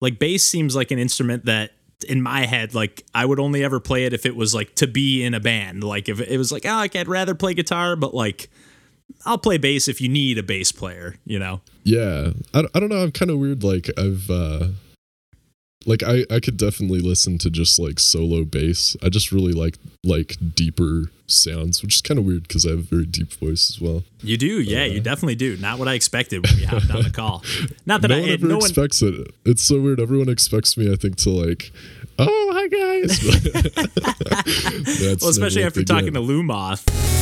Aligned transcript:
Like 0.00 0.18
bass 0.18 0.44
seems 0.44 0.74
like 0.74 0.90
an 0.90 0.98
instrument 0.98 1.44
that 1.44 1.72
in 2.08 2.22
my 2.22 2.46
head, 2.46 2.74
like 2.74 3.04
I 3.14 3.24
would 3.24 3.38
only 3.38 3.62
ever 3.62 3.80
play 3.80 4.04
it 4.04 4.12
if 4.12 4.24
it 4.24 4.34
was 4.34 4.54
like 4.54 4.74
to 4.76 4.86
be 4.86 5.22
in 5.22 5.34
a 5.34 5.40
band. 5.40 5.84
Like 5.84 6.08
if 6.08 6.20
it 6.20 6.38
was 6.38 6.50
like, 6.50 6.64
oh, 6.64 6.76
like 6.76 6.96
I'd 6.96 7.08
rather 7.08 7.34
play 7.34 7.54
guitar, 7.54 7.96
but 7.96 8.14
like 8.14 8.48
I'll 9.26 9.38
play 9.38 9.58
bass 9.58 9.88
if 9.88 10.00
you 10.00 10.08
need 10.08 10.38
a 10.38 10.42
bass 10.42 10.72
player, 10.72 11.16
you 11.24 11.38
know? 11.38 11.60
Yeah. 11.84 12.32
I, 12.54 12.64
I 12.74 12.80
don't 12.80 12.88
know. 12.88 13.02
I'm 13.02 13.12
kind 13.12 13.30
of 13.30 13.38
weird. 13.38 13.62
Like 13.62 13.90
I've, 13.98 14.30
uh, 14.30 14.68
like 15.86 16.02
I, 16.02 16.24
I 16.30 16.40
could 16.40 16.56
definitely 16.56 17.00
listen 17.00 17.38
to 17.38 17.50
just 17.50 17.78
like 17.78 17.98
solo 17.98 18.44
bass. 18.44 18.96
I 19.02 19.08
just 19.08 19.32
really 19.32 19.52
like 19.52 19.78
like 20.04 20.36
deeper 20.54 21.10
sounds, 21.26 21.82
which 21.82 21.94
is 21.96 22.02
kind 22.02 22.18
of 22.18 22.24
weird 22.26 22.46
because 22.46 22.66
I 22.66 22.70
have 22.70 22.80
a 22.80 22.82
very 22.82 23.06
deep 23.06 23.32
voice 23.32 23.70
as 23.70 23.80
well. 23.80 24.04
You 24.22 24.36
do, 24.36 24.60
yeah, 24.60 24.82
uh, 24.82 24.86
you 24.86 25.00
definitely 25.00 25.36
do. 25.36 25.56
Not 25.56 25.78
what 25.78 25.88
I 25.88 25.94
expected 25.94 26.46
when 26.46 26.56
we 26.56 26.64
hopped 26.64 26.90
on 26.90 27.02
the 27.02 27.10
call. 27.10 27.42
Not 27.86 28.02
that 28.02 28.08
no 28.08 28.18
I 28.18 28.20
one 28.20 28.30
ever 28.30 28.46
no 28.46 28.56
expects 28.58 29.00
one, 29.00 29.26
it. 29.26 29.34
It's 29.44 29.62
so 29.62 29.80
weird. 29.80 30.00
Everyone 30.00 30.28
expects 30.28 30.76
me, 30.76 30.92
I 30.92 30.96
think, 30.96 31.16
to 31.18 31.30
like, 31.30 31.72
oh 32.18 32.50
hi 32.52 32.68
guys. 32.68 33.20
well, 35.22 35.30
especially 35.30 35.64
after 35.64 35.82
talking 35.82 36.12
to 36.12 36.20
Lumoth. 36.20 37.19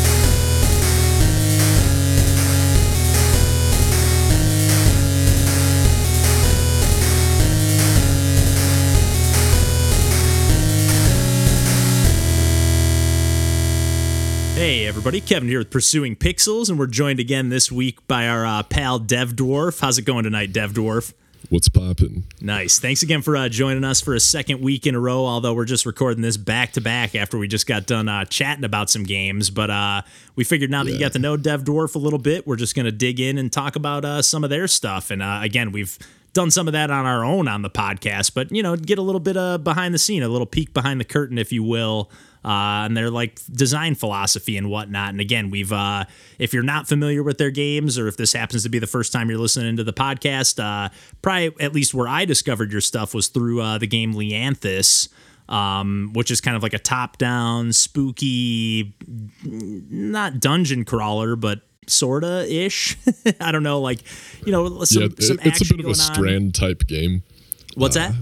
Hey 14.58 14.86
everybody, 14.86 15.20
Kevin 15.20 15.48
here 15.48 15.60
with 15.60 15.70
Pursuing 15.70 16.16
Pixels, 16.16 16.68
and 16.68 16.80
we're 16.80 16.88
joined 16.88 17.20
again 17.20 17.48
this 17.48 17.70
week 17.70 18.04
by 18.08 18.26
our 18.26 18.44
uh, 18.44 18.64
pal 18.64 18.98
Dev 18.98 19.34
Dwarf. 19.34 19.78
How's 19.80 19.98
it 19.98 20.02
going 20.02 20.24
tonight, 20.24 20.52
Dev 20.52 20.72
Dwarf? 20.72 21.12
What's 21.48 21.68
poppin'? 21.68 22.24
Nice. 22.40 22.80
Thanks 22.80 23.04
again 23.04 23.22
for 23.22 23.36
uh, 23.36 23.48
joining 23.48 23.84
us 23.84 24.00
for 24.00 24.16
a 24.16 24.20
second 24.20 24.60
week 24.60 24.84
in 24.84 24.96
a 24.96 25.00
row. 25.00 25.26
Although 25.26 25.54
we're 25.54 25.64
just 25.64 25.86
recording 25.86 26.22
this 26.22 26.36
back 26.36 26.72
to 26.72 26.80
back 26.80 27.14
after 27.14 27.38
we 27.38 27.46
just 27.46 27.68
got 27.68 27.86
done 27.86 28.08
uh, 28.08 28.24
chatting 28.24 28.64
about 28.64 28.90
some 28.90 29.04
games, 29.04 29.48
but 29.48 29.70
uh, 29.70 30.02
we 30.34 30.42
figured 30.42 30.72
now 30.72 30.82
that 30.82 30.90
you 30.90 30.98
got 30.98 31.12
to 31.12 31.20
know 31.20 31.36
Dev 31.36 31.62
Dwarf 31.62 31.94
a 31.94 32.00
little 32.00 32.18
bit, 32.18 32.44
we're 32.44 32.56
just 32.56 32.74
gonna 32.74 32.90
dig 32.90 33.20
in 33.20 33.38
and 33.38 33.52
talk 33.52 33.76
about 33.76 34.04
uh, 34.04 34.22
some 34.22 34.42
of 34.42 34.50
their 34.50 34.66
stuff. 34.66 35.12
And 35.12 35.22
uh, 35.22 35.38
again, 35.40 35.70
we've 35.70 35.96
done 36.32 36.50
some 36.50 36.66
of 36.66 36.72
that 36.72 36.90
on 36.90 37.06
our 37.06 37.24
own 37.24 37.46
on 37.46 37.62
the 37.62 37.70
podcast, 37.70 38.34
but 38.34 38.50
you 38.50 38.64
know, 38.64 38.74
get 38.74 38.98
a 38.98 39.02
little 39.02 39.20
bit 39.20 39.36
of 39.36 39.62
behind 39.62 39.94
the 39.94 39.98
scene, 39.98 40.24
a 40.24 40.28
little 40.28 40.46
peek 40.48 40.74
behind 40.74 40.98
the 40.98 41.04
curtain, 41.04 41.38
if 41.38 41.52
you 41.52 41.62
will, 41.62 42.10
uh, 42.48 42.86
and 42.86 42.96
their 42.96 43.10
like 43.10 43.38
design 43.52 43.94
philosophy 43.94 44.56
and 44.56 44.70
whatnot. 44.70 45.10
And 45.10 45.20
again, 45.20 45.50
we've 45.50 45.70
uh, 45.72 46.04
if 46.38 46.54
you're 46.54 46.62
not 46.62 46.88
familiar 46.88 47.22
with 47.22 47.36
their 47.36 47.50
games, 47.50 47.98
or 47.98 48.08
if 48.08 48.16
this 48.16 48.32
happens 48.32 48.62
to 48.62 48.70
be 48.70 48.78
the 48.78 48.86
first 48.86 49.12
time 49.12 49.28
you're 49.28 49.38
listening 49.38 49.76
to 49.76 49.84
the 49.84 49.92
podcast, 49.92 50.58
uh, 50.58 50.88
probably 51.20 51.52
at 51.62 51.74
least 51.74 51.92
where 51.92 52.08
I 52.08 52.24
discovered 52.24 52.72
your 52.72 52.80
stuff 52.80 53.12
was 53.12 53.28
through 53.28 53.60
uh, 53.60 53.76
the 53.78 53.86
game 53.86 54.14
Leanthus. 54.14 55.08
Um, 55.50 56.10
which 56.12 56.30
is 56.30 56.42
kind 56.42 56.58
of 56.58 56.62
like 56.62 56.74
a 56.74 56.78
top-down, 56.78 57.72
spooky, 57.72 58.94
not 59.42 60.40
dungeon 60.40 60.84
crawler, 60.84 61.36
but 61.36 61.62
sorta 61.86 62.46
ish. 62.52 62.98
I 63.40 63.50
don't 63.50 63.62
know, 63.62 63.80
like 63.80 64.00
you 64.44 64.52
know, 64.52 64.84
some, 64.84 65.02
yeah, 65.04 65.08
some 65.20 65.38
it's 65.42 65.62
a 65.62 65.74
bit 65.74 65.80
of 65.80 65.86
a 65.86 65.88
on. 65.88 65.94
strand 65.94 66.54
type 66.54 66.86
game. 66.86 67.22
What's 67.76 67.96
Uh, 67.96 68.08
that? 68.10 68.14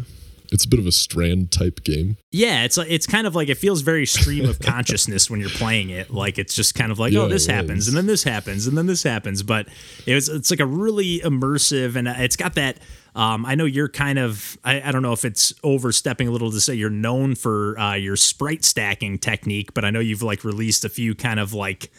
It's 0.56 0.64
a 0.64 0.68
bit 0.68 0.80
of 0.80 0.86
a 0.86 0.92
strand 0.92 1.52
type 1.52 1.84
game. 1.84 2.16
Yeah, 2.32 2.64
it's 2.64 2.78
it's 2.78 3.06
kind 3.06 3.26
of 3.26 3.34
like 3.34 3.50
it 3.50 3.58
feels 3.58 3.82
very 3.82 4.06
stream 4.06 4.48
of 4.48 4.58
consciousness 4.60 5.28
when 5.28 5.38
you're 5.38 5.50
playing 5.50 5.90
it. 5.90 6.10
Like 6.10 6.38
it's 6.38 6.54
just 6.54 6.74
kind 6.74 6.90
of 6.90 6.98
like, 6.98 7.12
oh, 7.12 7.28
this 7.28 7.46
happens, 7.46 7.88
and 7.88 7.96
then 7.96 8.06
this 8.06 8.24
happens, 8.24 8.66
and 8.66 8.74
then 8.74 8.86
this 8.86 9.02
happens. 9.02 9.42
But 9.42 9.68
it 10.06 10.14
was 10.14 10.30
it's 10.30 10.50
like 10.50 10.60
a 10.60 10.64
really 10.64 11.20
immersive, 11.20 11.94
and 11.94 12.08
it's 12.08 12.36
got 12.36 12.54
that. 12.54 12.78
Um, 13.14 13.44
I 13.44 13.54
know 13.54 13.66
you're 13.66 13.90
kind 13.90 14.18
of 14.18 14.56
I, 14.64 14.80
I 14.80 14.92
don't 14.92 15.02
know 15.02 15.12
if 15.12 15.26
it's 15.26 15.52
overstepping 15.62 16.26
a 16.26 16.30
little 16.30 16.50
to 16.50 16.58
say 16.58 16.72
you're 16.72 16.88
known 16.88 17.34
for 17.34 17.78
uh, 17.78 17.92
your 17.92 18.16
sprite 18.16 18.64
stacking 18.64 19.18
technique, 19.18 19.74
but 19.74 19.84
I 19.84 19.90
know 19.90 20.00
you've 20.00 20.22
like 20.22 20.42
released 20.42 20.86
a 20.86 20.88
few 20.88 21.14
kind 21.14 21.38
of 21.38 21.52
like 21.52 21.92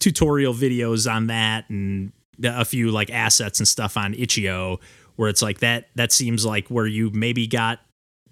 tutorial 0.00 0.52
videos 0.52 1.08
on 1.08 1.28
that 1.28 1.70
and 1.70 2.10
a 2.42 2.64
few 2.64 2.90
like 2.90 3.10
assets 3.10 3.60
and 3.60 3.68
stuff 3.68 3.96
on 3.96 4.14
itch.io 4.14 4.80
where 5.14 5.28
it's 5.28 5.42
like 5.42 5.60
that 5.60 5.88
that 5.94 6.10
seems 6.10 6.46
like 6.46 6.66
where 6.68 6.86
you 6.86 7.10
maybe 7.10 7.46
got 7.46 7.78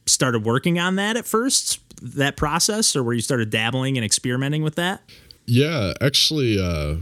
started 0.09 0.45
working 0.45 0.79
on 0.79 0.97
that 0.97 1.17
at 1.17 1.27
first 1.27 1.81
that 2.03 2.37
process 2.37 2.95
or 2.95 3.03
where 3.03 3.15
you 3.15 3.21
started 3.21 3.51
dabbling 3.51 3.97
and 3.97 4.05
experimenting 4.05 4.63
with 4.63 4.75
that 4.77 5.03
Yeah, 5.49 5.95
actually, 6.03 6.61
uh, 6.61 6.97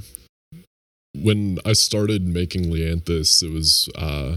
when 1.17 1.59
I 1.67 1.73
started 1.73 2.23
making 2.29 2.67
Leanthus, 2.67 3.43
it 3.43 3.53
was 3.53 3.89
uh, 3.97 4.37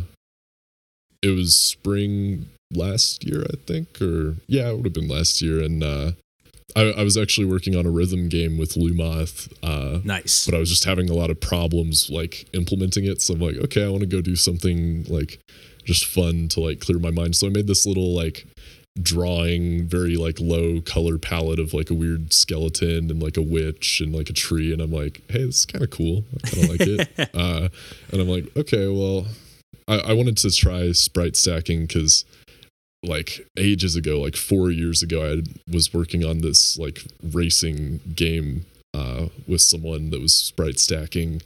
it 1.21 1.29
was 1.29 1.55
spring 1.55 2.49
last 2.73 3.23
year, 3.23 3.43
I 3.43 3.55
think, 3.67 4.01
or 4.01 4.37
yeah, 4.47 4.69
it 4.69 4.75
would 4.77 4.85
have 4.85 4.93
been 4.93 5.07
last 5.07 5.43
year, 5.43 5.61
and 5.61 5.83
uh, 5.83 6.11
I, 6.75 6.91
I 6.91 7.03
was 7.03 7.17
actually 7.17 7.45
working 7.45 7.75
on 7.75 7.85
a 7.85 7.91
rhythm 7.91 8.29
game 8.29 8.57
with 8.57 8.73
Lumoth, 8.73 9.53
uh, 9.61 9.99
nice 10.03 10.47
but 10.47 10.55
I 10.55 10.59
was 10.59 10.69
just 10.71 10.85
having 10.85 11.07
a 11.07 11.13
lot 11.13 11.29
of 11.29 11.39
problems 11.39 12.09
like 12.09 12.47
implementing 12.53 13.05
it. 13.05 13.21
So 13.21 13.35
I'm 13.35 13.39
like, 13.39 13.57
okay, 13.57 13.85
I 13.85 13.89
want 13.89 14.01
to 14.01 14.07
go 14.07 14.21
do 14.21 14.35
something 14.35 15.03
like 15.07 15.39
just 15.85 16.05
fun 16.05 16.47
to 16.49 16.61
like 16.61 16.79
clear 16.79 16.97
my 16.97 17.11
mind. 17.11 17.35
So 17.35 17.45
I 17.45 17.51
made 17.51 17.67
this 17.67 17.85
little 17.85 18.15
like 18.15 18.47
drawing 19.01 19.87
very 19.87 20.15
like 20.15 20.39
low 20.39 20.81
color 20.81 21.17
palette 21.17 21.59
of 21.59 21.73
like 21.73 21.89
a 21.89 21.93
weird 21.93 22.33
skeleton 22.33 23.09
and 23.09 23.21
like 23.21 23.37
a 23.37 23.41
witch 23.41 24.01
and 24.01 24.13
like 24.13 24.29
a 24.29 24.33
tree 24.33 24.71
and 24.73 24.81
i'm 24.81 24.91
like 24.91 25.21
hey 25.29 25.45
this 25.45 25.59
is 25.59 25.65
kind 25.65 25.83
of 25.83 25.89
cool. 25.89 26.23
I 26.43 26.49
kind 26.49 26.63
of 26.63 26.69
like 26.69 26.81
it. 26.81 27.29
Uh, 27.39 27.69
and 28.11 28.21
i'm 28.21 28.27
like 28.27 28.45
okay 28.57 28.87
well 28.87 29.27
I, 29.87 30.11
I 30.11 30.13
wanted 30.13 30.37
to 30.37 30.51
try 30.51 30.91
sprite 30.91 31.35
stacking 31.35 31.85
because 31.85 32.25
like 33.03 33.45
ages 33.57 33.95
ago 33.95 34.19
like 34.19 34.35
four 34.35 34.71
years 34.71 35.01
ago 35.01 35.31
i 35.31 35.41
was 35.71 35.93
working 35.93 36.25
on 36.25 36.39
this 36.39 36.77
like 36.77 37.03
racing 37.23 37.99
game 38.15 38.65
uh, 38.93 39.27
with 39.47 39.61
someone 39.61 40.09
that 40.09 40.19
was 40.19 40.33
sprite 40.33 40.79
stacking 40.79 41.41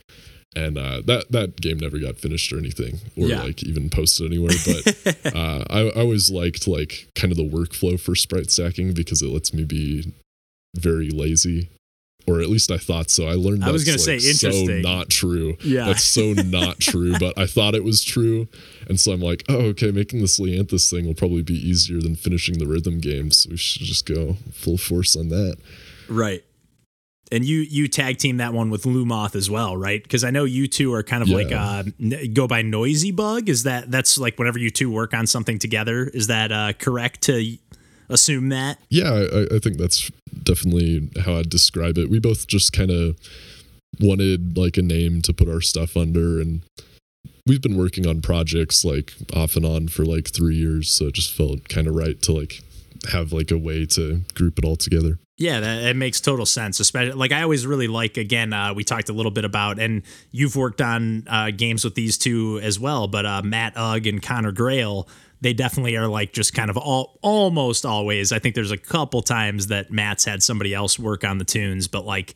and 0.56 0.78
uh, 0.78 1.02
that 1.06 1.32
that 1.32 1.60
game 1.62 1.78
never 1.80 1.98
got 2.00 2.18
finished 2.18 2.52
or 2.54 2.58
anything 2.58 3.00
or 3.18 3.28
Yeah. 3.28 3.44
like 3.44 3.64
even 3.64 3.90
posted 3.90 4.28
anywhere 4.32 4.54
but 4.66 5.26
uh, 5.36 5.64
I, 5.70 5.80
I 5.90 6.02
always 6.02 6.30
liked 6.32 6.68
like 6.68 7.08
kind 7.16 7.32
of 7.32 7.38
the 7.38 7.48
workflow 7.50 8.00
for 8.00 8.16
sprite 8.16 8.52
stacking 8.52 8.94
because 8.94 9.22
it 9.22 9.30
lets 9.30 9.54
me 9.54 9.64
be 9.64 10.14
very 10.76 11.10
lazy 11.10 11.70
or 12.26 12.40
at 12.40 12.48
least 12.50 12.72
I 12.72 12.78
thought 12.78 13.10
so. 13.10 13.28
I 13.28 13.34
learned 13.34 13.66
I 13.66 13.72
was 13.72 13.84
that's 13.84 14.06
gonna 14.06 14.20
say, 14.22 14.30
interesting. 14.30 14.68
so 14.68 14.90
not 14.90 15.10
true. 15.10 15.58
Yeah. 15.62 15.88
That's 15.88 16.06
so 16.06 16.32
not 16.32 16.80
true, 16.80 17.20
but 17.20 17.38
I 17.38 17.46
thought 17.46 17.76
it 17.76 17.84
was 17.84 18.02
true. 18.02 18.48
And 18.88 18.98
so 18.98 19.12
I'm 19.12 19.20
like, 19.20 19.44
oh, 19.50 19.58
okay, 19.72 19.92
making 19.92 20.22
this 20.22 20.40
Leanthus 20.40 20.90
thing 20.90 21.06
will 21.06 21.16
probably 21.16 21.42
be 21.44 21.56
easier 21.56 22.00
than 22.00 22.16
finishing 22.16 22.60
the 22.60 22.66
rhythm 22.66 23.02
game. 23.02 23.30
So 23.32 23.50
we 23.50 23.58
should 23.58 23.82
just 23.82 24.06
go 24.06 24.38
full 24.54 24.78
force 24.78 25.18
on 25.18 25.28
that. 25.30 25.58
right 26.08 26.46
and 27.34 27.44
you 27.44 27.60
you 27.60 27.88
tag 27.88 28.18
team 28.18 28.38
that 28.38 28.54
one 28.54 28.70
with 28.70 28.84
Lumoth 28.84 29.36
as 29.36 29.50
well, 29.50 29.76
right? 29.76 30.02
Because 30.02 30.24
I 30.24 30.30
know 30.32 30.44
you 30.46 30.68
two 30.68 30.94
are 30.94 31.04
kind 31.04 31.22
of 31.24 31.30
Yeah. 31.30 31.36
like 31.38 31.52
uh, 31.52 31.84
go 32.34 32.48
by 32.48 32.62
Noisy 32.62 33.12
Bug. 33.12 33.50
Is 33.50 33.64
that 33.64 33.92
that's 33.92 34.18
like 34.18 34.38
whenever 34.40 34.60
you 34.60 34.70
two 34.70 34.90
work 34.92 35.14
on 35.14 35.28
something 35.28 35.60
together? 35.60 36.06
Is 36.14 36.28
that 36.28 36.52
uh, 36.52 36.74
correct 36.74 37.22
to 37.24 37.58
assume 38.10 38.50
that? 38.50 38.78
Yeah, 38.90 39.12
I, 39.12 39.56
I 39.56 39.60
think 39.60 39.78
that's 39.78 40.12
definitely 40.44 41.10
how 41.26 41.36
I'd 41.38 41.50
describe 41.50 41.98
it. 41.98 42.10
We 42.10 42.20
both 42.20 42.48
just 42.48 42.72
kind 42.74 42.92
of 42.92 43.18
wanted 44.00 44.58
like 44.58 44.78
a 44.78 44.82
name 44.82 45.22
to 45.24 45.34
put 45.34 45.50
our 45.50 45.62
stuff 45.62 45.96
under, 45.98 46.40
and 46.40 46.62
we've 47.46 47.62
been 47.62 47.78
working 47.78 48.08
on 48.08 48.22
projects 48.22 48.84
like 48.86 49.14
off 49.36 49.56
and 49.56 49.66
on 49.66 49.88
for 49.88 50.06
like 50.06 50.30
three 50.34 50.56
years, 50.56 50.92
so 50.94 51.08
it 51.08 51.14
just 51.14 51.34
felt 51.36 51.68
kind 51.70 51.88
of 51.88 51.96
right 51.96 52.22
to 52.24 52.32
like 52.32 52.62
have 53.12 53.34
like 53.34 53.52
a 53.52 53.58
way 53.58 53.86
to 53.86 54.22
group 54.34 54.58
it 54.58 54.66
all 54.66 54.76
together. 54.76 55.20
Yeah, 55.38 55.60
that 55.62 55.84
it 55.86 55.96
makes 55.96 56.22
total 56.22 56.46
sense. 56.46 56.80
Especially 56.80 57.14
like 57.14 57.32
I 57.32 57.42
always 57.42 57.66
really 57.66 57.88
like. 57.88 58.18
Again, 58.18 58.54
uh, 58.54 58.74
we 58.74 58.84
talked 58.84 59.10
a 59.10 59.14
little 59.14 59.32
bit 59.32 59.46
about, 59.46 59.80
and 59.80 60.04
you've 60.32 60.56
worked 60.56 60.82
on 60.82 61.28
uh, 61.28 61.52
games 61.52 61.84
with 61.84 61.96
these 61.96 62.18
two 62.18 62.60
as 62.62 62.80
well. 62.80 63.08
But 63.08 63.26
uh, 63.26 63.42
Matt 63.44 63.74
Ugg 63.76 64.06
and 64.06 64.22
Connor 64.22 64.52
Grail, 64.52 65.08
they 65.42 65.54
definitely 65.54 65.98
are 65.98 66.08
like 66.08 66.34
just 66.34 66.54
kind 66.54 66.70
of 66.70 66.78
all 66.78 67.18
almost 67.24 67.84
always. 67.86 68.32
I 68.32 68.38
think 68.40 68.54
there's 68.54 68.72
a 68.72 68.78
couple 68.78 69.24
times 69.24 69.68
that 69.68 69.92
Matt's 69.92 70.24
had 70.24 70.44
somebody 70.44 70.74
else 70.74 71.00
work 71.00 71.24
on 71.24 71.40
the 71.40 71.46
tunes, 71.46 71.88
but 71.88 72.06
like 72.06 72.36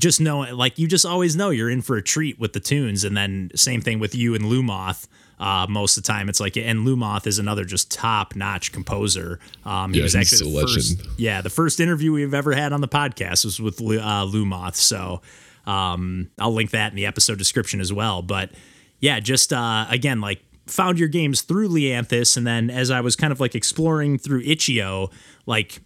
just 0.00 0.20
know 0.20 0.40
like 0.40 0.78
you 0.78 0.86
just 0.86 1.04
always 1.04 1.34
know 1.34 1.50
you're 1.50 1.70
in 1.70 1.82
for 1.82 1.96
a 1.96 2.02
treat 2.02 2.38
with 2.38 2.52
the 2.52 2.60
tunes. 2.60 3.02
And 3.02 3.16
then 3.16 3.50
same 3.56 3.80
thing 3.80 3.98
with 3.98 4.14
you 4.14 4.34
and 4.36 4.44
Lumoth. 4.44 5.08
Uh, 5.42 5.66
most 5.68 5.96
of 5.96 6.04
the 6.04 6.06
time, 6.06 6.28
it's 6.28 6.38
like, 6.38 6.56
and 6.56 6.86
Lumoth 6.86 7.26
is 7.26 7.40
another 7.40 7.64
just 7.64 7.90
top 7.90 8.36
notch 8.36 8.70
composer. 8.70 9.40
Um, 9.64 9.92
he 9.92 9.98
Yeah, 9.98 10.04
was 10.04 10.14
actually 10.14 10.48
a 10.50 10.54
the 10.54 10.60
first, 10.62 10.98
legend. 11.00 11.18
yeah, 11.18 11.40
the 11.40 11.50
first 11.50 11.80
interview 11.80 12.12
we've 12.12 12.32
ever 12.32 12.52
had 12.52 12.72
on 12.72 12.80
the 12.80 12.86
podcast 12.88 13.44
was 13.44 13.58
with 13.58 13.80
uh, 13.80 14.24
Lumoth. 14.24 14.76
So 14.76 15.20
um, 15.66 16.30
I'll 16.38 16.54
link 16.54 16.70
that 16.70 16.92
in 16.92 16.96
the 16.96 17.06
episode 17.06 17.38
description 17.38 17.80
as 17.80 17.92
well. 17.92 18.22
But 18.22 18.50
yeah, 19.00 19.18
just 19.18 19.52
uh, 19.52 19.86
again, 19.90 20.20
like 20.20 20.40
found 20.68 21.00
your 21.00 21.08
games 21.08 21.42
through 21.42 21.68
Leanthus, 21.70 22.36
and 22.36 22.46
then 22.46 22.70
as 22.70 22.92
I 22.92 23.00
was 23.00 23.16
kind 23.16 23.32
of 23.32 23.40
like 23.40 23.56
exploring 23.56 24.18
through 24.18 24.42
itch.io, 24.42 25.10
like 25.44 25.80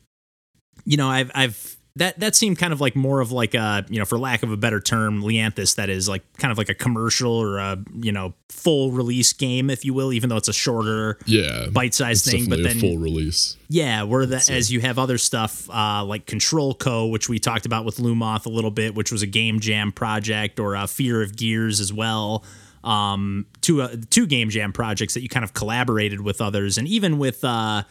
you 0.84 0.98
know, 0.98 1.08
I've 1.08 1.30
I've 1.34 1.76
that 1.96 2.18
that 2.20 2.36
seemed 2.36 2.58
kind 2.58 2.72
of 2.72 2.80
like 2.80 2.94
more 2.94 3.20
of 3.20 3.32
like 3.32 3.54
a 3.54 3.84
you 3.88 3.98
know 3.98 4.04
for 4.04 4.18
lack 4.18 4.42
of 4.42 4.52
a 4.52 4.56
better 4.56 4.80
term 4.80 5.22
Leanthus 5.22 5.74
that 5.76 5.88
is 5.88 6.08
like 6.08 6.22
kind 6.34 6.52
of 6.52 6.58
like 6.58 6.68
a 6.68 6.74
commercial 6.74 7.32
or 7.32 7.58
a 7.58 7.82
you 7.94 8.12
know 8.12 8.34
full 8.48 8.92
release 8.92 9.32
game 9.32 9.70
if 9.70 9.84
you 9.84 9.94
will 9.94 10.12
even 10.12 10.28
though 10.28 10.36
it's 10.36 10.48
a 10.48 10.52
shorter 10.52 11.18
yeah 11.26 11.66
bite-sized 11.72 12.26
it's 12.26 12.36
thing 12.36 12.48
but 12.48 12.62
then 12.62 12.76
a 12.76 12.80
full 12.80 12.98
release. 12.98 13.56
yeah 13.68 14.02
where 14.02 14.26
the 14.26 14.36
as 14.50 14.70
you 14.70 14.80
have 14.80 14.98
other 14.98 15.18
stuff 15.18 15.68
uh, 15.70 16.04
like 16.04 16.26
Control 16.26 16.74
Co 16.74 17.06
which 17.06 17.28
we 17.28 17.38
talked 17.38 17.66
about 17.66 17.84
with 17.84 17.96
Lumoth 17.96 18.46
a 18.46 18.50
little 18.50 18.70
bit 18.70 18.94
which 18.94 19.10
was 19.10 19.22
a 19.22 19.26
game 19.26 19.58
jam 19.60 19.90
project 19.90 20.60
or 20.60 20.76
uh, 20.76 20.86
Fear 20.86 21.22
of 21.22 21.36
Gears 21.36 21.80
as 21.80 21.92
well 21.92 22.44
um 22.84 23.46
two 23.62 23.82
uh, 23.82 23.96
two 24.10 24.26
game 24.26 24.50
jam 24.50 24.72
projects 24.72 25.14
that 25.14 25.22
you 25.22 25.28
kind 25.28 25.44
of 25.44 25.54
collaborated 25.54 26.20
with 26.20 26.40
others 26.40 26.78
and 26.78 26.86
even 26.86 27.18
with 27.18 27.42
uh 27.42 27.82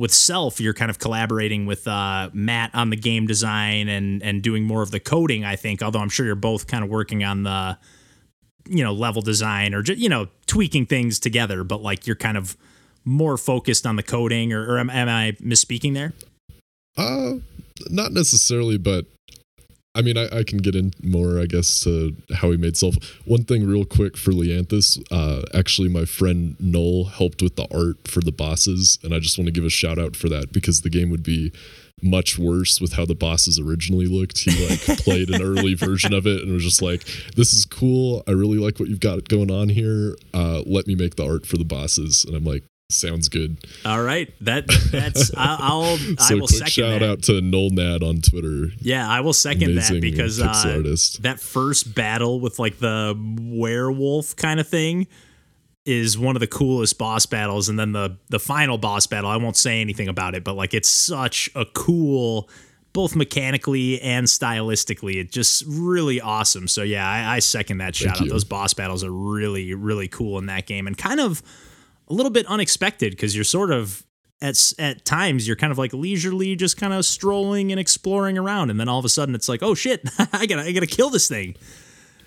with 0.00 0.12
self 0.12 0.60
you're 0.60 0.74
kind 0.74 0.90
of 0.90 0.98
collaborating 0.98 1.66
with 1.66 1.86
uh, 1.86 2.30
matt 2.32 2.70
on 2.74 2.90
the 2.90 2.96
game 2.96 3.26
design 3.26 3.88
and 3.88 4.22
and 4.22 4.42
doing 4.42 4.64
more 4.64 4.82
of 4.82 4.90
the 4.90 5.00
coding 5.00 5.44
i 5.44 5.54
think 5.54 5.82
although 5.82 5.98
i'm 6.00 6.08
sure 6.08 6.24
you're 6.24 6.34
both 6.34 6.66
kind 6.66 6.82
of 6.82 6.88
working 6.88 7.22
on 7.22 7.42
the 7.42 7.78
you 8.68 8.82
know 8.82 8.92
level 8.92 9.20
design 9.20 9.74
or 9.74 9.82
just 9.82 9.98
you 9.98 10.08
know 10.08 10.26
tweaking 10.46 10.86
things 10.86 11.18
together 11.18 11.64
but 11.64 11.82
like 11.82 12.06
you're 12.06 12.16
kind 12.16 12.36
of 12.36 12.56
more 13.04 13.36
focused 13.36 13.86
on 13.86 13.96
the 13.96 14.02
coding 14.02 14.52
or, 14.52 14.64
or 14.64 14.78
am, 14.78 14.90
am 14.90 15.08
i 15.08 15.32
misspeaking 15.42 15.94
there? 15.94 16.12
Uh, 16.96 17.34
not 17.88 18.12
necessarily, 18.12 18.78
but 18.78 19.06
I 20.00 20.02
mean, 20.02 20.16
I, 20.16 20.38
I 20.38 20.44
can 20.44 20.58
get 20.58 20.74
in 20.74 20.92
more, 21.02 21.38
I 21.38 21.44
guess, 21.44 21.80
to 21.80 22.16
how 22.34 22.50
he 22.50 22.56
made 22.56 22.74
self. 22.74 22.94
One 23.26 23.44
thing, 23.44 23.66
real 23.66 23.84
quick, 23.84 24.16
for 24.16 24.30
Leanthus, 24.30 24.98
uh, 25.12 25.42
actually, 25.52 25.90
my 25.90 26.06
friend 26.06 26.56
Noel 26.58 27.04
helped 27.04 27.42
with 27.42 27.56
the 27.56 27.68
art 27.70 28.08
for 28.08 28.22
the 28.22 28.32
bosses, 28.32 28.98
and 29.04 29.12
I 29.12 29.18
just 29.18 29.36
want 29.36 29.48
to 29.48 29.52
give 29.52 29.62
a 29.62 29.68
shout 29.68 29.98
out 29.98 30.16
for 30.16 30.30
that 30.30 30.54
because 30.54 30.80
the 30.80 30.88
game 30.88 31.10
would 31.10 31.22
be 31.22 31.52
much 32.02 32.38
worse 32.38 32.80
with 32.80 32.94
how 32.94 33.04
the 33.04 33.14
bosses 33.14 33.58
originally 33.58 34.06
looked. 34.06 34.38
He 34.38 34.68
like 34.70 34.80
played 35.00 35.28
an 35.28 35.42
early 35.42 35.74
version 35.74 36.14
of 36.14 36.26
it 36.26 36.40
and 36.40 36.50
was 36.50 36.64
just 36.64 36.80
like, 36.80 37.04
"This 37.36 37.52
is 37.52 37.66
cool. 37.66 38.22
I 38.26 38.30
really 38.30 38.56
like 38.56 38.80
what 38.80 38.88
you've 38.88 39.00
got 39.00 39.28
going 39.28 39.50
on 39.50 39.68
here. 39.68 40.16
Uh, 40.32 40.62
let 40.64 40.86
me 40.86 40.94
make 40.94 41.16
the 41.16 41.26
art 41.26 41.44
for 41.44 41.58
the 41.58 41.64
bosses." 41.66 42.24
And 42.24 42.34
I'm 42.34 42.44
like, 42.44 42.64
"Sounds 42.92 43.28
good." 43.28 43.58
all 43.84 44.02
right. 44.02 44.32
That 44.40 44.66
that's 44.90 45.32
I, 45.36 45.56
i'll 45.60 45.96
So 45.98 46.14
i 46.20 46.34
will 46.34 46.46
quick 46.46 46.58
second 46.58 46.70
shout 46.70 47.00
that. 47.00 47.08
out 47.10 47.22
to 47.24 47.32
Nolnad 47.40 48.02
on 48.02 48.20
Twitter. 48.20 48.72
yeah 48.80 49.08
i 49.08 49.20
will 49.20 49.32
second 49.32 49.74
that 49.76 50.00
because 50.00 50.40
uh, 50.40 50.46
that 51.22 51.38
first 51.40 51.94
battle 51.94 52.40
with 52.40 52.58
like 52.58 52.78
the 52.78 53.14
werewolf 53.40 54.36
kind 54.36 54.60
of 54.60 54.68
thing 54.68 55.06
is 55.86 56.18
one 56.18 56.36
of 56.36 56.40
the 56.40 56.46
coolest 56.46 56.98
boss 56.98 57.24
battles. 57.26 57.68
And 57.70 57.78
then 57.78 57.92
the 57.92 58.18
the 58.28 58.38
final 58.38 58.78
boss 58.78 59.06
battle 59.06 59.30
I 59.30 59.36
won't 59.38 59.56
say 59.56 59.80
anything 59.80 60.08
about 60.08 60.34
it 60.34 60.44
but 60.44 60.54
like 60.54 60.74
it's 60.74 60.88
such 60.88 61.48
a 61.54 61.64
cool 61.64 62.48
both 62.92 63.14
mechanically 63.16 64.00
and 64.02 64.26
stylistically 64.26 65.14
it 65.20 65.32
just 65.32 65.64
really 65.66 66.20
awesome. 66.20 66.68
So 66.68 66.82
yeah 66.82 67.08
I, 67.08 67.36
I 67.36 67.38
second 67.38 67.78
that 67.78 67.94
shout 67.94 68.20
out. 68.20 68.28
those 68.28 68.44
boss 68.44 68.74
battles 68.74 69.02
are 69.04 69.10
really 69.12 69.72
really 69.74 70.08
cool 70.08 70.38
in 70.38 70.46
that 70.46 70.66
game 70.66 70.86
and 70.86 70.96
kind 70.98 71.18
of 71.20 71.42
a 72.10 72.12
little 72.12 72.32
bit 72.32 72.46
unexpected 72.46 73.12
because 73.12 73.34
you're 73.34 73.44
sort 73.44 73.70
of 73.70 74.04
at 74.42 74.72
at 74.78 75.04
times 75.04 75.46
you're 75.46 75.56
kind 75.56 75.70
of 75.70 75.78
like 75.78 75.92
leisurely 75.92 76.56
just 76.56 76.76
kind 76.76 76.92
of 76.92 77.04
strolling 77.04 77.70
and 77.70 77.78
exploring 77.78 78.36
around 78.36 78.70
and 78.70 78.80
then 78.80 78.88
all 78.88 78.98
of 78.98 79.04
a 79.04 79.08
sudden 79.08 79.34
it's 79.34 79.48
like 79.48 79.62
oh 79.62 79.74
shit 79.74 80.02
I 80.32 80.46
gotta 80.46 80.62
I 80.62 80.72
gotta 80.72 80.86
kill 80.86 81.10
this 81.10 81.28
thing 81.28 81.56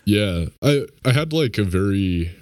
Yeah, 0.06 0.46
I 0.62 0.86
I 1.06 1.12
had 1.12 1.34
like 1.34 1.58
a 1.58 1.64
very. 1.64 2.36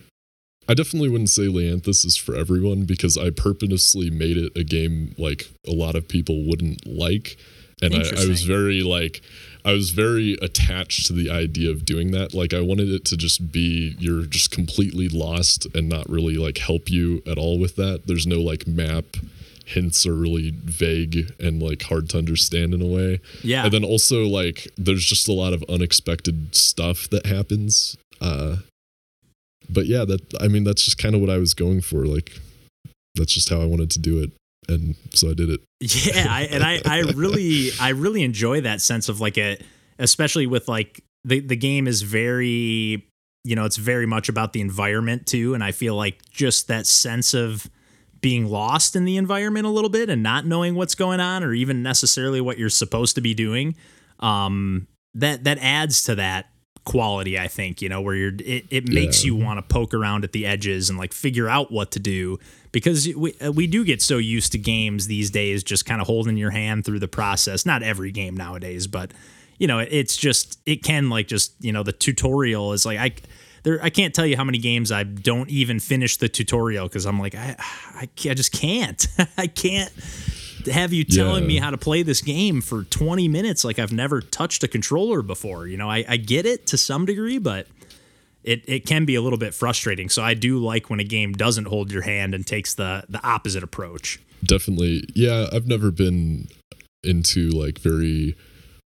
I 0.67 0.73
definitely 0.73 1.09
wouldn't 1.09 1.29
say 1.29 1.43
Leanthus 1.43 2.05
is 2.05 2.15
for 2.15 2.35
everyone 2.35 2.85
because 2.85 3.17
I 3.17 3.29
purposely 3.29 4.09
made 4.09 4.37
it 4.37 4.55
a 4.55 4.63
game 4.63 5.13
like 5.17 5.51
a 5.67 5.71
lot 5.71 5.95
of 5.95 6.07
people 6.07 6.47
wouldn't 6.47 6.85
like, 6.87 7.37
and 7.81 7.93
I, 7.93 7.99
I 7.99 8.27
was 8.27 8.43
very 8.43 8.81
like. 8.81 9.21
I 9.63 9.73
was 9.73 9.91
very 9.91 10.33
attached 10.41 11.05
to 11.07 11.13
the 11.13 11.29
idea 11.29 11.69
of 11.69 11.85
doing 11.85 12.11
that. 12.11 12.33
Like 12.33 12.53
I 12.53 12.61
wanted 12.61 12.89
it 12.89 13.05
to 13.05 13.17
just 13.17 13.51
be 13.51 13.95
you're 13.99 14.25
just 14.25 14.51
completely 14.51 15.07
lost 15.07 15.67
and 15.75 15.87
not 15.87 16.09
really 16.09 16.35
like 16.35 16.57
help 16.57 16.89
you 16.89 17.21
at 17.27 17.37
all 17.37 17.59
with 17.59 17.75
that. 17.75 18.07
There's 18.07 18.27
no 18.27 18.39
like 18.39 18.67
map 18.67 19.05
hints 19.65 20.05
are 20.05 20.13
really 20.13 20.51
vague 20.51 21.33
and 21.39 21.61
like 21.61 21.83
hard 21.83 22.09
to 22.09 22.17
understand 22.17 22.73
in 22.73 22.81
a 22.81 22.85
way. 22.85 23.21
Yeah. 23.43 23.63
And 23.63 23.73
then 23.73 23.83
also 23.83 24.25
like 24.25 24.67
there's 24.77 25.05
just 25.05 25.27
a 25.27 25.33
lot 25.33 25.53
of 25.53 25.63
unexpected 25.69 26.55
stuff 26.55 27.09
that 27.09 27.25
happens. 27.25 27.97
Uh 28.19 28.57
but 29.69 29.85
yeah, 29.85 30.05
that 30.05 30.21
I 30.41 30.47
mean 30.47 30.63
that's 30.63 30.83
just 30.83 30.97
kind 30.97 31.15
of 31.15 31.21
what 31.21 31.29
I 31.29 31.37
was 31.37 31.53
going 31.53 31.81
for. 31.81 32.05
Like 32.05 32.31
that's 33.15 33.33
just 33.33 33.49
how 33.49 33.61
I 33.61 33.65
wanted 33.65 33.91
to 33.91 33.99
do 33.99 34.21
it. 34.21 34.31
And 34.69 34.95
so 35.13 35.31
I 35.31 35.33
did 35.33 35.49
it. 35.49 35.61
Yeah, 35.81 36.27
I, 36.29 36.43
and 36.43 36.63
I, 36.63 36.79
I 36.85 36.99
really, 37.15 37.69
I 37.79 37.89
really 37.89 38.23
enjoy 38.23 38.61
that 38.61 38.81
sense 38.81 39.09
of 39.09 39.19
like 39.19 39.37
a, 39.37 39.57
especially 39.97 40.45
with 40.45 40.67
like 40.67 41.03
the 41.25 41.39
the 41.39 41.55
game 41.55 41.87
is 41.87 42.03
very, 42.03 43.07
you 43.43 43.55
know, 43.55 43.65
it's 43.65 43.77
very 43.77 44.05
much 44.05 44.29
about 44.29 44.53
the 44.53 44.61
environment 44.61 45.25
too, 45.25 45.55
and 45.55 45.63
I 45.63 45.71
feel 45.71 45.95
like 45.95 46.21
just 46.29 46.67
that 46.67 46.85
sense 46.85 47.33
of 47.33 47.67
being 48.21 48.45
lost 48.45 48.95
in 48.95 49.05
the 49.05 49.17
environment 49.17 49.65
a 49.65 49.69
little 49.69 49.89
bit 49.89 50.07
and 50.07 50.21
not 50.21 50.45
knowing 50.45 50.75
what's 50.75 50.93
going 50.93 51.19
on 51.19 51.43
or 51.43 51.53
even 51.53 51.81
necessarily 51.81 52.39
what 52.39 52.59
you're 52.59 52.69
supposed 52.69 53.15
to 53.15 53.21
be 53.21 53.33
doing, 53.33 53.75
um, 54.19 54.87
that 55.15 55.43
that 55.45 55.57
adds 55.59 56.03
to 56.03 56.13
that 56.15 56.50
quality 56.83 57.37
i 57.37 57.47
think 57.47 57.81
you 57.81 57.87
know 57.87 58.01
where 58.01 58.15
you're 58.15 58.33
it, 58.39 58.65
it 58.71 58.87
makes 58.89 59.23
Yeah. 59.23 59.27
you 59.27 59.35
want 59.35 59.57
to 59.59 59.61
poke 59.61 59.93
around 59.93 60.23
at 60.23 60.31
the 60.31 60.45
edges 60.47 60.89
and 60.89 60.97
like 60.97 61.13
figure 61.13 61.47
out 61.47 61.71
what 61.71 61.91
to 61.91 61.99
do 61.99 62.39
because 62.71 63.07
we 63.15 63.33
uh, 63.39 63.51
we 63.51 63.67
do 63.67 63.85
get 63.85 64.01
so 64.01 64.17
used 64.17 64.51
to 64.53 64.57
games 64.57 65.05
these 65.07 65.29
days 65.29 65.63
just 65.63 65.85
kind 65.85 66.01
of 66.01 66.07
holding 66.07 66.37
your 66.37 66.49
hand 66.51 66.83
through 66.83 66.97
the 66.99 67.07
process 67.07 67.65
not 67.67 67.83
every 67.83 68.11
game 68.11 68.35
nowadays 68.35 68.87
but 68.87 69.11
you 69.59 69.67
know 69.67 69.77
it's 69.77 70.17
just 70.17 70.57
it 70.65 70.83
can 70.83 71.09
like 71.09 71.27
just 71.27 71.53
you 71.63 71.71
know 71.71 71.83
the 71.83 71.91
tutorial 71.93 72.73
is 72.73 72.83
like 72.83 72.97
i 72.97 73.11
there 73.61 73.79
i 73.83 73.91
can't 73.91 74.15
tell 74.15 74.25
you 74.25 74.35
how 74.35 74.43
many 74.43 74.57
games 74.57 74.91
i 74.91 75.03
don't 75.03 75.51
even 75.51 75.79
finish 75.79 76.17
the 76.17 76.27
tutorial 76.27 76.87
because 76.87 77.05
i'm 77.05 77.19
like 77.19 77.35
i 77.35 77.55
I, 77.93 78.09
I 78.27 78.33
just 78.33 78.51
can't 78.53 79.05
i 79.37 79.45
can't 79.45 79.91
have 80.67 80.93
you 80.93 81.03
telling 81.03 81.43
Yeah. 81.43 81.47
me 81.47 81.57
how 81.57 81.69
to 81.71 81.77
play 81.77 82.03
this 82.03 82.21
game 82.21 82.61
for 82.61 82.83
20 82.83 83.27
minutes 83.27 83.63
like 83.63 83.79
I've 83.79 83.91
never 83.93 84.21
touched 84.21 84.63
a 84.63 84.67
controller 84.67 85.21
before. 85.21 85.67
You 85.67 85.77
know, 85.77 85.89
I, 85.89 86.03
I 86.07 86.17
get 86.17 86.45
it 86.45 86.65
to 86.67 86.77
some 86.77 87.05
degree, 87.05 87.37
but 87.37 87.67
it, 88.43 88.63
it 88.67 88.85
can 88.85 89.05
be 89.05 89.15
a 89.15 89.21
little 89.21 89.37
bit 89.39 89.53
frustrating. 89.53 90.09
So 90.09 90.23
I 90.23 90.33
do 90.33 90.57
like 90.57 90.89
when 90.89 90.99
a 90.99 91.03
game 91.03 91.33
doesn't 91.33 91.65
hold 91.65 91.91
your 91.91 92.01
hand 92.03 92.33
and 92.33 92.45
takes 92.45 92.73
the 92.73 93.03
the 93.09 93.23
opposite 93.25 93.63
approach. 93.63 94.19
Definitely. 94.43 95.03
Yeah, 95.13 95.47
I've 95.53 95.67
never 95.67 95.91
been 95.91 96.47
into 97.03 97.49
like 97.49 97.79
very 97.79 98.35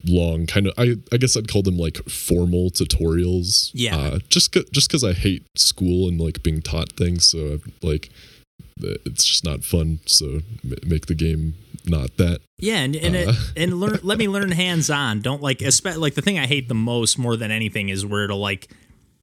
long 0.06 0.46
kind 0.46 0.68
of 0.68 0.74
I 0.78 0.96
I 1.14 1.18
guess 1.18 1.38
I'd 1.38 1.48
call 1.48 1.62
them 1.62 1.78
like 1.78 1.98
formal 2.10 2.70
tutorials. 2.72 3.72
Yeah. 3.74 3.98
Uh, 3.98 4.20
just 4.30 4.56
just 4.72 4.90
cuz 4.90 5.04
I 5.04 5.14
hate 5.14 5.44
school 5.58 6.08
and 6.08 6.20
like 6.20 6.44
being 6.44 6.62
taught 6.62 6.94
things 6.94 7.26
so 7.26 7.54
I've, 7.54 7.72
like 7.82 8.10
it's 8.78 9.24
just 9.26 9.44
not 9.46 9.64
fun 9.64 10.00
so 10.06 10.42
m- 10.64 10.74
make 10.86 11.06
the 11.06 11.16
game 11.16 11.56
not 11.86 12.18
that. 12.18 12.42
Yeah, 12.60 12.78
and 12.78 12.96
and, 12.96 13.16
it, 13.16 13.28
Uh. 13.28 13.34
and 13.58 13.80
learn. 13.80 14.00
Let 14.04 14.18
me 14.18 14.28
learn 14.28 14.52
hands 14.52 14.90
on. 14.90 15.22
Don't 15.22 15.42
like, 15.42 15.60
espe- 15.60 15.98
like 15.98 16.14
the 16.16 16.22
thing 16.22 16.40
I 16.40 16.48
hate 16.48 16.68
the 16.70 16.74
most, 16.76 17.18
more 17.18 17.36
than 17.36 17.52
anything, 17.52 17.90
is 17.90 18.06
where 18.06 18.24
it'll 18.26 18.40
like, 18.40 18.70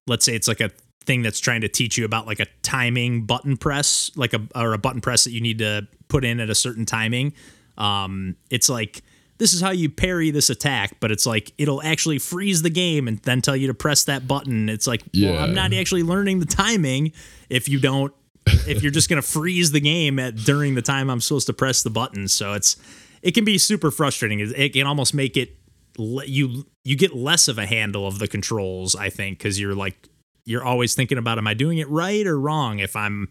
let's 0.07 0.25
say 0.25 0.35
it's 0.35 0.49
like 0.49 0.61
a 0.61 0.71
thing 1.05 1.23
that's 1.23 1.41
trying 1.41 1.63
to 1.63 1.69
teach 1.69 1.97
you 1.97 2.05
about 2.05 2.27
like 2.27 2.41
a 2.41 2.47
timing 2.63 3.23
button 3.25 3.57
press, 3.57 4.11
like 4.15 4.35
a 4.35 4.43
or 4.55 4.75
a 4.75 4.79
button 4.79 5.01
press 5.01 5.25
that 5.25 5.33
you 5.33 5.41
need 5.41 5.59
to 5.59 5.87
put 6.09 6.25
in 6.25 6.39
at 6.41 6.51
a 6.51 6.55
certain 6.55 6.85
timing. 6.85 7.33
Um, 7.79 8.37
it's 8.51 8.69
like 8.69 9.03
this 9.39 9.55
is 9.55 9.63
how 9.63 9.71
you 9.71 9.89
parry 9.89 10.31
this 10.31 10.51
attack, 10.51 10.97
but 11.01 11.11
it's 11.11 11.25
like 11.25 11.55
it'll 11.57 11.83
actually 11.83 12.19
freeze 12.19 12.61
the 12.61 12.69
game 12.69 13.09
and 13.09 13.19
then 13.21 13.41
tell 13.41 13.57
you 13.57 13.69
to 13.69 13.75
press 13.75 14.05
that 14.05 14.29
button. 14.29 14.69
It's 14.69 14.87
like, 14.87 15.01
well, 15.15 15.33
Yeah. 15.33 15.43
I'm 15.43 15.55
not 15.55 15.73
actually 15.73 16.03
learning 16.03 16.41
the 16.41 16.47
timing 16.47 17.13
if 17.49 17.67
you 17.71 17.81
don't 17.81 18.13
if 18.47 18.83
you're 18.83 18.93
just 18.93 19.09
gonna 19.09 19.23
freeze 19.23 19.73
the 19.73 19.81
game 19.81 20.19
at 20.19 20.37
during 20.37 20.75
the 20.75 20.83
time 20.83 21.11
I'm 21.11 21.21
supposed 21.21 21.47
to 21.47 21.53
press 21.53 21.83
the 21.83 21.91
button. 21.91 22.29
So 22.29 22.55
it's 22.55 22.77
it 23.23 23.33
can 23.33 23.45
be 23.45 23.59
super 23.59 23.91
frustrating. 23.91 24.41
It, 24.41 24.59
it 24.59 24.73
can 24.73 24.87
almost 24.87 25.15
make 25.15 25.37
it 25.37 25.57
you 25.99 26.67
you 26.85 26.97
get 26.97 27.15
less 27.15 27.49
of 27.49 27.59
a 27.59 27.67
handle 27.67 28.07
of 28.07 28.19
the 28.19 28.29
controls. 28.29 28.95
I 28.97 29.11
think 29.11 29.39
because 29.39 29.61
you're 29.61 29.75
like 29.75 30.09
you're 30.45 30.65
always 30.65 30.95
thinking 30.95 31.19
about 31.19 31.39
am 31.39 31.47
I 31.47 31.55
doing 31.55 31.79
it 31.79 31.89
right 31.89 32.27
or 32.27 32.39
wrong 32.39 32.79
if 32.79 32.97
I'm 32.97 33.29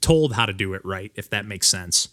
told 0.00 0.32
how 0.32 0.46
to 0.46 0.52
do 0.52 0.74
it 0.74 0.84
right. 0.84 1.12
If 1.14 1.30
that 1.30 1.46
makes 1.46 1.68
sense. 1.68 2.08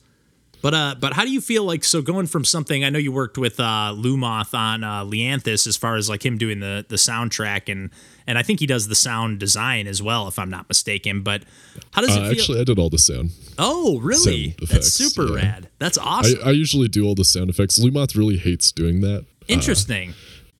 But 0.65 0.73
uh, 0.73 0.95
but 0.99 1.13
how 1.13 1.23
do 1.23 1.31
you 1.31 1.41
feel 1.41 1.63
like 1.63 1.83
so 1.83 2.01
going 2.01 2.25
from 2.25 2.43
something? 2.43 2.83
I 2.83 2.89
know 2.89 2.97
you 2.97 3.11
worked 3.11 3.37
with 3.37 3.59
uh, 3.59 3.93
Lumoth 3.95 4.55
on 4.57 4.83
uh, 4.83 5.03
Leanthus 5.05 5.67
as 5.67 5.77
far 5.77 5.95
as 5.95 6.09
like 6.09 6.25
him 6.25 6.39
doing 6.39 6.59
the 6.59 6.83
the 6.89 6.95
soundtrack 6.95 7.71
and 7.71 7.91
and 8.25 8.39
I 8.39 8.41
think 8.41 8.61
he 8.61 8.65
does 8.65 8.87
the 8.87 8.95
sound 8.95 9.37
design 9.39 9.85
as 9.85 10.01
well, 10.01 10.27
if 10.27 10.39
I'm 10.39 10.49
not 10.49 10.67
mistaken. 10.67 11.21
But 11.21 11.43
how 11.91 12.01
does 12.01 12.15
it 12.15 12.19
Uh, 12.19 12.29
feel? 12.31 12.31
actually 12.31 12.61
I 12.61 12.63
did 12.63 12.79
all 12.79 12.89
the 12.89 12.97
sound. 12.97 13.29
oh, 13.59 13.99
really? 13.99 14.55
sound 14.57 14.69
That's 14.71 14.91
super 14.91 15.27
yeah. 15.27 15.35
rad. 15.35 15.69
That's 15.77 15.99
awesome. 15.99 16.39
I 16.43 16.49
usually 16.49 16.87
do 16.87 17.05
all 17.05 17.13
the 17.13 17.25
sound 17.25 17.51
effects. 17.51 17.77
Lumoth 17.77 18.15
really 18.17 18.37
hates 18.37 18.71
doing 18.71 19.01
that. 19.01 19.19
Uh, 19.19 19.45
Interesting. 19.47 20.15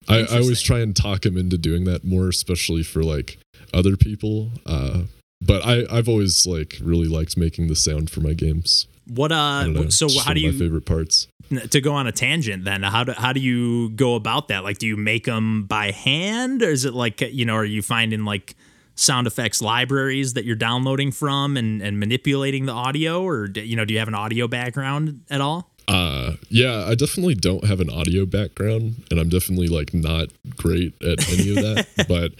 I, 0.07 0.19
I 0.19 0.37
always 0.39 0.61
try 0.61 0.81
and 0.81 0.95
talk 0.95 1.25
him 1.25 1.35
into 1.35 1.57
doing 1.57 1.85
that 1.85 2.03
more, 2.05 2.29
especially 2.29 2.83
for 2.83 3.01
like 3.01 3.39
other 3.73 3.97
people. 3.97 4.51
Uh, 4.67 5.05
but 5.41 5.65
I 5.65 5.87
I've 5.89 6.07
always 6.07 6.45
like 6.45 6.77
really 6.79 7.07
liked 7.07 7.37
making 7.37 7.69
the 7.69 7.75
sound 7.75 8.11
for 8.11 8.21
my 8.21 8.33
games. 8.33 8.85
What 9.07 9.31
uh? 9.31 9.89
So 9.89 10.07
how 10.19 10.33
do 10.33 10.39
you? 10.39 10.51
My 10.51 10.59
favorite 10.59 10.85
parts. 10.85 11.27
To 11.69 11.79
go 11.79 11.93
on 11.93 12.07
a 12.07 12.11
tangent, 12.11 12.65
then 12.65 12.81
how 12.81 13.03
do 13.03 13.11
how 13.11 13.31
do 13.31 13.39
you 13.39 13.91
go 13.91 14.15
about 14.15 14.47
that? 14.47 14.63
Like, 14.63 14.79
do 14.79 14.87
you 14.87 14.97
make 14.97 15.25
them 15.25 15.65
by 15.65 15.91
hand, 15.91 16.63
or 16.63 16.69
is 16.69 16.85
it 16.85 16.93
like 16.93 17.21
you 17.21 17.45
know, 17.45 17.53
are 17.53 17.65
you 17.65 17.81
finding 17.83 18.25
like 18.25 18.55
sound 18.95 19.27
effects 19.27 19.61
libraries 19.61 20.33
that 20.33 20.45
you're 20.45 20.55
downloading 20.55 21.11
from 21.11 21.55
and 21.55 21.81
and 21.83 21.99
manipulating 21.99 22.65
the 22.65 22.71
audio, 22.71 23.21
or 23.21 23.47
you 23.53 23.75
know, 23.75 23.85
do 23.85 23.93
you 23.93 23.99
have 23.99 24.07
an 24.07 24.15
audio 24.15 24.47
background 24.47 25.21
at 25.29 25.39
all? 25.39 25.69
Uh, 25.87 26.33
yeah, 26.49 26.85
I 26.87 26.95
definitely 26.95 27.35
don't 27.35 27.65
have 27.65 27.79
an 27.79 27.91
audio 27.91 28.25
background, 28.25 29.03
and 29.11 29.19
I'm 29.19 29.29
definitely 29.29 29.67
like 29.67 29.93
not 29.93 30.29
great 30.57 30.95
at 31.03 31.29
any 31.31 31.51
of 31.51 31.57
that. 31.57 31.87
but 32.07 32.31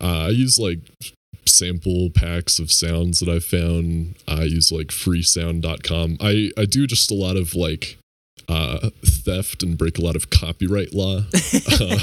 uh, 0.00 0.26
I 0.26 0.28
use 0.28 0.58
like 0.58 0.78
sample 1.52 2.10
packs 2.14 2.58
of 2.58 2.72
sounds 2.72 3.20
that 3.20 3.28
I 3.28 3.38
found. 3.38 4.16
I 4.26 4.44
use 4.44 4.72
like 4.72 4.88
freesound.com. 4.88 6.18
I 6.20 6.50
I 6.56 6.64
do 6.64 6.86
just 6.86 7.10
a 7.10 7.14
lot 7.14 7.36
of 7.36 7.54
like 7.54 7.98
uh, 8.48 8.90
theft 9.04 9.62
and 9.62 9.78
break 9.78 9.98
a 9.98 10.02
lot 10.02 10.16
of 10.16 10.30
copyright 10.30 10.92
law 10.94 11.18
uh, 11.80 11.98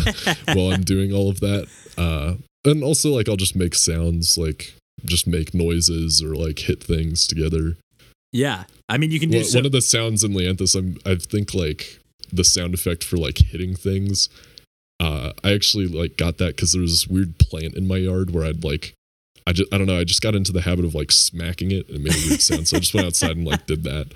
while 0.53 0.71
I'm 0.71 0.83
doing 0.83 1.11
all 1.13 1.29
of 1.29 1.39
that. 1.41 1.67
Uh, 1.97 2.35
and 2.65 2.83
also 2.83 3.11
like 3.11 3.27
I'll 3.29 3.35
just 3.35 3.55
make 3.55 3.75
sounds 3.75 4.37
like 4.37 4.73
just 5.05 5.27
make 5.27 5.53
noises 5.53 6.21
or 6.21 6.35
like 6.35 6.59
hit 6.59 6.83
things 6.83 7.27
together. 7.27 7.77
Yeah, 8.31 8.65
I 8.87 8.97
mean 8.97 9.11
you 9.11 9.19
can 9.19 9.29
do 9.29 9.37
well, 9.37 9.45
so- 9.45 9.59
one 9.59 9.65
of 9.65 9.71
the 9.71 9.81
sounds 9.81 10.23
in 10.23 10.33
Leanthus. 10.33 10.75
I'm 10.75 10.97
I 11.05 11.15
think 11.15 11.53
like 11.53 11.99
the 12.31 12.43
sound 12.43 12.73
effect 12.73 13.03
for 13.03 13.17
like 13.17 13.37
hitting 13.39 13.75
things. 13.75 14.29
Uh, 14.99 15.31
I 15.45 15.53
actually 15.53 15.87
like 15.87 16.17
got 16.17 16.37
that 16.39 16.57
because 16.57 16.73
there 16.73 16.81
was 16.81 16.91
this 16.91 17.07
weird 17.07 17.37
plant 17.39 17.75
in 17.75 17.87
my 17.87 17.95
yard 17.97 18.31
where 18.31 18.43
I'd 18.45 18.63
like 18.65 18.93
I 19.49 19.53
just 19.53 19.73
I 19.73 19.77
don't 19.77 19.87
know. 19.87 19.99
I 19.99 20.03
just 20.03 20.21
got 20.21 20.35
into 20.35 20.51
the 20.51 20.61
habit 20.61 20.85
of 20.85 20.93
like 20.95 21.11
smacking 21.11 21.71
it 21.71 21.87
and 21.89 21.97
it 21.97 22.01
made 22.01 22.13
a 22.15 22.27
weird 22.29 22.41
sound. 22.41 22.67
So 22.67 22.77
I 22.77 22.79
just 22.79 22.93
went 22.93 23.07
outside 23.07 23.31
and 23.35 23.45
like 23.45 23.65
did 23.65 23.83
that. 23.83 24.07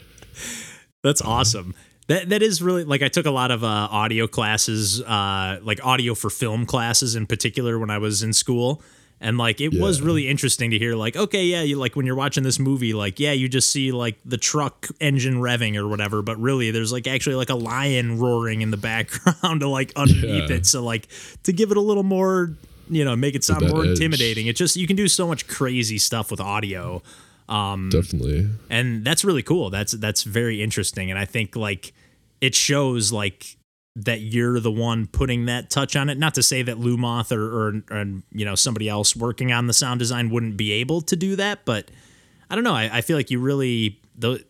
That's 1.03 1.21
awesome. 1.21 1.75
That 2.07 2.29
that 2.29 2.41
is 2.41 2.61
really 2.61 2.83
like 2.83 3.01
I 3.01 3.07
took 3.07 3.25
a 3.25 3.31
lot 3.31 3.49
of 3.51 3.63
uh, 3.63 3.67
audio 3.67 4.27
classes, 4.27 5.01
uh, 5.01 5.59
like 5.63 5.83
audio 5.85 6.15
for 6.15 6.29
film 6.29 6.65
classes 6.65 7.15
in 7.15 7.25
particular 7.27 7.79
when 7.79 7.89
I 7.89 7.97
was 7.97 8.23
in 8.23 8.33
school. 8.33 8.81
And 9.21 9.37
like 9.37 9.61
it 9.61 9.69
was 9.79 10.01
really 10.01 10.27
interesting 10.27 10.71
to 10.71 10.77
hear 10.77 10.95
like 10.95 11.15
okay 11.15 11.45
yeah 11.45 11.61
you 11.61 11.77
like 11.77 11.95
when 11.95 12.05
you're 12.05 12.15
watching 12.15 12.43
this 12.43 12.59
movie 12.59 12.91
like 12.91 13.21
yeah 13.21 13.31
you 13.31 13.47
just 13.47 13.69
see 13.69 13.93
like 13.93 14.17
the 14.25 14.35
truck 14.37 14.87
engine 14.99 15.35
revving 15.35 15.77
or 15.77 15.87
whatever 15.87 16.21
but 16.21 16.37
really 16.41 16.71
there's 16.71 16.91
like 16.91 17.07
actually 17.07 17.35
like 17.37 17.49
a 17.49 17.55
lion 17.55 18.19
roaring 18.19 18.61
in 18.61 18.69
the 18.69 18.75
background 18.91 19.61
to 19.61 19.69
like 19.69 19.93
underneath 19.95 20.49
Yeah. 20.49 20.57
it 20.57 20.65
so 20.65 20.83
like 20.83 21.07
to 21.43 21.53
give 21.53 21.71
it 21.71 21.77
a 21.77 21.81
little 21.81 22.03
more 22.03 22.51
you 22.89 23.05
know 23.05 23.15
make 23.15 23.35
it 23.35 23.43
sound 23.43 23.67
more 23.69 23.83
edge. 23.83 23.91
intimidating. 23.91 24.47
It 24.47 24.55
just 24.55 24.75
you 24.75 24.87
can 24.87 24.95
do 24.95 25.07
so 25.07 25.27
much 25.27 25.47
crazy 25.47 25.97
stuff 25.97 26.31
with 26.31 26.39
audio. 26.39 27.01
Um, 27.49 27.89
Definitely. 27.89 28.47
and 28.69 29.03
that's 29.03 29.25
really 29.25 29.43
cool. 29.43 29.69
That's 29.69 29.91
that's 29.93 30.23
very 30.23 30.61
interesting. 30.63 31.09
And 31.09 31.19
i 31.19 31.25
think 31.25 31.55
like 31.55 31.93
it 32.41 32.55
shows 32.55 33.11
like 33.11 33.57
that 33.95 34.21
you're 34.21 34.59
the 34.59 34.71
one 34.71 35.07
putting 35.07 35.45
that 35.45 35.69
touch 35.69 35.95
on 35.95 36.09
it. 36.09 36.17
Not 36.17 36.33
to 36.35 36.43
say 36.43 36.61
that 36.63 36.77
lumoth 36.77 37.31
or, 37.31 37.43
or, 37.43 37.83
or 37.91 38.05
you 38.31 38.45
know 38.45 38.55
somebody 38.55 38.89
else 38.89 39.15
working 39.15 39.51
on 39.51 39.67
the 39.67 39.73
sound 39.73 39.99
design 39.99 40.29
wouldn't 40.29 40.57
be 40.57 40.71
able 40.71 41.01
to 41.01 41.15
do 41.15 41.35
that 41.35 41.65
but 41.65 41.91
i 42.49 42.55
don't 42.55 42.63
know. 42.63 42.73
I, 42.75 42.97
I 42.97 43.01
feel 43.01 43.17
like 43.17 43.29
you 43.29 43.39
really 43.39 43.99
the 44.17 44.43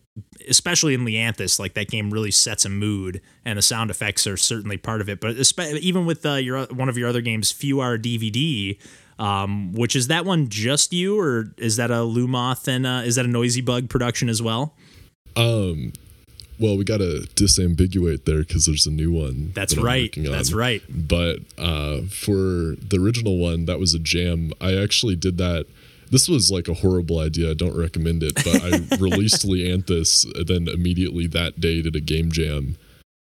especially 0.48 0.94
in 0.94 1.04
Leanthus, 1.04 1.58
like 1.58 1.74
that 1.74 1.88
game 1.88 2.10
really 2.10 2.30
sets 2.30 2.64
a 2.64 2.68
mood, 2.68 3.20
and 3.44 3.58
the 3.58 3.62
sound 3.62 3.90
effects 3.90 4.26
are 4.26 4.36
certainly 4.36 4.76
part 4.76 5.00
of 5.00 5.08
it. 5.08 5.20
But 5.20 5.36
even 5.58 6.06
with 6.06 6.24
uh, 6.24 6.34
your 6.34 6.66
one 6.66 6.88
of 6.88 6.98
your 6.98 7.08
other 7.08 7.20
games, 7.20 7.50
Few 7.50 7.80
Hour 7.80 7.98
DVD, 7.98 8.78
um, 9.18 9.72
which 9.72 9.96
is 9.96 10.08
that 10.08 10.24
one 10.24 10.48
just 10.48 10.92
you, 10.92 11.18
or 11.18 11.52
is 11.56 11.76
that 11.76 11.90
a 11.90 12.04
Lumoth 12.04 12.68
and 12.68 12.86
uh, 12.86 13.02
is 13.04 13.16
that 13.16 13.24
a 13.24 13.28
Noisy 13.28 13.60
Bug 13.60 13.88
production 13.88 14.28
as 14.28 14.40
well? 14.40 14.74
Um, 15.36 15.92
well, 16.58 16.76
we 16.76 16.84
got 16.84 16.98
to 16.98 17.26
disambiguate 17.34 18.24
there 18.24 18.38
because 18.38 18.66
there's 18.66 18.86
a 18.86 18.90
new 18.90 19.12
one. 19.12 19.52
That's 19.54 19.74
that 19.74 19.82
right. 19.82 20.14
That's 20.16 20.52
right. 20.52 20.82
But 20.88 21.40
uh, 21.58 22.02
for 22.02 22.76
the 22.78 23.00
original 23.00 23.38
one, 23.38 23.64
that 23.66 23.78
was 23.80 23.94
a 23.94 23.98
jam. 23.98 24.52
I 24.60 24.76
actually 24.76 25.16
did 25.16 25.38
that. 25.38 25.66
This 26.14 26.28
was 26.28 26.48
like 26.48 26.68
a 26.68 26.74
horrible 26.74 27.18
idea. 27.18 27.50
I 27.50 27.54
don't 27.54 27.76
recommend 27.76 28.22
it. 28.22 28.36
But 28.36 28.62
I 28.62 28.96
released 29.00 29.44
Leanthus, 29.44 30.24
and 30.38 30.46
then 30.46 30.68
immediately 30.72 31.26
that 31.26 31.58
day 31.58 31.82
did 31.82 31.96
a 31.96 32.00
game 32.00 32.30
jam. 32.30 32.76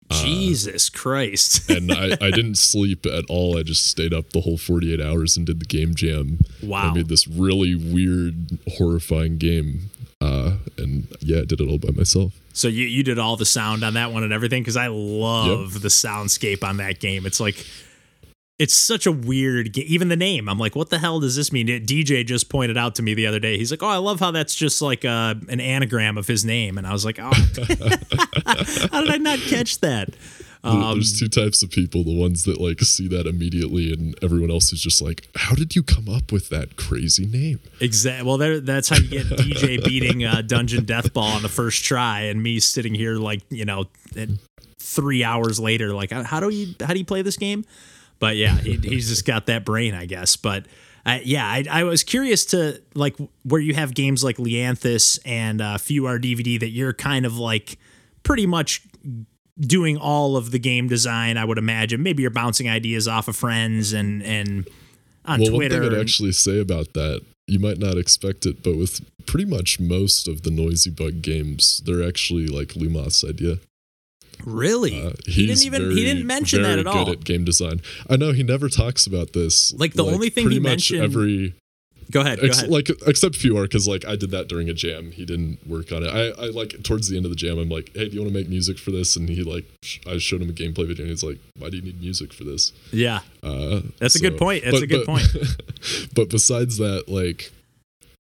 Jesus 0.09 0.89
Christ. 0.89 1.71
And 1.71 1.89
I, 1.89 2.17
I 2.19 2.31
didn't 2.31 2.55
sleep 2.71 3.05
at 3.05 3.23
all. 3.29 3.57
I 3.57 3.63
just 3.63 3.87
stayed 3.87 4.13
up 4.13 4.31
the 4.31 4.41
whole 4.41 4.57
48 4.57 4.99
hours 4.99 5.37
and 5.37 5.45
did 5.45 5.61
the 5.61 5.65
game 5.65 5.95
jam. 5.95 6.39
Wow. 6.61 6.89
I 6.89 6.93
made 6.93 7.07
this 7.07 7.29
really 7.29 7.75
weird, 7.75 8.59
horrifying 8.77 9.37
game. 9.37 9.89
Uh, 10.19 10.57
and 10.77 11.07
yeah, 11.21 11.37
I 11.37 11.45
did 11.45 11.61
it 11.61 11.69
all 11.69 11.77
by 11.77 11.91
myself. 11.91 12.33
So 12.51 12.67
you 12.67 12.85
you 12.87 13.03
did 13.03 13.19
all 13.19 13.37
the 13.37 13.45
sound 13.45 13.85
on 13.85 13.93
that 13.93 14.11
one 14.11 14.25
and 14.25 14.33
everything 14.33 14.63
because 14.63 14.75
I 14.75 14.87
love 14.87 15.79
the 15.81 15.87
soundscape 15.87 16.61
on 16.61 16.75
that 16.77 16.99
game. 16.99 17.25
It's 17.25 17.39
like 17.39 17.65
it's 18.59 18.73
such 18.73 19.05
a 19.05 19.11
weird 19.11 19.73
game. 19.73 19.85
Even 19.87 20.09
the 20.09 20.15
name, 20.15 20.47
I'm 20.47 20.59
like, 20.59 20.75
what 20.75 20.89
the 20.89 20.99
hell 20.99 21.19
does 21.19 21.35
this 21.35 21.51
mean? 21.51 21.67
DJ 21.67 22.25
just 22.25 22.49
pointed 22.49 22.77
out 22.77 22.95
to 22.95 23.01
me 23.01 23.13
the 23.13 23.27
other 23.27 23.39
day. 23.39 23.57
He's 23.57 23.71
like, 23.71 23.81
oh, 23.81 23.87
I 23.87 23.97
love 23.97 24.19
how 24.19 24.31
that's 24.31 24.55
just 24.55 24.81
like 24.81 25.03
uh, 25.03 25.35
an 25.49 25.59
anagram 25.59 26.17
of 26.17 26.27
his 26.27 26.45
name, 26.45 26.77
and 26.77 26.85
I 26.85 26.91
was 26.91 27.03
like, 27.05 27.19
oh, 27.19 27.31
how 28.91 29.01
did 29.01 29.11
I 29.11 29.17
not 29.17 29.39
catch 29.39 29.79
that? 29.79 30.09
Um, 30.63 30.93
There's 30.93 31.19
two 31.19 31.27
types 31.27 31.63
of 31.63 31.71
people 31.71 32.03
the 32.03 32.15
ones 32.15 32.43
that 32.43 32.61
like 32.61 32.79
see 32.81 33.07
that 33.07 33.25
immediately, 33.25 33.91
and 33.91 34.15
everyone 34.21 34.51
else 34.51 34.71
is 34.71 34.79
just 34.79 35.01
like, 35.01 35.27
How 35.35 35.55
did 35.55 35.75
you 35.75 35.81
come 35.81 36.07
up 36.07 36.31
with 36.31 36.49
that 36.49 36.75
crazy 36.75 37.25
name? 37.25 37.59
Exactly. 37.79 38.27
Well, 38.27 38.37
that's 38.61 38.89
how 38.89 38.97
you 38.97 39.07
get 39.07 39.25
DJ 39.25 39.83
beating 39.83 40.23
uh, 40.23 40.43
Dungeon 40.43 40.85
Death 40.85 41.13
Ball 41.13 41.31
on 41.31 41.41
the 41.41 41.49
first 41.49 41.83
try, 41.83 42.21
and 42.21 42.43
me 42.43 42.59
sitting 42.59 42.93
here 42.93 43.15
like 43.15 43.41
you 43.49 43.65
know, 43.65 43.85
three 44.79 45.23
hours 45.23 45.59
later, 45.59 45.93
like 45.93 46.11
how 46.11 46.39
do 46.39 46.49
you 46.49 46.75
how 46.79 46.93
do 46.93 46.99
you 46.99 47.05
play 47.05 47.23
this 47.23 47.37
game? 47.37 47.65
But 48.21 48.37
yeah, 48.37 48.55
he, 48.55 48.77
he's 48.77 49.09
just 49.09 49.25
got 49.25 49.47
that 49.47 49.65
brain, 49.65 49.95
I 49.95 50.05
guess. 50.05 50.37
But 50.37 50.67
uh, 51.05 51.17
yeah, 51.23 51.45
I, 51.45 51.65
I 51.69 51.83
was 51.83 52.03
curious 52.03 52.45
to 52.45 52.79
like 52.93 53.17
where 53.43 53.59
you 53.59 53.73
have 53.73 53.95
games 53.95 54.23
like 54.23 54.37
Leanthus 54.37 55.19
and 55.25 55.59
uh, 55.59 55.77
Few 55.79 56.05
R 56.05 56.19
DVD 56.19 56.59
that 56.59 56.69
you're 56.69 56.93
kind 56.93 57.25
of 57.25 57.37
like 57.37 57.79
pretty 58.21 58.45
much 58.45 58.83
doing 59.59 59.97
all 59.97 60.37
of 60.37 60.51
the 60.51 60.59
game 60.59 60.87
design. 60.87 61.35
I 61.35 61.45
would 61.45 61.57
imagine 61.57 62.03
maybe 62.03 62.21
you're 62.21 62.29
bouncing 62.29 62.69
ideas 62.69 63.07
off 63.07 63.27
of 63.27 63.35
friends 63.35 63.91
and 63.91 64.21
and 64.21 64.69
on 65.25 65.39
well, 65.39 65.49
Twitter. 65.49 65.81
one 65.81 65.89
thing 65.89 65.97
I'd 65.97 66.01
actually 66.01 66.31
say 66.31 66.59
about 66.59 66.93
that, 66.93 67.21
you 67.47 67.59
might 67.59 67.79
not 67.79 67.97
expect 67.97 68.45
it, 68.45 68.61
but 68.61 68.77
with 68.77 69.01
pretty 69.25 69.45
much 69.45 69.79
most 69.79 70.27
of 70.27 70.43
the 70.43 70.51
Noisy 70.51 70.91
Bug 70.91 71.23
games, 71.23 71.81
they're 71.85 72.07
actually 72.07 72.45
like 72.45 72.75
Lumoth's 72.75 73.23
idea. 73.27 73.57
Really? 74.45 75.01
Uh, 75.05 75.11
he 75.25 75.45
didn't 75.47 75.65
even 75.65 75.81
very, 75.83 75.95
he 75.95 76.03
didn't 76.05 76.25
mention 76.25 76.61
that 76.63 76.79
at 76.79 76.87
all. 76.87 77.05
Good 77.05 77.11
at 77.19 77.23
game 77.23 77.43
design. 77.45 77.81
I 78.09 78.15
know 78.17 78.31
he 78.31 78.43
never 78.43 78.69
talks 78.69 79.05
about 79.07 79.33
this. 79.33 79.73
Like, 79.73 79.93
the 79.93 80.05
only 80.05 80.29
thing 80.29 80.45
pretty 80.45 80.55
he 80.57 80.59
much 80.61 80.91
mentioned- 80.91 81.01
every 81.03 81.53
go 82.11 82.19
ahead. 82.21 82.39
Go 82.41 82.47
Ex- 82.47 82.57
ahead. 82.59 82.69
like 82.71 82.89
except 83.07 83.37
fewer 83.37 83.61
because 83.63 83.87
like 83.87 84.05
I 84.05 84.17
did 84.17 84.31
that 84.31 84.49
during 84.49 84.69
a 84.69 84.73
jam. 84.73 85.11
He 85.11 85.23
didn't 85.25 85.65
work 85.65 85.93
on 85.93 86.03
it. 86.03 86.09
I, 86.09 86.29
I 86.43 86.49
like 86.49 86.83
towards 86.83 87.07
the 87.07 87.15
end 87.15 87.25
of 87.25 87.31
the 87.31 87.37
jam. 87.37 87.57
I'm 87.57 87.69
like, 87.69 87.89
hey, 87.95 88.09
do 88.09 88.15
you 88.15 88.21
want 88.21 88.33
to 88.33 88.37
make 88.37 88.49
music 88.49 88.77
for 88.77 88.91
this? 88.91 89.15
And 89.15 89.29
he 89.29 89.43
like, 89.43 89.63
sh- 89.83 89.99
I 90.05 90.17
showed 90.17 90.41
him 90.41 90.49
a 90.49 90.53
gameplay 90.53 90.87
video, 90.87 91.03
and 91.03 91.09
he's 91.09 91.23
like, 91.23 91.39
why 91.57 91.69
do 91.69 91.77
you 91.77 91.83
need 91.83 92.01
music 92.01 92.33
for 92.33 92.43
this? 92.43 92.73
yeah. 92.91 93.21
Uh, 93.41 93.81
That's 93.99 94.15
a 94.15 94.19
good 94.19 94.37
point. 94.37 94.63
That's 94.65 94.81
a 94.81 94.87
good 94.87 95.05
point. 95.05 95.25
but 96.15 96.29
besides 96.29 96.77
that, 96.79 97.05
like, 97.07 97.51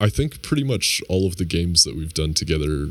I 0.01 0.11
think 0.11 0.43
pretty 0.43 0.65
much 0.65 1.01
all 1.09 1.27
of 1.27 1.37
the 1.37 1.45
games 1.47 1.85
that 1.85 1.97
we've 1.97 2.13
done 2.15 2.35
together 2.35 2.89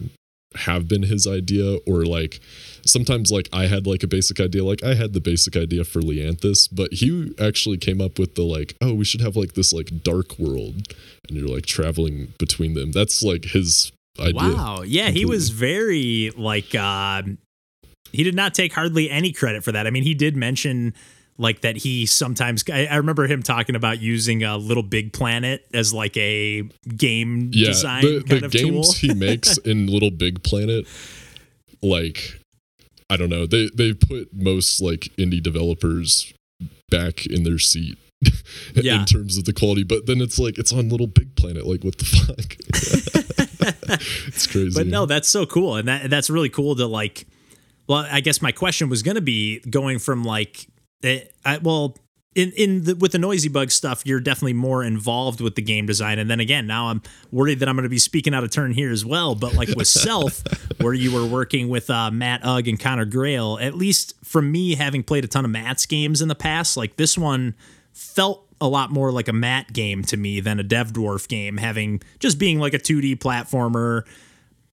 have 0.55 0.87
been 0.87 1.03
his 1.03 1.27
idea 1.27 1.77
or 1.85 2.05
like 2.05 2.39
sometimes 2.87 3.31
like 3.31 3.49
I 3.53 3.67
had 3.67 3.85
like 3.85 4.03
a 4.03 4.07
basic 4.07 4.39
idea 4.39 4.63
like 4.63 4.83
I 4.83 4.93
had 4.95 5.13
the 5.13 5.21
basic 5.21 5.55
idea 5.55 5.83
for 5.83 5.99
Leanthus 6.01 6.67
but 6.71 6.93
he 6.93 7.33
actually 7.39 7.77
came 7.77 8.01
up 8.01 8.17
with 8.17 8.35
the 8.35 8.43
like 8.43 8.75
oh 8.81 8.93
we 8.93 9.05
should 9.05 9.21
have 9.21 9.35
like 9.35 9.53
this 9.53 9.73
like 9.73 10.03
dark 10.03 10.37
world 10.39 10.93
and 11.27 11.37
you're 11.37 11.47
like 11.47 11.65
traveling 11.65 12.33
between 12.39 12.73
them 12.73 12.91
that's 12.91 13.21
like 13.21 13.45
his 13.45 13.91
idea 14.19 14.33
Wow. 14.33 14.81
Yeah, 14.85 15.09
he 15.09 15.25
was 15.25 15.49
very 15.49 16.31
like 16.35 16.73
uh, 16.73 17.21
he 18.11 18.23
did 18.23 18.35
not 18.35 18.53
take 18.53 18.73
hardly 18.73 19.09
any 19.09 19.31
credit 19.31 19.63
for 19.63 19.71
that. 19.71 19.85
I 19.85 19.89
mean, 19.91 20.03
he 20.03 20.13
did 20.13 20.35
mention 20.35 20.93
like 21.37 21.61
that 21.61 21.77
he 21.77 22.05
sometimes 22.05 22.63
I, 22.71 22.87
I 22.87 22.95
remember 22.95 23.27
him 23.27 23.43
talking 23.43 23.75
about 23.75 23.99
using 24.01 24.43
a 24.43 24.57
little 24.57 24.81
big 24.83 25.13
planet 25.13 25.65
as 25.73 25.93
like 25.93 26.17
a 26.17 26.63
game 26.95 27.51
yeah 27.53 27.67
design 27.67 28.01
the, 28.01 28.23
kind 28.23 28.41
the 28.41 28.45
of 28.47 28.51
games 28.51 28.99
tool. 28.99 29.09
he 29.09 29.13
makes 29.19 29.57
in 29.59 29.85
Little 29.87 30.09
Big 30.09 30.41
Planet 30.41 30.87
like 31.83 32.39
I 33.09 33.17
don't 33.17 33.29
know 33.29 33.45
they 33.45 33.69
they 33.73 33.93
put 33.93 34.29
most 34.33 34.81
like 34.81 35.09
indie 35.17 35.41
developers 35.41 36.33
back 36.89 37.25
in 37.25 37.43
their 37.43 37.59
seat 37.59 37.97
Yeah. 38.73 38.99
in 38.99 39.05
terms 39.05 39.37
of 39.37 39.45
the 39.45 39.53
quality 39.53 39.83
but 39.83 40.05
then 40.07 40.21
it's 40.21 40.39
like 40.39 40.57
it's 40.57 40.73
on 40.73 40.89
Little 40.89 41.07
Big 41.07 41.35
Planet 41.35 41.65
like 41.67 41.83
what 41.83 41.97
the 41.97 42.05
fuck 42.05 42.57
it's 44.27 44.47
crazy 44.47 44.79
But 44.79 44.87
no, 44.87 45.05
that's 45.05 45.27
so 45.27 45.45
cool, 45.45 45.75
and 45.75 45.87
that 45.87 46.09
that's 46.09 46.29
really 46.29 46.49
cool 46.49 46.75
to 46.75 46.85
like. 46.87 47.27
Well, 47.87 48.05
I 48.09 48.19
guess 48.21 48.41
my 48.41 48.51
question 48.51 48.89
was 48.89 49.01
going 49.01 49.15
to 49.15 49.21
be 49.21 49.59
going 49.61 49.99
from 49.99 50.23
like, 50.23 50.67
it, 51.03 51.33
I, 51.45 51.57
well, 51.57 51.95
in 52.37 52.51
in 52.51 52.83
the, 52.83 52.95
with 52.95 53.13
the 53.13 53.17
noisy 53.17 53.49
bug 53.49 53.71
stuff, 53.71 54.03
you're 54.05 54.19
definitely 54.19 54.53
more 54.53 54.83
involved 54.83 55.41
with 55.41 55.55
the 55.55 55.61
game 55.61 55.87
design. 55.87 56.19
And 56.19 56.29
then 56.29 56.39
again, 56.39 56.67
now 56.67 56.87
I'm 56.87 57.01
worried 57.31 57.59
that 57.59 57.67
I'm 57.67 57.75
going 57.75 57.83
to 57.83 57.89
be 57.89 57.97
speaking 57.97 58.33
out 58.35 58.43
of 58.43 58.51
turn 58.51 58.71
here 58.71 58.91
as 58.91 59.03
well. 59.03 59.33
But 59.33 59.55
like 59.55 59.69
with 59.69 59.87
Self, 59.97 60.43
where 60.79 60.93
you 60.93 61.11
were 61.11 61.25
working 61.25 61.67
with 61.67 61.89
uh, 61.89 62.11
Matt 62.11 62.41
Ugg 62.43 62.67
and 62.67 62.79
Connor 62.79 63.05
Grail, 63.05 63.57
at 63.59 63.73
least 63.73 64.13
from 64.23 64.51
me 64.51 64.75
having 64.75 65.01
played 65.01 65.25
a 65.25 65.27
ton 65.27 65.45
of 65.45 65.51
Matt's 65.51 65.87
games 65.87 66.21
in 66.21 66.27
the 66.27 66.35
past, 66.35 66.77
like 66.77 66.95
this 66.95 67.17
one 67.17 67.55
felt 67.91 68.45
a 68.61 68.67
lot 68.67 68.91
more 68.91 69.11
like 69.11 69.27
a 69.27 69.33
Matt 69.33 69.73
game 69.73 70.03
to 70.03 70.17
me 70.17 70.39
than 70.39 70.59
a 70.59 70.63
Dev 70.63 70.93
Dwarf 70.93 71.27
game, 71.27 71.57
having 71.57 72.01
just 72.19 72.37
being 72.37 72.59
like 72.59 72.75
a 72.75 72.79
2D 72.79 73.17
platformer 73.17 74.03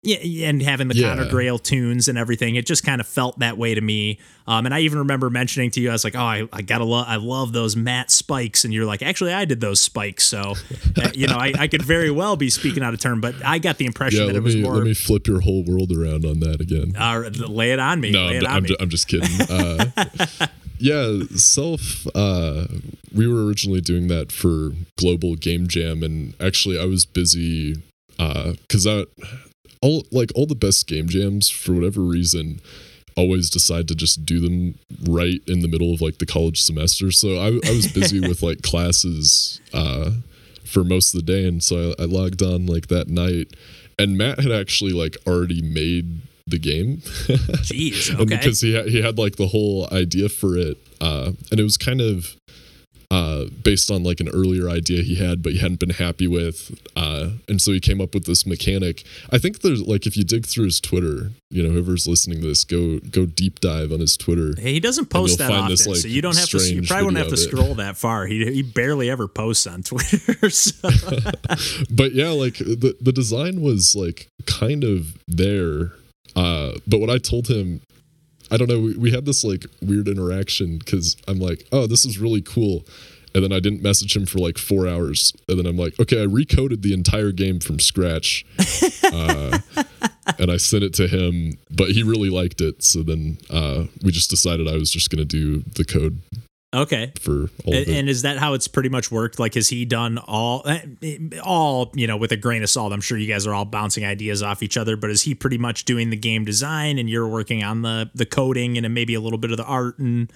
yeah, 0.04 0.48
and 0.48 0.62
having 0.62 0.88
the 0.88 0.94
yeah. 0.94 1.14
Connor 1.14 1.28
Grail 1.28 1.58
tunes 1.58 2.08
and 2.08 2.18
everything, 2.18 2.54
it 2.54 2.66
just 2.66 2.84
kind 2.84 3.00
of 3.00 3.06
felt 3.06 3.38
that 3.38 3.58
way 3.58 3.74
to 3.74 3.80
me. 3.80 4.18
Um, 4.46 4.66
and 4.66 4.74
I 4.74 4.80
even 4.80 4.98
remember 4.98 5.30
mentioning 5.30 5.70
to 5.72 5.80
you, 5.80 5.88
I 5.88 5.92
was 5.92 6.04
like, 6.04 6.14
"Oh, 6.14 6.20
I, 6.20 6.48
I 6.52 6.62
gotta 6.62 6.84
love, 6.84 7.06
I 7.08 7.16
love 7.16 7.52
those 7.52 7.76
Matt 7.76 8.10
spikes," 8.10 8.64
and 8.64 8.74
you're 8.74 8.84
like, 8.84 9.02
"Actually, 9.02 9.32
I 9.32 9.46
did 9.46 9.60
those 9.60 9.80
spikes," 9.80 10.24
so 10.24 10.54
uh, 10.96 11.10
you 11.14 11.26
know, 11.26 11.36
I, 11.36 11.52
I, 11.58 11.68
could 11.68 11.82
very 11.82 12.10
well 12.10 12.36
be 12.36 12.50
speaking 12.50 12.82
out 12.82 12.92
of 12.92 13.00
turn, 13.00 13.20
but 13.20 13.34
I 13.44 13.58
got 13.58 13.78
the 13.78 13.86
impression 13.86 14.20
yeah, 14.20 14.26
that 14.26 14.36
it 14.36 14.42
was 14.42 14.56
me, 14.56 14.62
more. 14.62 14.74
Let 14.74 14.84
me 14.84 14.94
flip 14.94 15.26
your 15.26 15.40
whole 15.40 15.64
world 15.64 15.90
around 15.92 16.24
on 16.26 16.40
that 16.40 16.60
again. 16.60 16.94
Uh, 16.96 17.30
lay 17.48 17.72
it 17.72 17.78
on 17.78 18.00
me. 18.00 18.10
No, 18.10 18.28
I'm, 18.28 18.46
I'm, 18.46 18.66
I'm, 18.80 18.88
just 18.88 19.08
kidding. 19.08 19.30
Uh, 19.48 19.86
yeah, 20.78 21.22
self. 21.36 22.06
Uh, 22.14 22.66
we 23.14 23.26
were 23.26 23.46
originally 23.46 23.80
doing 23.80 24.08
that 24.08 24.32
for 24.32 24.72
Global 24.96 25.36
Game 25.36 25.68
Jam, 25.68 26.02
and 26.02 26.34
actually, 26.40 26.78
I 26.78 26.84
was 26.84 27.06
busy 27.06 27.76
because 28.16 28.86
uh, 28.86 29.04
all 29.84 30.06
like 30.10 30.32
all 30.34 30.46
the 30.46 30.54
best 30.54 30.86
game 30.86 31.08
jams 31.08 31.50
for 31.50 31.74
whatever 31.74 32.00
reason 32.00 32.60
always 33.16 33.50
decide 33.50 33.86
to 33.86 33.94
just 33.94 34.24
do 34.24 34.40
them 34.40 34.76
right 35.08 35.40
in 35.46 35.60
the 35.60 35.68
middle 35.68 35.92
of 35.92 36.00
like 36.00 36.18
the 36.18 36.26
college 36.26 36.60
semester. 36.60 37.12
So 37.12 37.36
I, 37.36 37.48
I 37.48 37.70
was 37.70 37.92
busy 37.92 38.18
with 38.28 38.42
like 38.42 38.62
classes 38.62 39.60
uh, 39.72 40.12
for 40.64 40.84
most 40.84 41.14
of 41.14 41.24
the 41.24 41.32
day, 41.32 41.46
and 41.46 41.62
so 41.62 41.94
I, 41.98 42.02
I 42.02 42.06
logged 42.06 42.42
on 42.42 42.66
like 42.66 42.88
that 42.88 43.08
night, 43.08 43.54
and 43.98 44.16
Matt 44.16 44.40
had 44.40 44.52
actually 44.52 44.92
like 44.92 45.16
already 45.26 45.62
made 45.62 46.22
the 46.46 46.58
game. 46.58 46.98
Jeez, 46.98 48.12
okay. 48.20 48.24
because 48.24 48.62
he 48.62 48.74
ha- 48.74 48.88
he 48.88 49.02
had 49.02 49.18
like 49.18 49.36
the 49.36 49.48
whole 49.48 49.88
idea 49.92 50.28
for 50.28 50.56
it, 50.56 50.78
uh, 51.00 51.32
and 51.50 51.60
it 51.60 51.62
was 51.62 51.76
kind 51.76 52.00
of 52.00 52.36
uh, 53.10 53.44
based 53.62 53.90
on 53.90 54.02
like 54.02 54.20
an 54.20 54.28
earlier 54.28 54.68
idea 54.68 55.02
he 55.02 55.16
had, 55.16 55.42
but 55.42 55.52
he 55.52 55.58
hadn't 55.58 55.80
been 55.80 55.90
happy 55.90 56.26
with. 56.26 56.78
Uh, 56.96 57.30
and 57.48 57.60
so 57.60 57.72
he 57.72 57.80
came 57.80 58.00
up 58.00 58.14
with 58.14 58.24
this 58.24 58.46
mechanic. 58.46 59.04
I 59.30 59.38
think 59.38 59.60
there's 59.60 59.82
like 59.82 60.06
if 60.06 60.16
you 60.16 60.24
dig 60.24 60.46
through 60.46 60.64
his 60.66 60.80
Twitter, 60.80 61.30
you 61.50 61.62
know, 61.62 61.70
whoever's 61.70 62.06
listening 62.06 62.40
to 62.40 62.48
this, 62.48 62.64
go 62.64 62.98
go 62.98 63.26
deep 63.26 63.60
dive 63.60 63.92
on 63.92 64.00
his 64.00 64.16
Twitter. 64.16 64.54
Hey, 64.58 64.72
he 64.72 64.80
doesn't 64.80 65.06
post 65.06 65.38
that 65.38 65.50
often, 65.50 65.70
this, 65.70 65.86
like, 65.86 65.96
so 65.98 66.08
you 66.08 66.22
don't 66.22 66.36
have 66.36 66.48
to. 66.48 66.58
You 66.58 66.82
probably 66.82 67.06
wouldn't 67.06 67.22
have 67.22 67.30
to 67.30 67.36
scroll 67.36 67.74
that 67.76 67.96
far. 67.96 68.26
He 68.26 68.44
he 68.52 68.62
barely 68.62 69.10
ever 69.10 69.28
posts 69.28 69.66
on 69.66 69.82
Twitter. 69.84 70.50
So. 70.50 70.88
but 71.90 72.12
yeah, 72.12 72.30
like 72.30 72.58
the 72.58 72.96
the 73.00 73.12
design 73.12 73.60
was 73.60 73.94
like 73.94 74.28
kind 74.46 74.84
of 74.84 75.18
there. 75.28 75.92
Uh, 76.36 76.72
but 76.86 76.98
what 76.98 77.10
I 77.10 77.18
told 77.18 77.46
him 77.48 77.80
I 78.54 78.56
don't 78.56 78.68
know. 78.68 78.78
We, 78.78 78.96
we 78.96 79.10
had 79.10 79.24
this 79.24 79.42
like 79.42 79.66
weird 79.82 80.06
interaction 80.06 80.78
because 80.78 81.16
I'm 81.26 81.40
like, 81.40 81.66
oh, 81.72 81.88
this 81.88 82.04
is 82.04 82.20
really 82.20 82.40
cool. 82.40 82.84
And 83.34 83.42
then 83.42 83.52
I 83.52 83.58
didn't 83.58 83.82
message 83.82 84.14
him 84.14 84.26
for 84.26 84.38
like 84.38 84.58
four 84.58 84.86
hours. 84.86 85.32
And 85.48 85.58
then 85.58 85.66
I'm 85.66 85.76
like, 85.76 85.98
okay, 85.98 86.22
I 86.22 86.26
recoded 86.26 86.82
the 86.82 86.94
entire 86.94 87.32
game 87.32 87.58
from 87.58 87.80
scratch. 87.80 88.46
uh, 89.12 89.58
and 90.38 90.52
I 90.52 90.56
sent 90.56 90.84
it 90.84 90.94
to 90.94 91.08
him, 91.08 91.58
but 91.68 91.90
he 91.90 92.04
really 92.04 92.30
liked 92.30 92.60
it. 92.60 92.84
So 92.84 93.02
then 93.02 93.38
uh, 93.50 93.86
we 94.04 94.12
just 94.12 94.30
decided 94.30 94.68
I 94.68 94.74
was 94.74 94.92
just 94.92 95.10
going 95.10 95.18
to 95.18 95.24
do 95.24 95.64
the 95.74 95.84
code 95.84 96.20
Okay. 96.74 97.12
For 97.20 97.48
all 97.64 97.74
and, 97.74 97.88
and, 97.88 98.08
is 98.08 98.22
that 98.22 98.38
how 98.38 98.54
it's 98.54 98.66
pretty 98.66 98.88
much 98.88 99.10
worked? 99.10 99.38
Like, 99.38 99.54
has 99.54 99.68
he 99.68 99.84
done 99.84 100.18
all, 100.18 100.66
eh, 100.66 101.18
all 101.42 101.92
you 101.94 102.06
know, 102.06 102.16
with 102.16 102.32
a 102.32 102.36
grain 102.36 102.62
of 102.64 102.70
salt? 102.70 102.92
I'm 102.92 103.00
sure 103.00 103.16
you 103.16 103.28
guys 103.28 103.46
are 103.46 103.54
all 103.54 103.64
bouncing 103.64 104.04
ideas 104.04 104.42
off 104.42 104.62
each 104.62 104.76
other, 104.76 104.96
but 104.96 105.10
is 105.10 105.22
he 105.22 105.34
pretty 105.34 105.58
much 105.58 105.84
doing 105.84 106.10
the 106.10 106.16
game 106.16 106.44
design 106.44 106.98
and 106.98 107.08
you're 107.08 107.28
working 107.28 107.62
on 107.62 107.82
the 107.82 108.10
the 108.14 108.26
coding 108.26 108.76
and 108.76 108.92
maybe 108.92 109.14
a 109.14 109.20
little 109.20 109.38
bit 109.38 109.52
of 109.52 109.56
the 109.56 109.64
art 109.64 109.98
and 109.98 110.32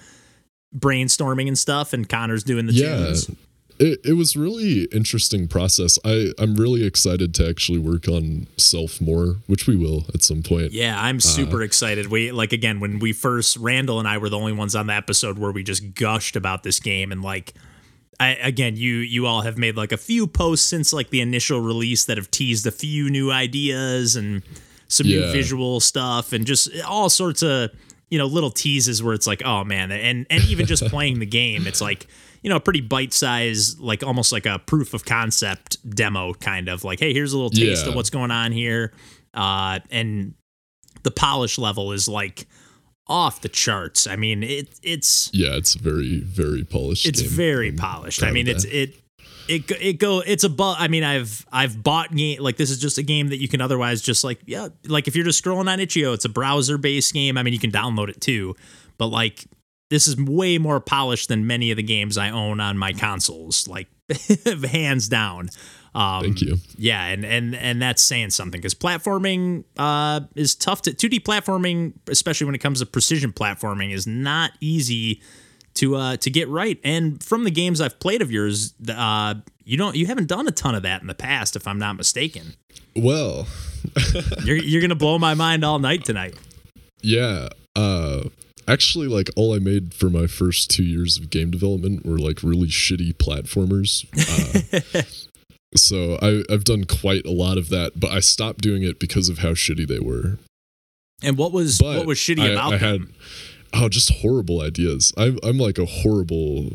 brainstorming 0.75 1.47
and 1.47 1.57
stuff, 1.57 1.93
and 1.93 2.07
Connor's 2.07 2.43
doing 2.43 2.65
the 2.65 2.73
yeah. 2.73 2.95
tunes? 2.95 3.29
It, 3.79 3.99
it 4.03 4.13
was 4.13 4.35
really 4.35 4.83
interesting 4.91 5.47
process. 5.47 5.97
I 6.03 6.33
I'm 6.37 6.55
really 6.55 6.85
excited 6.85 7.33
to 7.35 7.47
actually 7.47 7.79
work 7.79 8.07
on 8.07 8.47
self 8.57 8.99
more, 8.99 9.37
which 9.47 9.67
we 9.67 9.75
will 9.75 10.05
at 10.13 10.21
some 10.21 10.43
point. 10.43 10.71
Yeah, 10.71 11.01
I'm 11.01 11.17
uh, 11.17 11.21
super 11.21 11.61
uh, 11.61 11.65
excited. 11.65 12.07
We 12.07 12.31
like 12.31 12.53
again 12.53 12.79
when 12.79 12.99
we 12.99 13.13
first 13.13 13.57
Randall 13.57 13.99
and 13.99 14.07
I 14.07 14.17
were 14.17 14.29
the 14.29 14.37
only 14.37 14.53
ones 14.53 14.75
on 14.75 14.87
the 14.87 14.93
episode 14.93 15.39
where 15.39 15.51
we 15.51 15.63
just 15.63 15.95
gushed 15.95 16.35
about 16.35 16.63
this 16.63 16.79
game 16.79 17.11
and 17.11 17.21
like 17.23 17.53
I, 18.19 18.31
again, 18.35 18.75
you 18.75 18.97
you 18.97 19.25
all 19.25 19.41
have 19.41 19.57
made 19.57 19.77
like 19.77 19.93
a 19.93 19.97
few 19.97 20.27
posts 20.27 20.67
since 20.67 20.91
like 20.91 21.09
the 21.09 21.21
initial 21.21 21.61
release 21.61 22.03
that 22.05 22.17
have 22.17 22.29
teased 22.29 22.67
a 22.67 22.71
few 22.71 23.09
new 23.09 23.31
ideas 23.31 24.17
and 24.17 24.43
some 24.89 25.07
yeah. 25.07 25.19
new 25.19 25.31
visual 25.31 25.79
stuff 25.79 26.33
and 26.33 26.45
just 26.45 26.69
all 26.83 27.09
sorts 27.09 27.41
of 27.43 27.69
you 28.09 28.17
know 28.17 28.25
little 28.25 28.49
teases 28.49 29.01
where 29.01 29.13
it's 29.13 29.27
like 29.27 29.41
oh 29.45 29.63
man 29.63 29.91
and 29.91 30.25
and 30.29 30.43
even 30.45 30.65
just 30.65 30.83
playing 30.87 31.19
the 31.19 31.25
game 31.25 31.67
it's 31.67 31.79
like 31.79 32.07
you 32.41 32.49
know, 32.49 32.55
a 32.55 32.59
pretty 32.59 32.81
bite 32.81 33.13
size, 33.13 33.79
like 33.79 34.03
almost 34.03 34.31
like 34.31 34.45
a 34.45 34.59
proof 34.59 34.93
of 34.93 35.05
concept 35.05 35.77
demo 35.89 36.33
kind 36.33 36.69
of 36.69 36.83
like, 36.83 36.99
hey, 36.99 37.13
here's 37.13 37.33
a 37.33 37.37
little 37.37 37.49
taste 37.49 37.83
yeah. 37.83 37.89
of 37.89 37.95
what's 37.95 38.09
going 38.09 38.31
on 38.31 38.51
here. 38.51 38.93
Uh, 39.33 39.79
and 39.91 40.33
the 41.03 41.11
polish 41.11 41.57
level 41.57 41.91
is 41.91 42.07
like 42.07 42.47
off 43.07 43.41
the 43.41 43.49
charts. 43.49 44.07
I 44.07 44.15
mean, 44.15 44.43
it 44.43 44.79
it's 44.83 45.29
yeah, 45.33 45.55
it's 45.55 45.75
very 45.75 46.19
very 46.19 46.63
polished. 46.63 47.07
It's 47.07 47.21
game. 47.21 47.31
very 47.31 47.69
I'm 47.69 47.75
polished. 47.75 48.23
I 48.23 48.31
mean, 48.31 48.47
it's 48.47 48.65
it 48.65 48.95
it 49.49 49.69
it 49.81 49.93
go 49.99 50.21
it's 50.25 50.43
a 50.43 50.55
I 50.59 50.87
mean 50.87 51.03
I've 51.03 51.45
I've 51.51 51.81
bought 51.81 52.15
game 52.15 52.39
like 52.39 52.57
this 52.57 52.69
is 52.69 52.79
just 52.79 52.97
a 52.97 53.03
game 53.03 53.29
that 53.29 53.41
you 53.41 53.47
can 53.47 53.61
otherwise 53.61 54.01
just 54.01 54.23
like 54.23 54.39
yeah 54.45 54.69
like 54.85 55.07
if 55.07 55.15
you're 55.15 55.25
just 55.25 55.43
scrolling 55.43 55.67
on 55.67 55.79
itch.io 55.79 56.13
it's 56.13 56.25
a 56.25 56.29
browser 56.29 56.77
based 56.77 57.13
game 57.13 57.37
I 57.37 57.43
mean 57.43 57.53
you 57.53 57.59
can 57.59 57.71
download 57.71 58.09
it 58.09 58.21
too 58.21 58.55
but 58.99 59.07
like 59.07 59.45
this 59.89 60.07
is 60.07 60.17
way 60.17 60.57
more 60.57 60.79
polished 60.79 61.29
than 61.29 61.47
many 61.47 61.71
of 61.71 61.77
the 61.77 61.83
games 61.83 62.17
I 62.17 62.29
own 62.29 62.59
on 62.59 62.77
my 62.77 62.93
consoles, 62.93 63.67
like 63.67 63.87
hands 64.71 65.07
down. 65.07 65.49
Um, 65.95 66.21
Thank 66.21 66.41
you. 66.41 66.57
Yeah, 66.77 67.05
and 67.05 67.25
and 67.25 67.55
and 67.55 67.81
that's 67.81 68.01
saying 68.03 68.29
something 68.29 68.59
because 68.59 68.75
platforming 68.75 69.63
uh, 69.77 70.21
is 70.35 70.55
tough 70.55 70.83
to 70.83 70.91
2D 70.91 71.21
platforming, 71.21 71.93
especially 72.07 72.45
when 72.45 72.55
it 72.55 72.59
comes 72.59 72.79
to 72.79 72.85
precision 72.85 73.31
platforming, 73.33 73.91
is 73.91 74.05
not 74.05 74.51
easy 74.59 75.21
to 75.75 75.95
uh, 75.95 76.17
to 76.17 76.29
get 76.29 76.47
right. 76.47 76.79
And 76.83 77.23
from 77.23 77.43
the 77.43 77.51
games 77.51 77.81
I've 77.81 77.99
played 77.99 78.21
of 78.21 78.31
yours, 78.31 78.73
uh, 78.87 79.35
you 79.63 79.77
don't 79.77 79.95
you 79.95 80.05
haven't 80.05 80.27
done 80.27 80.47
a 80.47 80.51
ton 80.51 80.75
of 80.75 80.83
that 80.83 81.01
in 81.01 81.07
the 81.07 81.15
past, 81.15 81.55
if 81.55 81.67
I'm 81.67 81.79
not 81.79 81.95
mistaken. 81.95 82.55
Well, 82.95 83.47
you're 84.43 84.57
you're 84.57 84.81
gonna 84.81 84.95
blow 84.95 85.17
my 85.17 85.33
mind 85.33 85.63
all 85.63 85.79
night 85.79 86.05
tonight. 86.05 86.35
Yeah. 87.01 87.47
Uh, 87.77 88.23
actually 88.69 89.07
like 89.07 89.29
all 89.35 89.53
I 89.53 89.59
made 89.59 89.93
for 89.93 90.09
my 90.09 90.27
first 90.27 90.69
two 90.69 90.83
years 90.83 91.17
of 91.17 91.29
game 91.29 91.51
development 91.51 92.05
were 92.05 92.19
like 92.19 92.43
really 92.43 92.67
shitty 92.67 93.15
platformers. 93.15 94.05
Uh, 94.15 95.01
so 95.75 96.17
I, 96.21 96.43
I've 96.51 96.63
done 96.63 96.85
quite 96.85 97.25
a 97.25 97.31
lot 97.31 97.57
of 97.57 97.69
that, 97.69 97.99
but 97.99 98.11
I 98.11 98.19
stopped 98.19 98.61
doing 98.61 98.83
it 98.83 98.99
because 98.99 99.29
of 99.29 99.39
how 99.39 99.49
shitty 99.49 99.87
they 99.87 99.99
were. 99.99 100.37
And 101.21 101.37
what 101.37 101.51
was 101.51 101.79
but 101.79 101.97
what 101.97 102.07
was 102.07 102.17
shitty 102.17 102.41
I, 102.41 102.47
about 102.49 102.73
I 102.73 102.77
them? 102.77 103.13
Had, 103.73 103.81
oh, 103.81 103.89
just 103.89 104.11
horrible 104.21 104.61
ideas. 104.61 105.13
I'm 105.17 105.37
I'm 105.43 105.57
like 105.57 105.77
a 105.77 105.85
horrible 105.85 106.71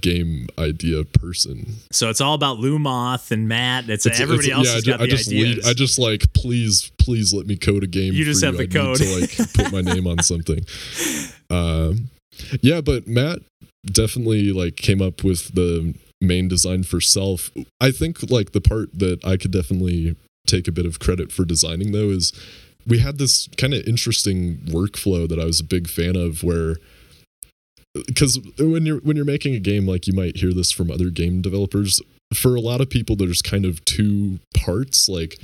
game 0.00 0.48
idea 0.58 1.02
person. 1.04 1.76
So 1.90 2.10
it's 2.10 2.20
all 2.20 2.34
about 2.34 2.58
Lumoth 2.58 3.30
and 3.30 3.48
Matt. 3.48 3.88
It's, 3.88 4.06
it's 4.06 4.20
everybody 4.20 4.48
it's, 4.48 4.56
else 4.56 4.86
yeah, 4.86 4.96
I, 5.00 5.06
just 5.06 5.28
ideas. 5.28 5.56
Lead, 5.56 5.66
I 5.66 5.72
just 5.72 5.98
like 5.98 6.32
please 6.32 6.92
please 6.98 7.32
let 7.34 7.46
me 7.46 7.56
code 7.56 7.82
a 7.82 7.86
game. 7.86 8.12
You 8.12 8.24
just 8.24 8.44
have 8.44 8.54
you. 8.54 8.66
the 8.66 8.78
I 8.78 8.82
code 8.82 8.96
to 8.98 9.20
like 9.20 9.54
put 9.54 9.72
my 9.72 9.80
name 9.80 10.06
on 10.06 10.22
something. 10.22 10.64
Um, 11.50 12.10
yeah, 12.60 12.80
but 12.80 13.06
Matt 13.06 13.40
definitely 13.86 14.52
like 14.52 14.76
came 14.76 15.00
up 15.00 15.24
with 15.24 15.54
the 15.54 15.94
main 16.20 16.48
design 16.48 16.82
for 16.82 17.00
self. 17.00 17.50
I 17.80 17.90
think 17.90 18.30
like 18.30 18.52
the 18.52 18.60
part 18.60 18.90
that 18.98 19.24
I 19.24 19.36
could 19.36 19.50
definitely 19.50 20.16
take 20.46 20.66
a 20.66 20.72
bit 20.72 20.86
of 20.86 20.98
credit 20.98 21.30
for 21.30 21.44
designing 21.44 21.92
though 21.92 22.08
is 22.08 22.32
we 22.86 22.98
had 22.98 23.18
this 23.18 23.48
kind 23.58 23.74
of 23.74 23.86
interesting 23.86 24.56
workflow 24.66 25.28
that 25.28 25.38
I 25.38 25.44
was 25.44 25.60
a 25.60 25.64
big 25.64 25.88
fan 25.88 26.16
of 26.16 26.42
where 26.42 26.76
because 28.06 28.38
when 28.58 28.86
you're 28.86 29.00
when 29.00 29.16
you're 29.16 29.24
making 29.24 29.54
a 29.54 29.60
game 29.60 29.86
like 29.86 30.06
you 30.06 30.12
might 30.12 30.36
hear 30.36 30.52
this 30.52 30.72
from 30.72 30.90
other 30.90 31.10
game 31.10 31.42
developers 31.42 32.00
for 32.34 32.54
a 32.54 32.60
lot 32.60 32.80
of 32.80 32.88
people 32.88 33.16
there's 33.16 33.42
kind 33.42 33.64
of 33.64 33.84
two 33.84 34.38
parts 34.54 35.08
like 35.08 35.38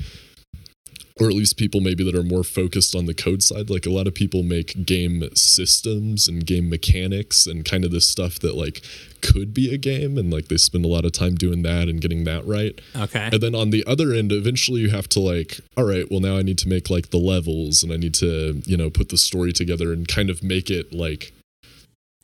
or 1.21 1.29
at 1.29 1.33
least 1.35 1.57
people 1.57 1.81
maybe 1.81 2.03
that 2.03 2.15
are 2.15 2.25
more 2.25 2.43
focused 2.43 2.95
on 2.95 3.07
the 3.07 3.15
code 3.15 3.43
side 3.43 3.71
like 3.71 3.87
a 3.87 3.91
lot 3.91 4.07
of 4.07 4.15
people 4.15 4.43
make 4.43 4.85
game 4.85 5.29
systems 5.35 6.27
and 6.27 6.47
game 6.47 6.69
mechanics 6.69 7.47
and 7.47 7.65
kind 7.65 7.85
of 7.85 7.91
this 7.91 8.09
stuff 8.09 8.39
that 8.41 8.57
like 8.57 8.83
could 9.21 9.55
be 9.55 9.73
a 9.73 9.79
game 9.79 10.19
and 10.19 10.33
like 10.33 10.49
they 10.49 10.57
spend 10.57 10.85
a 10.85 10.89
lot 10.89 11.05
of 11.05 11.13
time 11.13 11.35
doing 11.35 11.63
that 11.63 11.89
and 11.89 12.01
getting 12.01 12.25
that 12.25 12.45
right 12.47 12.81
okay 12.97 13.29
and 13.33 13.41
then 13.41 13.55
on 13.55 13.71
the 13.71 13.85
other 13.87 14.13
end 14.13 14.33
eventually 14.33 14.81
you 14.81 14.91
have 14.91 15.09
to 15.09 15.21
like 15.21 15.61
all 15.77 15.85
right 15.85 16.11
well 16.11 16.21
now 16.21 16.37
i 16.37 16.43
need 16.43 16.59
to 16.59 16.69
make 16.69 16.91
like 16.91 17.11
the 17.11 17.19
levels 17.19 17.83
and 17.83 17.93
i 17.93 17.97
need 17.97 18.15
to 18.15 18.61
you 18.67 18.77
know 18.77 18.91
put 18.91 19.09
the 19.09 19.17
story 19.17 19.53
together 19.53 19.93
and 19.93 20.09
kind 20.09 20.31
of 20.31 20.43
make 20.43 20.69
it 20.69 20.93
like 20.93 21.33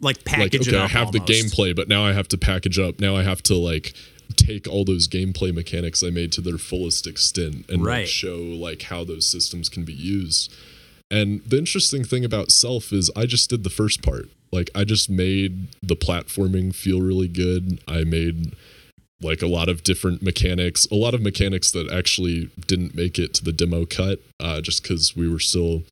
like 0.01 0.25
package 0.25 0.67
like 0.67 0.69
okay, 0.69 0.77
it 0.77 0.81
I 0.81 0.85
up. 0.85 0.91
have 0.93 1.13
the 1.13 1.21
gameplay, 1.21 1.77
but 1.77 1.89
now 1.89 2.05
I 2.07 2.13
have 2.13 2.27
to 2.29 2.39
package 2.39 2.79
up. 2.79 3.01
Now 3.01 3.17
I 3.17 3.23
have 3.23 3.43
to 3.45 3.55
like 3.55 3.93
take 4.37 4.67
all 4.69 4.85
those 4.85 5.09
gameplay 5.09 5.53
mechanics 5.55 6.03
I 6.03 6.11
made 6.11 6.33
to 6.33 6.41
their 6.41 6.59
fullest 6.59 7.07
extent 7.07 7.65
and 7.69 7.85
Right. 7.85 8.01
like 8.01 8.07
show 8.09 8.37
like 8.39 8.83
how 8.83 9.05
those 9.05 9.27
systems 9.27 9.69
can 9.69 9.85
be 9.85 9.93
used. 9.93 10.53
And 11.11 11.43
the 11.45 11.59
interesting 11.59 12.05
thing 12.05 12.25
about 12.25 12.53
Self 12.53 12.93
is 12.93 13.11
I 13.17 13.27
just 13.27 13.51
did 13.51 13.65
the 13.65 13.71
first 13.71 14.03
part. 14.03 14.29
Like 14.53 14.71
I 14.75 14.85
just 14.85 15.11
made 15.11 15.69
the 15.83 15.97
platforming 15.97 16.75
feel 16.75 17.01
really 17.01 17.29
good. 17.29 17.81
I 17.89 18.05
made 18.05 18.53
like 19.23 19.43
a 19.43 19.47
lot 19.47 19.69
of 19.69 19.83
different 19.83 20.23
mechanics, 20.23 20.87
a 20.91 20.95
lot 20.95 21.13
of 21.15 21.21
mechanics 21.21 21.71
that 21.73 21.91
actually 21.93 22.49
didn't 22.67 22.95
make 22.95 23.19
it 23.19 23.35
to 23.35 23.45
the 23.45 23.53
demo 23.53 23.85
cut, 23.85 24.21
uh, 24.39 24.61
just 24.61 24.83
because 24.83 25.15
we 25.17 25.29
were 25.29 25.39
still 25.41 25.83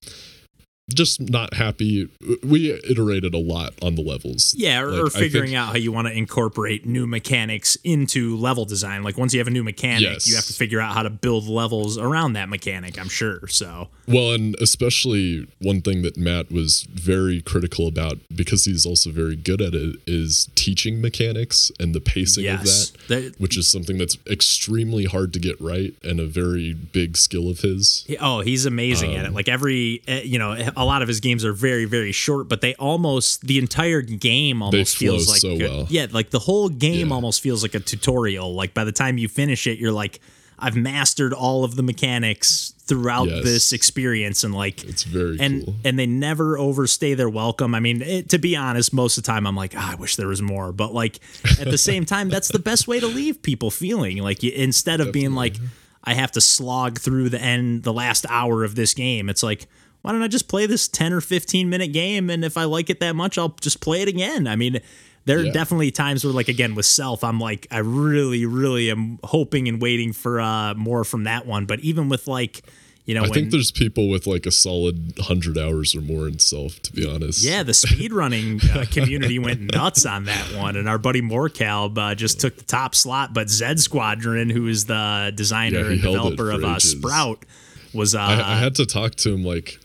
just 0.93 1.21
not 1.21 1.55
happy. 1.55 2.09
We 2.43 2.73
iterated 2.73 3.35
a 3.35 3.39
lot 3.39 3.75
on 3.83 3.95
the 3.95 4.03
levels. 4.03 4.55
Yeah, 4.57 4.81
or, 4.81 4.91
Like, 4.91 5.01
or 5.01 5.07
I 5.07 5.09
think- 5.11 5.23
figuring 5.25 5.55
out 5.55 5.69
how 5.69 5.77
you 5.77 5.93
want 5.93 6.09
to 6.09 6.13
incorporate 6.15 6.87
new 6.87 7.07
mechanics 7.07 7.77
into 7.85 8.37
level 8.37 8.65
design. 8.65 9.03
Like 9.03 9.19
once 9.19 9.33
you 9.35 9.41
have 9.41 9.47
a 9.49 9.51
new 9.51 9.65
mechanic, 9.65 10.03
Yes. 10.03 10.29
you 10.29 10.35
have 10.37 10.47
to 10.47 10.53
figure 10.53 10.81
out 10.81 10.95
how 10.95 11.03
to 11.03 11.11
build 11.11 11.47
levels 11.49 11.99
around 11.99 12.33
that 12.35 12.49
mechanic. 12.49 12.99
I'm 12.99 13.09
sure. 13.09 13.47
So 13.49 13.89
Well, 14.07 14.33
and 14.33 14.57
especially 14.61 15.47
one 15.61 15.83
thing 15.83 16.03
that 16.03 16.17
Matt 16.17 16.51
was 16.51 16.87
very 16.93 17.41
critical 17.43 17.87
about 17.87 18.19
because 18.35 18.65
he's 18.65 18.87
also 18.87 19.11
very 19.11 19.37
good 19.37 19.61
at 19.61 19.75
it 19.75 19.97
is 20.07 20.49
teaching 20.55 21.01
mechanics 21.01 21.71
and 21.79 21.95
the 21.95 22.01
pacing 22.01 22.45
yes, 22.45 22.91
of 22.91 22.97
that, 23.09 23.23
That- 23.23 23.41
which 23.41 23.57
is 23.59 23.67
something 23.69 23.99
that's 23.99 24.17
extremely 24.31 25.05
hard 25.05 25.33
to 25.35 25.39
get 25.39 25.61
right 25.61 25.95
and 26.03 26.21
a 26.21 26.27
very 26.27 26.73
big 26.73 27.17
skill 27.17 27.51
of 27.51 27.61
his. 27.61 28.07
Oh, 28.21 28.41
he's 28.41 28.65
amazing 28.67 29.11
Um, 29.11 29.17
at 29.17 29.27
it. 29.27 29.33
Like 29.35 29.49
every, 29.49 30.03
eh, 30.09 30.23
you 30.25 30.39
know, 30.39 30.53
a 30.81 30.85
lot 30.85 31.03
of 31.03 31.09
his 31.09 31.21
games 31.21 31.45
are 31.45 31.53
very, 31.53 31.85
very 31.85 32.13
short, 32.13 32.49
but 32.49 32.61
they 32.61 32.75
almost 32.77 33.47
the 33.47 33.59
entire 33.59 34.01
game 34.01 34.63
almost 34.63 34.97
feels 34.97 35.29
like 35.29 35.41
so 35.41 35.51
a- 35.51 35.59
well. 35.59 35.87
yeah, 35.91 36.07
like 36.11 36.31
the 36.31 36.39
whole 36.39 36.69
game 36.69 37.09
Yeah. 37.09 37.15
almost 37.15 37.41
feels 37.41 37.63
like 37.63 37.75
a 37.75 37.81
tutorial. 37.81 38.55
Like 38.55 38.75
by 38.75 38.85
the 38.85 38.93
time 38.93 39.19
you 39.19 39.29
finish 39.29 39.67
it, 39.67 39.79
you're 39.79 39.93
like, 39.93 40.21
I've 40.59 40.75
mastered 40.77 41.33
all 41.33 41.63
of 41.65 41.77
the 41.77 41.83
mechanics 41.85 42.75
throughout 42.87 43.29
Yes. 43.29 43.45
this 43.45 43.73
experience, 43.73 44.43
and 44.45 44.55
like 44.55 44.83
It's 44.85 45.05
very 45.05 45.37
and 45.39 45.65
cool. 45.65 45.75
and 45.85 45.99
they 45.99 46.07
never 46.07 46.59
overstay 46.59 47.15
their 47.15 47.29
welcome. 47.29 47.75
I 47.75 47.81
mean, 47.81 48.03
it, 48.03 48.29
to 48.31 48.39
be 48.39 48.57
honest, 48.57 48.93
most 48.93 49.19
of 49.19 49.25
the 49.25 49.29
time 49.31 49.47
I'm 49.47 49.55
like, 49.57 49.75
"Ah, 49.77 49.93
I 49.93 49.95
wish 49.97 50.17
there 50.17 50.27
was 50.29 50.43
more, 50.43 50.73
but 50.73 50.93
like 50.95 51.21
at 51.61 51.71
the 51.71 51.79
same 51.79 52.05
time, 52.15 52.29
that's 52.29 52.49
the 52.49 52.59
best 52.59 52.89
way 52.89 52.99
to 52.99 53.07
leave 53.07 53.43
people 53.43 53.71
feeling 53.71 54.19
like 54.19 54.43
you, 54.43 54.51
instead 54.53 55.01
of 55.01 55.13
being 55.13 55.35
like, 55.35 55.57
I 56.03 56.15
have 56.15 56.33
to 56.33 56.41
slog 56.41 56.99
through 56.99 57.29
the 57.29 57.41
end, 57.41 57.83
the 57.83 57.93
last 57.93 58.25
hour 58.29 58.65
of 58.65 58.75
this 58.75 58.95
game. 58.95 59.29
It's 59.29 59.43
like, 59.43 59.67
why 60.03 60.13
don't 60.13 60.23
I 60.23 60.29
just 60.29 60.49
play 60.49 60.67
this 60.67 60.89
ten 60.89 61.13
or 61.13 61.21
fifteen 61.21 61.69
minute 61.69 61.93
game, 61.93 62.31
and 62.31 62.45
if 62.45 62.57
I 62.57 62.65
like 62.65 62.91
it 62.91 63.01
that 63.01 63.15
much, 63.17 63.39
I'll 63.39 63.55
just 63.61 63.81
play 63.81 64.03
it 64.03 64.09
again. 64.09 64.47
I 64.47 64.57
mean. 64.57 64.81
There 65.25 65.41
are 65.41 65.45
Yeah. 65.45 65.53
definitely 65.53 65.91
times 65.91 66.25
where, 66.25 66.33
like, 66.33 66.49
again, 66.49 66.75
with 66.75 66.87
self, 66.87 67.23
I'm 67.23 67.39
like, 67.39 67.67
I 67.71 67.79
really, 67.81 68.47
really 68.47 68.91
am 68.91 69.19
hoping 69.23 69.69
and 69.69 69.79
waiting 69.79 70.15
for 70.15 70.41
uh, 70.41 70.73
more 70.73 71.05
from 71.05 71.25
that 71.25 71.45
one. 71.47 71.67
But 71.67 71.81
even 71.81 72.09
with, 72.09 72.27
like, 72.27 72.63
you 73.05 73.13
know, 73.15 73.21
I 73.21 73.23
when, 73.25 73.33
think 73.35 73.51
there's 73.51 73.71
people 73.71 74.09
with 74.09 74.27
like 74.27 74.47
a 74.47 74.51
solid 74.51 75.19
100 75.19 75.59
hours 75.59 75.95
or 75.95 76.01
more 76.01 76.29
in 76.29 76.39
self, 76.39 76.81
to 76.81 76.93
be 76.95 77.07
honest. 77.07 77.43
Yeah, 77.45 77.63
the 77.63 77.73
speedrunning 78.09 78.65
uh, 78.75 78.87
community 78.91 79.39
went 79.39 79.71
nuts 79.75 80.07
on 80.07 80.25
that 80.25 80.55
one, 80.57 80.77
and 80.77 80.89
our 80.89 80.97
buddy 80.99 81.21
Morcalb 81.21 81.99
uh, 81.99 82.15
just 82.15 82.41
took 82.41 82.57
the 82.57 82.65
top 82.65 82.95
slot. 82.95 83.35
But 83.35 83.51
Zed 83.51 83.81
Squadron, 83.81 84.49
who 84.49 84.67
is 84.67 84.87
the 84.87 85.31
designer 85.35 85.81
Yeah, 85.81 85.87
and 85.91 86.01
developer 86.01 86.51
of 86.51 86.65
uh. 86.65 86.79
Sprout, 86.79 87.45
was 87.93 88.15
uh, 88.15 88.21
I, 88.21 88.55
I 88.55 88.59
had 88.59 88.75
to 88.77 88.87
talk 88.87 89.15
to 89.17 89.35
him 89.35 89.45
like, 89.45 89.79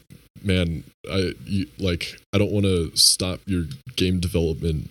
man, 0.44 0.84
I 1.12 1.34
you, 1.46 1.68
like 1.80 2.18
I 2.34 2.38
don't 2.38 2.52
want 2.52 2.66
to 2.66 2.96
stop 2.96 3.40
your 3.46 3.66
game 3.96 4.20
development 4.20 4.90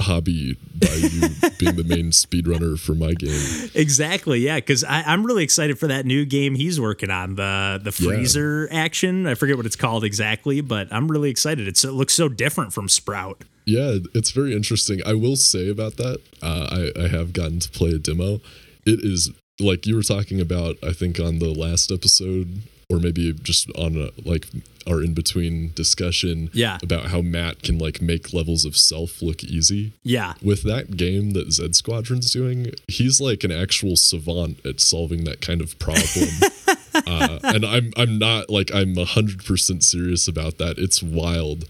hobby 0.00 0.56
by 0.78 0.94
you 0.94 1.20
being 1.58 1.74
the 1.74 1.82
main 1.84 2.10
speedrunner 2.12 2.78
for 2.78 2.94
my 2.94 3.14
game. 3.14 3.68
exactly 3.74 4.38
yeah. 4.38 4.54
Because 4.56 4.84
I'm 4.88 5.26
really 5.26 5.42
excited 5.42 5.76
for 5.78 5.88
that 5.88 6.06
new 6.06 6.24
game 6.24 6.54
he's 6.54 6.80
working 6.80 7.10
on 7.10 7.34
the 7.34 7.80
the 7.82 7.90
Yeah. 7.98 8.10
freezer 8.10 8.68
action. 8.70 9.26
I 9.26 9.34
forget 9.34 9.56
what 9.56 9.66
it's 9.66 9.74
called 9.76 10.04
exactly, 10.04 10.60
but 10.60 10.86
I'm 10.92 11.10
really 11.10 11.30
excited. 11.30 11.66
It's, 11.66 11.84
it 11.84 11.90
looks 11.92 12.14
so 12.14 12.28
different 12.28 12.72
from 12.72 12.88
Sprout. 12.88 13.42
Yeah, 13.66 13.98
it's 14.14 14.30
very 14.30 14.54
interesting. 14.54 15.00
I 15.04 15.14
will 15.14 15.36
say 15.36 15.68
about 15.68 15.96
that, 15.96 16.20
uh, 16.42 16.90
I, 16.96 17.04
I 17.04 17.08
have 17.08 17.32
gotten 17.32 17.58
to 17.60 17.68
play 17.68 17.90
a 17.90 17.98
demo. 17.98 18.40
It 18.86 19.00
is 19.04 19.30
like 19.60 19.84
you 19.84 19.96
were 19.96 20.02
talking 20.04 20.40
about, 20.40 20.76
I 20.82 20.92
think, 20.92 21.18
on 21.20 21.38
the 21.40 21.50
last 21.52 21.90
episode, 21.92 22.62
or 22.90 22.98
maybe 22.98 23.32
just 23.34 23.70
on 23.72 23.96
a, 23.96 24.10
like 24.28 24.46
our 24.86 25.02
in 25.02 25.12
between 25.12 25.72
discussion 25.74 26.48
Yeah. 26.54 26.78
about 26.82 27.06
how 27.06 27.20
Matt 27.20 27.62
can 27.62 27.78
like 27.78 28.00
make 28.00 28.32
levels 28.32 28.64
of 28.64 28.76
self 28.76 29.20
look 29.20 29.44
easy. 29.44 29.92
Yeah, 30.02 30.34
With 30.42 30.62
that 30.62 30.96
game 30.96 31.32
that 31.32 31.52
Zed 31.52 31.76
Squadron's 31.76 32.30
doing, 32.32 32.72
he's 32.88 33.20
like 33.20 33.44
an 33.44 33.52
actual 33.52 33.96
savant 33.96 34.64
at 34.64 34.80
solving 34.80 35.24
that 35.24 35.42
kind 35.42 35.60
of 35.60 35.78
problem. 35.78 36.28
uh, 36.94 37.38
and 37.44 37.66
I'm 37.66 37.92
I'm 37.96 38.18
not 38.18 38.48
like 38.48 38.74
I'm 38.74 38.96
hundred 38.96 39.44
percent 39.44 39.84
serious 39.84 40.26
about 40.26 40.56
that. 40.58 40.78
It's 40.78 41.02
wild. 41.02 41.66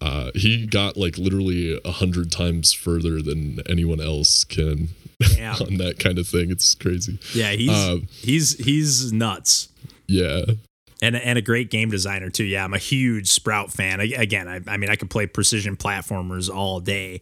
Uh, 0.00 0.32
he 0.34 0.66
got 0.66 0.96
like 0.96 1.16
literally 1.16 1.80
a 1.84 1.92
hundred 1.92 2.32
times 2.32 2.72
further 2.72 3.22
than 3.22 3.60
anyone 3.68 4.00
else 4.00 4.42
can 4.42 4.88
on 5.40 5.76
that 5.76 6.00
kind 6.00 6.18
of 6.18 6.26
thing. 6.26 6.50
It's 6.50 6.74
crazy. 6.74 7.20
yeah. 7.32 7.52
He's 7.52 7.70
Uh, 7.70 7.98
he's 8.20 8.58
he's 8.64 9.12
nuts. 9.12 9.68
Yeah, 10.12 10.54
and 11.00 11.16
and 11.16 11.38
a 11.38 11.42
great 11.42 11.70
game 11.70 11.90
designer 11.90 12.30
too. 12.30 12.44
Yeah, 12.44 12.64
I'm 12.64 12.74
a 12.74 12.78
huge 12.78 13.28
Sprout 13.28 13.72
fan. 13.72 14.00
I, 14.00 14.04
again, 14.16 14.48
I, 14.48 14.60
I 14.66 14.76
mean, 14.76 14.90
I 14.90 14.96
could 14.96 15.10
play 15.10 15.26
precision 15.26 15.76
platformers 15.76 16.54
all 16.54 16.80
day. 16.80 17.20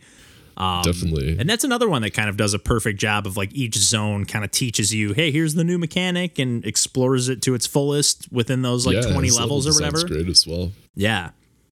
Um, 0.56 0.82
definitely. 0.82 1.38
And 1.38 1.48
that's 1.48 1.64
another 1.64 1.88
one 1.88 2.02
that 2.02 2.10
kind 2.10 2.28
of 2.28 2.36
does 2.36 2.52
a 2.52 2.58
perfect 2.58 3.00
job 3.00 3.26
of 3.26 3.36
like 3.36 3.54
each 3.54 3.78
zone 3.78 4.26
kind 4.26 4.44
of 4.44 4.50
teaches 4.50 4.92
you, 4.92 5.14
hey, 5.14 5.30
here's 5.30 5.54
the 5.54 5.64
new 5.64 5.78
mechanic, 5.78 6.38
and 6.38 6.64
explores 6.66 7.30
it 7.30 7.40
to 7.42 7.54
its 7.54 7.66
fullest 7.66 8.30
within 8.30 8.60
those 8.60 8.86
like 8.86 8.96
yeah, 8.96 9.12
20 9.12 9.30
levels 9.30 9.66
or 9.66 9.70
level 9.70 9.92
design's 9.92 10.04
whatever. 10.04 10.14
Great 10.24 10.28
as 10.28 10.46
well. 10.46 10.72
Yeah, 10.94 11.30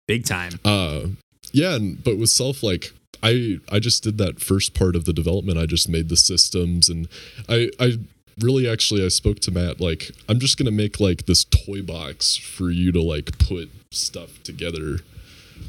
big 0.08 0.26
time. 0.26 0.54
uh 0.66 1.08
yeah 1.54 1.76
and, 1.76 2.04
but 2.04 2.18
with 2.18 2.30
self 2.30 2.64
like 2.64 2.92
i 3.24 3.60
i 3.72 3.78
just 3.78 4.04
did 4.04 4.18
that 4.18 4.40
first 4.40 4.74
part 4.74 4.96
of 4.96 5.06
the 5.06 5.14
development 5.14 5.58
i 5.58 5.66
just 5.66 5.88
made 5.90 6.10
the 6.10 6.16
systems 6.18 6.90
and 6.90 7.08
i 7.50 7.70
i 7.80 7.98
really 8.40 8.68
actually 8.68 9.04
i 9.06 9.08
spoke 9.08 9.40
to 9.40 9.52
matt 9.52 9.80
like 9.80 10.12
i'm 10.30 10.40
just 10.40 10.58
gonna 10.58 10.72
make 10.72 11.00
like 11.00 11.26
this 11.26 11.44
toy 11.44 11.82
box 11.82 12.36
for 12.36 12.70
you 12.72 12.92
to 12.92 13.02
like 13.02 13.38
put 13.38 13.70
stuff 13.92 14.42
together 14.44 15.00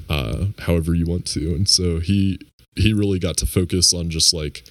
uh 0.08 0.46
however 0.60 0.94
you 0.94 1.06
want 1.06 1.26
to. 1.26 1.54
And 1.54 1.68
so 1.68 2.00
he 2.00 2.38
he 2.76 2.92
really 2.92 3.18
got 3.18 3.36
to 3.38 3.46
focus 3.46 3.92
on 3.92 4.10
just 4.10 4.32
like 4.32 4.64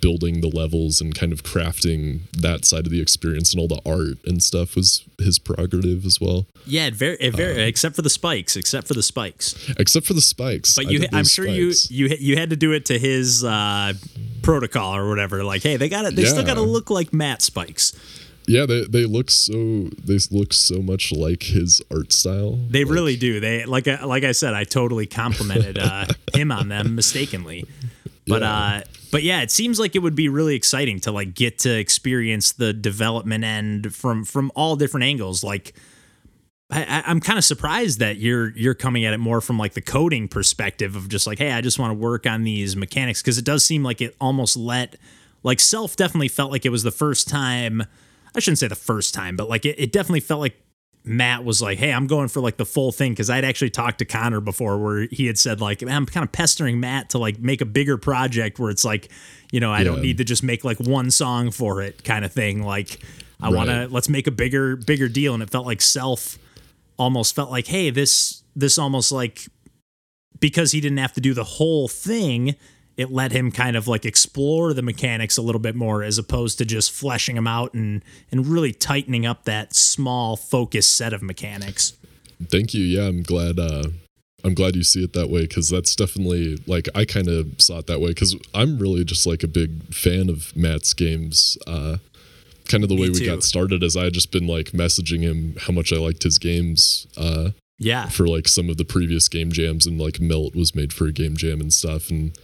building 0.00 0.40
the 0.40 0.48
levels 0.48 1.00
and 1.00 1.14
kind 1.14 1.32
of 1.32 1.42
crafting 1.42 2.20
that 2.32 2.64
side 2.64 2.86
of 2.86 2.92
the 2.92 3.00
experience 3.00 3.52
and 3.52 3.60
all 3.60 3.68
the 3.68 3.80
art 3.86 4.18
and 4.26 4.42
stuff 4.42 4.74
was 4.76 5.04
his 5.18 5.38
prerogative 5.38 6.04
as 6.04 6.20
well 6.20 6.46
Yeah, 6.66 6.86
it 6.86 6.94
very, 6.94 7.16
it 7.20 7.34
very, 7.34 7.62
except 7.62 7.96
for 7.96 8.02
the 8.02 8.10
spikes, 8.10 8.56
except 8.56 8.86
for 8.88 8.94
the 8.94 9.02
spikes. 9.02 9.54
except 9.78 10.06
for 10.06 10.14
the 10.14 10.20
spikes 10.20 10.74
But 10.76 10.86
I 10.86 10.90
you, 10.90 10.98
did 11.00 11.14
I'm 11.14 11.24
sure 11.24 11.44
spikes. 11.46 11.90
you 11.90 12.06
you 12.08 12.16
you 12.18 12.36
had 12.36 12.50
to 12.50 12.56
do 12.56 12.72
it 12.72 12.86
to 12.86 12.98
his 12.98 13.42
uh, 13.44 13.92
protocol 14.42 14.94
or 14.96 15.08
whatever. 15.08 15.42
Like, 15.44 15.62
hey, 15.62 15.76
they 15.76 15.88
got 15.88 16.04
it. 16.04 16.16
They 16.16 16.24
still 16.24 16.44
got 16.44 16.54
to 16.54 16.62
look 16.62 16.90
like 16.90 17.12
Matt 17.12 17.42
spikes. 17.42 17.92
Yeah, 18.48 18.64
they 18.66 18.84
they 18.84 19.06
look 19.06 19.30
so 19.30 19.88
they 20.04 20.18
look 20.30 20.52
so 20.52 20.80
much 20.80 21.10
like 21.12 21.42
his 21.44 21.82
art 21.90 22.12
style. 22.12 22.58
They 22.70 22.84
Like, 22.84 22.94
really 22.94 23.16
do. 23.16 23.40
They 23.40 23.64
like 23.64 23.88
I- 23.88 24.04
like 24.04 24.22
I 24.24 24.32
said, 24.32 24.54
I 24.54 24.64
totally 24.64 25.06
complimented 25.06 25.78
uh, 25.78 26.06
him 26.34 26.52
on 26.52 26.68
them 26.68 26.94
mistakenly. 26.94 27.64
But 28.26 28.42
Yeah. 28.46 28.52
uh, 28.52 28.80
but 29.10 29.22
yeah, 29.22 29.42
it 29.42 29.50
seems 29.50 29.78
like 29.78 29.94
it 29.94 30.00
would 30.00 30.14
be 30.14 30.28
really 30.28 30.54
exciting 30.54 31.00
to 31.00 31.12
like 31.12 31.34
get 31.34 31.58
to 31.60 31.78
experience 31.78 32.52
the 32.52 32.72
development 32.72 33.44
end 33.44 33.94
from 33.94 34.24
from 34.24 34.50
all 34.54 34.76
different 34.76 35.04
angles. 35.04 35.44
Like, 35.44 35.74
I, 36.70 37.02
I'm 37.06 37.20
kind 37.20 37.38
of 37.38 37.44
surprised 37.44 38.00
that 38.00 38.16
you're 38.16 38.50
you're 38.56 38.74
coming 38.74 39.04
at 39.04 39.14
it 39.14 39.18
more 39.18 39.40
from 39.40 39.58
like 39.58 39.74
the 39.74 39.80
coding 39.80 40.28
perspective 40.28 40.96
of 40.96 41.08
just 41.08 41.26
like, 41.26 41.38
hey, 41.38 41.52
I 41.52 41.60
just 41.60 41.78
want 41.78 41.90
to 41.90 41.94
work 41.94 42.26
on 42.26 42.44
these 42.44 42.76
mechanics 42.76 43.22
because 43.22 43.38
it 43.38 43.44
does 43.44 43.64
seem 43.64 43.82
like 43.82 44.00
it 44.00 44.16
almost 44.20 44.56
let 44.56 44.96
like 45.42 45.60
self 45.60 45.96
definitely 45.96 46.28
felt 46.28 46.50
like 46.50 46.66
it 46.66 46.70
was 46.70 46.82
the 46.82 46.90
first 46.90 47.28
time. 47.28 47.82
I 48.34 48.40
shouldn't 48.40 48.58
say 48.58 48.68
the 48.68 48.74
first 48.74 49.14
time, 49.14 49.36
but 49.36 49.48
like 49.48 49.64
it, 49.64 49.78
it 49.78 49.92
definitely 49.92 50.20
felt 50.20 50.40
like 50.40 50.60
Matt 51.06 51.44
was 51.44 51.62
like, 51.62 51.78
"Hey, 51.78 51.92
I'm 51.92 52.08
going 52.08 52.26
for 52.28 52.40
like 52.40 52.56
the 52.56 52.66
full 52.66 52.90
thing" 52.90 53.12
because 53.12 53.30
I'd 53.30 53.44
actually 53.44 53.70
talked 53.70 54.00
to 54.00 54.04
Connor 54.04 54.40
before, 54.40 54.76
where 54.76 55.06
he 55.10 55.26
had 55.26 55.38
said 55.38 55.60
like, 55.60 55.82
"I'm 55.82 56.04
kind 56.04 56.24
of 56.24 56.32
pestering 56.32 56.80
Matt 56.80 57.10
to 57.10 57.18
like 57.18 57.38
make 57.38 57.60
a 57.60 57.64
bigger 57.64 57.96
project 57.96 58.58
where 58.58 58.70
it's 58.70 58.84
like, 58.84 59.08
you 59.52 59.60
know, 59.60 59.72
I 59.72 59.84
don't 59.84 60.02
need 60.02 60.18
to 60.18 60.24
just 60.24 60.42
make 60.42 60.64
like 60.64 60.78
one 60.80 61.12
song 61.12 61.52
for 61.52 61.80
it, 61.80 62.02
kind 62.02 62.24
of 62.24 62.32
thing. 62.32 62.62
Like, 62.62 62.98
I 63.40 63.50
want 63.50 63.70
to 63.70 63.86
let's 63.88 64.08
make 64.08 64.26
a 64.26 64.32
bigger 64.32 64.74
bigger 64.74 65.08
deal." 65.08 65.32
And 65.32 65.42
it 65.42 65.50
felt 65.50 65.64
like 65.64 65.80
self 65.80 66.38
almost 66.96 67.36
felt 67.36 67.50
like, 67.50 67.68
"Hey, 67.68 67.90
this 67.90 68.42
this 68.56 68.76
almost 68.76 69.12
like 69.12 69.46
because 70.40 70.72
he 70.72 70.80
didn't 70.80 70.98
have 70.98 71.12
to 71.12 71.20
do 71.20 71.34
the 71.34 71.44
whole 71.44 71.86
thing." 71.86 72.56
It 72.96 73.10
let 73.10 73.32
him 73.32 73.52
kind 73.52 73.76
of 73.76 73.86
like 73.86 74.06
explore 74.06 74.72
the 74.72 74.80
mechanics 74.82 75.36
a 75.36 75.42
little 75.42 75.60
bit 75.60 75.74
more 75.74 76.02
as 76.02 76.16
opposed 76.16 76.56
to 76.58 76.64
just 76.64 76.90
fleshing 76.92 77.34
them 77.34 77.46
out 77.46 77.74
and 77.74 78.02
and 78.32 78.46
really 78.46 78.72
tightening 78.72 79.26
up 79.26 79.44
that 79.44 79.74
small 79.74 80.36
focused 80.36 80.96
set 80.96 81.12
of 81.12 81.22
mechanics. 81.22 81.92
Thank 82.50 82.72
you. 82.74 82.82
Yeah, 82.84 83.08
I'm 83.08 83.22
glad. 83.22 83.58
Uh, 83.58 83.84
I'm 84.44 84.54
glad 84.54 84.76
you 84.76 84.82
see 84.84 85.02
it 85.02 85.12
that 85.14 85.28
way 85.28 85.42
because 85.42 85.68
that's 85.68 85.94
definitely 85.96 86.58
like 86.66 86.88
I 86.94 87.04
kind 87.04 87.28
of 87.28 87.60
saw 87.60 87.78
it 87.78 87.86
that 87.88 88.00
way 88.00 88.08
because 88.08 88.36
I'm 88.54 88.78
really 88.78 89.04
just 89.04 89.26
like 89.26 89.42
a 89.42 89.48
big 89.48 89.92
fan 89.94 90.28
of 90.30 90.54
Matt's 90.56 90.94
games. 90.94 91.58
Uh, 91.66 91.96
kind 92.68 92.82
of 92.82 92.88
the 92.88 92.94
Me 92.96 93.02
way 93.02 93.08
we 93.10 93.18
too. 93.20 93.26
got 93.26 93.42
started 93.42 93.82
as 93.82 93.96
I 93.96 94.04
had 94.04 94.12
just 94.14 94.32
been 94.32 94.46
like 94.46 94.70
messaging 94.72 95.20
him 95.20 95.54
how 95.60 95.72
much 95.72 95.92
I 95.92 95.96
liked 95.96 96.22
his 96.24 96.38
games 96.38 97.06
uh, 97.16 97.50
Yeah. 97.78 98.08
for 98.08 98.26
like 98.26 98.48
some 98.48 98.68
of 98.70 98.76
the 98.76 98.84
previous 98.84 99.28
game 99.28 99.52
jams 99.52 99.86
and 99.86 100.00
like 100.00 100.20
Melt 100.20 100.54
was 100.54 100.74
made 100.74 100.92
for 100.92 101.06
a 101.06 101.12
game 101.12 101.36
jam 101.36 101.60
and 101.60 101.72
stuff 101.72 102.10
and 102.10 102.36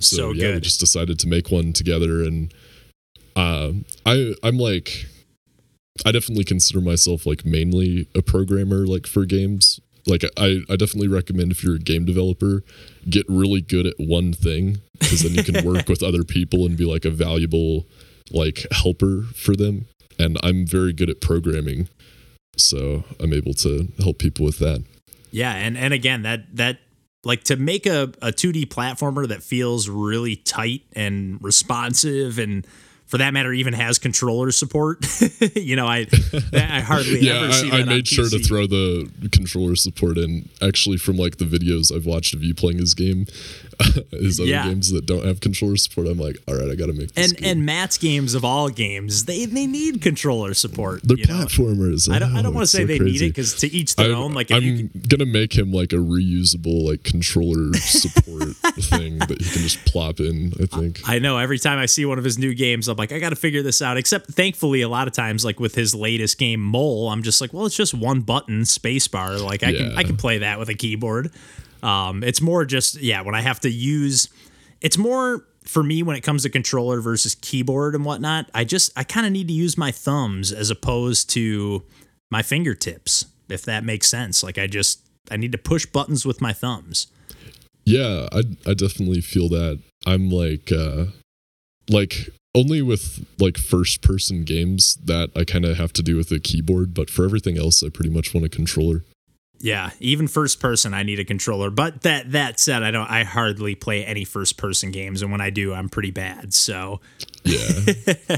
so, 0.00 0.16
So 0.16 0.32
yeah 0.32 0.54
we 0.54 0.60
just 0.60 0.80
decided 0.80 1.18
to 1.20 1.28
make 1.28 1.50
one 1.50 1.72
together 1.72 2.22
and 2.22 2.52
uh, 3.36 3.72
I 4.06 4.34
I'm 4.42 4.58
like 4.58 5.06
I 6.04 6.12
definitely 6.12 6.44
consider 6.44 6.80
myself 6.80 7.26
like 7.26 7.44
mainly 7.44 8.08
a 8.14 8.22
programmer 8.22 8.86
like 8.86 9.06
for 9.06 9.24
games. 9.24 9.80
Like 10.06 10.24
I, 10.36 10.60
I 10.68 10.76
definitely 10.76 11.08
recommend 11.08 11.52
if 11.52 11.62
you're 11.62 11.76
a 11.76 11.80
game 11.80 12.04
developer 12.04 12.62
get 13.08 13.26
really 13.28 13.60
good 13.60 13.86
at 13.86 13.94
one 13.98 14.32
thing 14.32 14.78
because 14.98 15.22
then 15.22 15.34
you 15.34 15.44
can 15.44 15.64
work 15.64 15.88
with 15.88 16.02
other 16.02 16.24
people 16.24 16.64
and 16.66 16.76
be 16.76 16.84
like 16.84 17.04
a 17.04 17.10
valuable 17.10 17.86
like 18.30 18.66
helper 18.72 19.22
for 19.34 19.54
them. 19.56 19.86
And 20.18 20.38
i'm 20.42 20.66
very 20.66 20.92
good 20.92 21.08
at 21.08 21.20
programming 21.22 21.88
so 22.56 23.04
i'm 23.18 23.32
able 23.32 23.54
to 23.54 23.88
help 24.02 24.18
people 24.18 24.44
with 24.44 24.58
that. 24.58 24.84
Yeah, 25.30 25.54
and 25.54 25.78
and 25.78 25.94
again 25.94 26.22
that 26.22 26.56
that 26.56 26.78
like 27.24 27.44
to 27.44 27.56
make 27.56 27.86
a, 27.86 28.04
a 28.22 28.32
2D 28.32 28.66
platformer 28.66 29.28
that 29.28 29.42
feels 29.42 29.88
really 29.88 30.36
tight 30.36 30.82
and 30.94 31.42
responsive 31.42 32.38
and 32.38 32.66
for 33.10 33.18
that 33.18 33.34
matter 33.34 33.52
even 33.52 33.74
has 33.74 33.98
controller 33.98 34.52
support. 34.52 35.04
you 35.56 35.74
know, 35.74 35.86
I 35.86 36.06
I 36.52 36.80
hardly 36.80 37.18
yeah 37.20 37.42
ever 37.42 37.52
see 37.52 37.68
i, 37.68 37.78
that 37.78 37.88
I 37.88 37.92
made 37.92 38.06
sure 38.06 38.28
to 38.28 38.38
throw 38.38 38.68
the 38.68 39.10
controller 39.32 39.74
support 39.74 40.16
in 40.16 40.48
actually 40.62 40.96
from 40.96 41.16
like 41.16 41.38
the 41.38 41.44
videos 41.44 41.94
i've 41.94 42.06
watched 42.06 42.34
of 42.34 42.44
you 42.44 42.54
playing 42.54 42.78
his 42.78 42.94
game 42.94 43.26
his 44.10 44.40
other 44.40 44.48
Yeah. 44.48 44.64
games 44.66 44.90
that 44.92 45.06
don't 45.06 45.24
have 45.24 45.40
controller 45.40 45.76
support 45.76 46.06
i'm 46.06 46.18
like 46.18 46.36
all 46.48 46.54
right 46.56 46.70
i 46.70 46.74
gotta 46.74 46.92
make 46.92 47.12
this 47.14 47.30
and 47.30 47.38
game. 47.38 47.50
and 47.50 47.66
Matt's 47.66 47.98
games 47.98 48.34
of 48.34 48.44
all 48.44 48.68
games, 48.68 49.24
they 49.24 49.44
they 49.46 49.66
need 49.66 50.02
controller 50.02 50.54
support. 50.54 51.00
they're 51.02 51.16
you 51.18 51.24
know? 51.26 51.34
platformers 51.44 52.12
I 52.12 52.18
don't 52.18 52.34
I 52.34 52.40
Oh, 52.40 52.42
don't 52.42 52.54
want 52.54 52.64
to 52.64 52.70
say 52.76 52.80
so 52.82 52.86
they 52.86 52.98
need 52.98 53.20
it 53.22 53.28
because 53.28 53.54
to 53.56 53.66
each 53.68 53.96
their 53.96 54.12
I'm, 54.12 54.18
own. 54.18 54.32
Like 54.34 54.50
I'm 54.50 54.60
can, 54.62 54.90
gonna 55.08 55.26
make 55.26 55.56
him 55.56 55.72
like 55.72 55.92
a 55.92 55.96
reusable 55.96 56.88
like 56.88 57.02
controller 57.04 57.72
support 57.74 58.56
thing 58.56 59.18
that 59.18 59.36
he 59.40 59.50
can 59.50 59.62
just 59.62 59.84
plop 59.84 60.20
in. 60.20 60.52
I 60.60 60.66
think. 60.66 61.00
I 61.08 61.18
know 61.18 61.38
every 61.38 61.58
time 61.58 61.78
I 61.78 61.86
see 61.86 62.04
one 62.06 62.18
of 62.18 62.24
his 62.24 62.38
new 62.38 62.54
games, 62.54 62.88
I'm 62.88 62.96
like, 62.96 63.12
I 63.12 63.18
got 63.18 63.30
to 63.30 63.36
figure 63.36 63.62
this 63.62 63.82
out. 63.82 63.96
Except 63.96 64.26
thankfully, 64.30 64.80
a 64.82 64.88
lot 64.88 65.06
of 65.08 65.14
times, 65.14 65.44
like 65.44 65.60
with 65.60 65.74
his 65.74 65.94
latest 65.94 66.38
game, 66.38 66.60
Mole, 66.60 67.08
I'm 67.08 67.22
just 67.22 67.40
like, 67.40 67.52
well, 67.52 67.66
it's 67.66 67.76
just 67.76 67.94
one 67.94 68.20
button, 68.20 68.62
spacebar. 68.62 69.42
Like 69.44 69.62
I 69.62 69.72
can 69.72 69.92
I 69.96 70.02
can 70.04 70.16
play 70.16 70.38
that 70.38 70.58
with 70.58 70.68
a 70.68 70.74
keyboard. 70.74 71.30
Um, 71.82 72.22
it's 72.22 72.40
more 72.40 72.64
just 72.64 73.00
yeah, 73.00 73.22
when 73.22 73.34
I 73.34 73.40
have 73.40 73.60
to 73.60 73.70
use, 73.70 74.28
it's 74.80 74.98
more 74.98 75.46
for 75.64 75.82
me 75.82 76.02
when 76.02 76.16
it 76.16 76.22
comes 76.22 76.42
to 76.42 76.50
controller 76.50 77.00
versus 77.00 77.34
keyboard 77.36 77.94
and 77.94 78.04
whatnot. 78.04 78.50
I 78.54 78.64
just 78.64 78.92
I 78.96 79.04
kind 79.04 79.26
of 79.26 79.32
need 79.32 79.48
to 79.48 79.54
use 79.54 79.76
my 79.76 79.90
thumbs 79.90 80.52
as 80.52 80.70
opposed 80.70 81.30
to 81.30 81.84
my 82.30 82.42
fingertips, 82.42 83.26
if 83.48 83.62
that 83.64 83.84
makes 83.84 84.08
sense. 84.08 84.42
Like 84.42 84.58
I 84.58 84.66
just 84.66 85.00
I 85.30 85.36
need 85.36 85.52
to 85.52 85.58
push 85.58 85.86
buttons 85.86 86.26
with 86.26 86.40
my 86.40 86.52
thumbs. 86.52 87.06
Yeah, 87.84 88.28
I 88.32 88.42
I 88.66 88.74
definitely 88.74 89.20
feel 89.20 89.48
that. 89.50 89.80
I'm 90.06 90.30
like 90.30 90.72
uh 90.72 91.06
like 91.88 92.30
only 92.54 92.82
with 92.82 93.24
like 93.38 93.58
first 93.58 94.02
person 94.02 94.44
games 94.44 94.96
that 95.04 95.30
I 95.36 95.44
kind 95.44 95.64
of 95.64 95.76
have 95.76 95.92
to 95.94 96.02
do 96.02 96.16
with 96.16 96.32
a 96.32 96.40
keyboard, 96.40 96.94
but 96.94 97.10
for 97.10 97.24
everything 97.24 97.58
else, 97.58 97.82
I 97.82 97.88
pretty 97.90 98.10
much 98.10 98.34
want 98.34 98.46
a 98.46 98.48
controller. 98.48 99.04
Yeah, 99.62 99.90
even 100.00 100.26
first 100.26 100.58
person, 100.58 100.94
I 100.94 101.02
need 101.02 101.20
a 101.20 101.24
controller. 101.24 101.68
But 101.68 102.02
that 102.02 102.32
that 102.32 102.58
said, 102.58 102.82
I 102.82 102.90
don't. 102.90 103.08
I 103.10 103.24
hardly 103.24 103.74
play 103.74 104.04
any 104.04 104.24
first 104.24 104.56
person 104.56 104.90
games, 104.90 105.20
and 105.20 105.30
when 105.30 105.42
I 105.42 105.50
do, 105.50 105.74
I'm 105.74 105.90
pretty 105.90 106.10
bad. 106.10 106.54
So, 106.54 107.00
Yeah, 107.44 107.68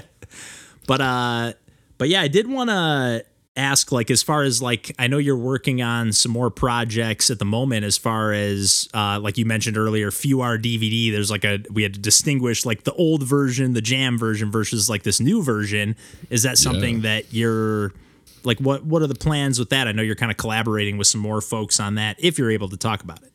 but 0.88 1.00
uh, 1.00 1.52
but 1.98 2.08
yeah, 2.08 2.22
I 2.22 2.28
did 2.28 2.48
want 2.48 2.70
to 2.70 3.24
ask, 3.54 3.92
like, 3.92 4.10
as 4.10 4.22
far 4.22 4.42
as 4.42 4.60
like, 4.62 4.94
I 4.98 5.06
know 5.06 5.18
you're 5.18 5.36
working 5.36 5.80
on 5.82 6.12
some 6.12 6.32
more 6.32 6.50
projects 6.50 7.30
at 7.30 7.38
the 7.38 7.44
moment. 7.44 7.84
As 7.84 7.96
far 7.96 8.32
as 8.32 8.88
uh, 8.92 9.20
like 9.20 9.38
you 9.38 9.44
mentioned 9.44 9.76
earlier, 9.76 10.10
few 10.10 10.38
FUR 10.38 10.58
DVD. 10.58 11.12
There's 11.12 11.30
like 11.30 11.44
a 11.44 11.60
we 11.70 11.84
had 11.84 11.94
to 11.94 12.00
distinguish 12.00 12.66
like 12.66 12.82
the 12.82 12.94
old 12.94 13.22
version, 13.22 13.74
the 13.74 13.80
Jam 13.80 14.18
version 14.18 14.50
versus 14.50 14.90
like 14.90 15.04
this 15.04 15.20
new 15.20 15.40
version. 15.40 15.94
Is 16.30 16.42
that 16.42 16.58
something 16.58 17.02
that 17.02 17.32
you're 17.32 17.92
like 18.44 18.58
what 18.58 18.84
what 18.84 19.02
are 19.02 19.06
the 19.06 19.14
plans 19.14 19.58
with 19.58 19.70
that? 19.70 19.88
I 19.88 19.92
know 19.92 20.02
you're 20.02 20.14
kind 20.16 20.30
of 20.30 20.36
collaborating 20.36 20.96
with 20.98 21.06
some 21.06 21.20
more 21.20 21.40
folks 21.40 21.80
on 21.80 21.94
that 21.96 22.16
if 22.18 22.38
you're 22.38 22.50
able 22.50 22.68
to 22.70 22.76
talk 22.76 23.02
about 23.02 23.20
it. 23.22 23.32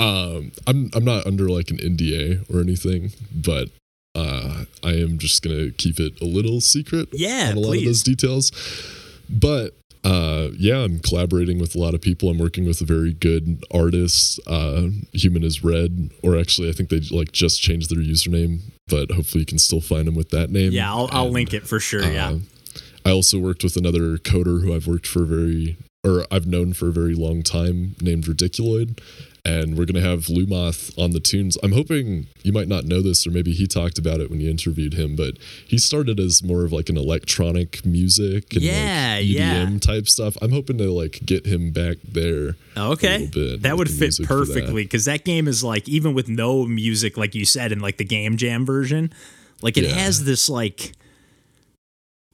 um, 0.00 0.52
I'm 0.66 0.90
I'm 0.94 1.04
not 1.04 1.26
under 1.26 1.48
like 1.48 1.70
an 1.70 1.78
NDA 1.78 2.52
or 2.54 2.60
anything, 2.60 3.12
but 3.34 3.68
uh, 4.14 4.64
I 4.82 4.90
am 4.92 5.18
just 5.18 5.42
gonna 5.42 5.70
keep 5.70 5.98
it 6.00 6.20
a 6.20 6.24
little 6.24 6.60
secret. 6.60 7.08
Yeah, 7.12 7.48
on 7.50 7.56
a 7.56 7.60
lot 7.60 7.76
of 7.76 7.84
those 7.84 8.02
details. 8.02 8.50
But 9.28 9.74
uh, 10.04 10.48
yeah, 10.58 10.84
I'm 10.84 10.98
collaborating 11.00 11.58
with 11.58 11.74
a 11.74 11.78
lot 11.78 11.94
of 11.94 12.02
people. 12.02 12.28
I'm 12.28 12.38
working 12.38 12.66
with 12.66 12.80
a 12.80 12.84
very 12.84 13.12
good 13.14 13.64
artist. 13.72 14.38
Uh, 14.46 14.88
Human 15.12 15.42
is 15.42 15.64
Red, 15.64 16.10
or 16.22 16.36
actually, 16.38 16.68
I 16.68 16.72
think 16.72 16.90
they 16.90 17.00
like 17.10 17.32
just 17.32 17.62
changed 17.62 17.90
their 17.90 18.02
username, 18.02 18.60
but 18.88 19.10
hopefully 19.12 19.40
you 19.40 19.46
can 19.46 19.58
still 19.58 19.80
find 19.80 20.06
them 20.06 20.14
with 20.14 20.28
that 20.30 20.50
name. 20.50 20.72
Yeah, 20.72 20.90
I'll, 20.92 21.08
I'll 21.10 21.30
link 21.30 21.54
it 21.54 21.66
for 21.66 21.80
sure. 21.80 22.04
yeah. 22.04 22.36
I 23.04 23.10
also 23.10 23.38
worked 23.38 23.62
with 23.62 23.76
another 23.76 24.16
coder 24.18 24.62
who 24.62 24.74
I've 24.74 24.86
worked 24.86 25.06
for 25.06 25.22
a 25.22 25.26
very, 25.26 25.76
or 26.04 26.24
I've 26.30 26.46
known 26.46 26.72
for 26.72 26.88
a 26.88 26.92
very 26.92 27.14
long 27.14 27.42
time, 27.42 27.96
named 28.00 28.24
Ridiculoid. 28.24 28.98
And 29.46 29.76
we're 29.76 29.84
gonna 29.84 30.00
have 30.00 30.20
Lumoth 30.28 30.96
on 30.98 31.10
the 31.10 31.20
tunes. 31.20 31.58
I'm 31.62 31.72
hoping 31.72 32.28
you 32.42 32.50
might 32.50 32.66
not 32.66 32.86
know 32.86 33.02
this, 33.02 33.26
or 33.26 33.30
maybe 33.30 33.52
he 33.52 33.66
talked 33.66 33.98
about 33.98 34.20
it 34.20 34.30
when 34.30 34.40
you 34.40 34.48
interviewed 34.48 34.94
him. 34.94 35.16
But 35.16 35.36
he 35.68 35.76
started 35.76 36.18
as 36.18 36.42
more 36.42 36.64
of 36.64 36.72
like 36.72 36.88
an 36.88 36.96
electronic 36.96 37.84
music 37.84 38.54
and 38.54 38.62
Yeah, 38.62 39.16
like 39.18 39.26
yeah. 39.26 39.66
EDM 39.66 39.82
type 39.82 40.08
stuff. 40.08 40.38
I'm 40.40 40.50
hoping 40.50 40.78
to 40.78 40.90
like 40.90 41.20
get 41.26 41.44
him 41.44 41.72
back 41.72 41.98
there. 42.10 42.56
Okay. 42.74 43.18
little 43.26 43.30
bit 43.50 43.62
That 43.64 43.76
would 43.76 43.90
fit 43.90 44.16
that. 44.16 44.26
perfectly 44.26 44.84
because 44.84 45.04
that 45.04 45.24
game 45.24 45.46
is 45.46 45.62
like, 45.62 45.86
even 45.90 46.14
with 46.14 46.26
no 46.26 46.64
music, 46.64 47.18
like 47.18 47.34
you 47.34 47.44
said, 47.44 47.70
in 47.70 47.80
like 47.80 47.98
the 47.98 48.04
Game 48.04 48.38
Jam 48.38 48.64
version, 48.64 49.12
like 49.60 49.76
it 49.76 49.84
Yeah. 49.84 49.90
has 49.90 50.24
this 50.24 50.48
like 50.48 50.92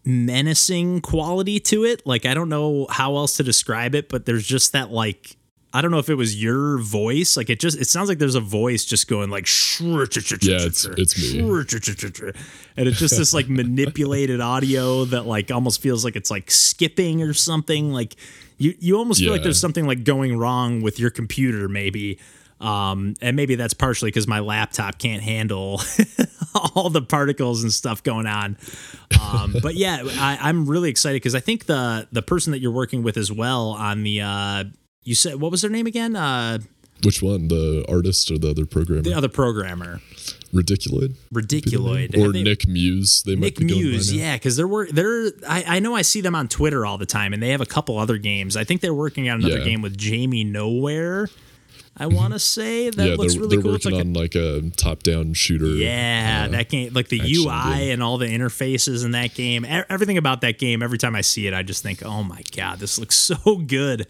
menacing 0.04 1.00
quality 1.00 1.60
to 1.60 1.84
it. 1.84 2.06
Like, 2.06 2.26
I 2.26 2.34
don't 2.34 2.48
know 2.48 2.86
how 2.90 3.16
else 3.16 3.36
to 3.36 3.42
describe 3.42 3.94
it, 3.94 4.08
but 4.08 4.26
there's 4.26 4.46
just 4.46 4.72
that 4.72 4.90
like, 4.90 5.36
I 5.72 5.82
don't 5.82 5.92
know 5.92 5.98
if 5.98 6.08
it 6.08 6.16
was 6.16 6.42
your 6.42 6.78
voice. 6.78 7.36
Like 7.36 7.48
it 7.48 7.60
just, 7.60 7.78
it 7.78 7.86
sounds 7.86 8.08
like 8.08 8.18
there's 8.18 8.34
a 8.34 8.40
voice 8.40 8.84
just 8.84 9.06
going 9.08 9.30
like, 9.30 9.46
Yeah, 10.50 10.66
it's 10.66 10.84
it's 10.84 11.16
me. 11.34 11.42
and 12.76 12.88
it's 12.88 12.98
just 12.98 13.16
this 13.16 13.32
like 13.32 13.48
manipulated 13.48 14.40
audio 14.40 15.04
that 15.04 15.26
like 15.26 15.50
almost 15.52 15.80
feels 15.80 16.04
like 16.04 16.16
it's 16.16 16.30
like 16.30 16.50
skipping 16.50 17.22
or 17.22 17.32
something 17.34 17.92
like 17.92 18.16
you 18.58 18.74
you 18.80 18.96
almost 18.98 19.20
feel 19.20 19.30
like 19.32 19.42
there's 19.44 19.60
something 19.60 19.86
like 19.86 20.02
going 20.02 20.36
wrong 20.36 20.80
with 20.82 20.98
your 20.98 21.10
computer 21.10 21.68
maybe 21.68 22.18
um 22.60 23.14
and 23.22 23.36
maybe 23.36 23.54
that's 23.54 23.74
partially 23.74 24.08
because 24.08 24.26
my 24.26 24.40
laptop 24.40 24.98
can't 24.98 25.22
handle 25.22 25.80
all 26.74 26.90
the 26.90 27.00
particles 27.02 27.62
and 27.62 27.72
stuff 27.72 28.02
going 28.02 28.26
on 28.26 28.56
um 29.20 29.54
but 29.62 29.74
yeah 29.74 30.02
I, 30.04 30.38
i'm 30.42 30.66
really 30.66 30.90
excited 30.90 31.16
because 31.16 31.34
i 31.34 31.40
think 31.40 31.66
the 31.66 32.06
the 32.12 32.22
person 32.22 32.50
that 32.52 32.58
you're 32.60 32.70
working 32.72 33.02
with 33.02 33.16
as 33.16 33.32
well 33.32 33.68
on 33.70 34.02
the 34.02 34.20
uh 34.20 34.64
you 35.04 35.14
said 35.14 35.36
what 35.40 35.50
was 35.50 35.62
their 35.62 35.70
name 35.70 35.86
again 35.86 36.14
uh 36.16 36.58
Which 37.04 37.22
one, 37.22 37.48
the 37.48 37.84
artist 37.88 38.30
or 38.30 38.36
the 38.38 38.50
other 38.50 38.66
programmer? 38.66 39.02
the 39.02 39.14
other 39.14 39.28
programmer 39.30 40.00
Ridiculoid, 40.52 41.14
ridiculoid 41.32 42.18
or 42.18 42.32
they- 42.32 42.42
Nick 42.42 42.66
Muse? 42.68 43.22
They 43.24 43.36
Nick 43.36 43.60
might 43.60 43.68
be 43.68 43.72
Muse, 43.72 44.12
yeah, 44.12 44.34
because 44.34 44.56
there 44.56 44.66
were 44.66 44.88
there. 44.90 45.30
I, 45.48 45.76
I 45.76 45.78
know 45.78 45.94
I 45.94 46.02
see 46.02 46.20
them 46.20 46.34
on 46.34 46.48
Twitter 46.48 46.84
all 46.84 46.98
the 46.98 47.06
time, 47.06 47.32
and 47.32 47.40
they 47.40 47.50
have 47.50 47.60
a 47.60 47.66
couple 47.66 47.96
other 47.98 48.18
games. 48.18 48.56
I 48.56 48.64
think 48.64 48.80
they're 48.80 48.92
working 48.92 49.28
on 49.30 49.38
another 49.38 49.58
Yeah. 49.58 49.64
game 49.64 49.80
with 49.80 49.96
Jamie 49.96 50.42
Nowhere. 50.42 51.28
I 51.96 52.06
want 52.06 52.32
to 52.32 52.38
say 52.38 52.88
that 52.90 53.08
yeah, 53.08 53.14
looks 53.14 53.34
they're, 53.34 53.42
really 53.42 53.56
they're 53.56 53.62
cool. 53.62 53.74
It's 53.74 53.84
working 53.84 54.12
like 54.14 54.34
a- 54.34 54.56
on 54.56 54.62
like 54.62 54.72
a 54.72 54.76
top-down 54.76 55.34
shooter. 55.34 55.66
yeah, 55.66 56.46
uh, 56.48 56.52
that 56.52 56.68
game, 56.68 56.92
like 56.94 57.08
the 57.08 57.20
UI 57.20 57.44
game. 57.78 57.92
and 57.92 58.02
all 58.02 58.16
the 58.18 58.26
interfaces 58.26 59.04
in 59.04 59.10
that 59.12 59.34
game, 59.34 59.64
everything 59.68 60.16
about 60.18 60.40
that 60.42 60.58
game. 60.58 60.82
Every 60.82 60.98
time 60.98 61.14
I 61.14 61.20
see 61.20 61.46
it, 61.46 61.54
I 61.54 61.62
just 61.62 61.82
think, 61.82 62.02
oh 62.04 62.22
my 62.22 62.42
god, 62.56 62.78
this 62.78 62.98
looks 62.98 63.16
so 63.18 63.56
good. 63.56 64.06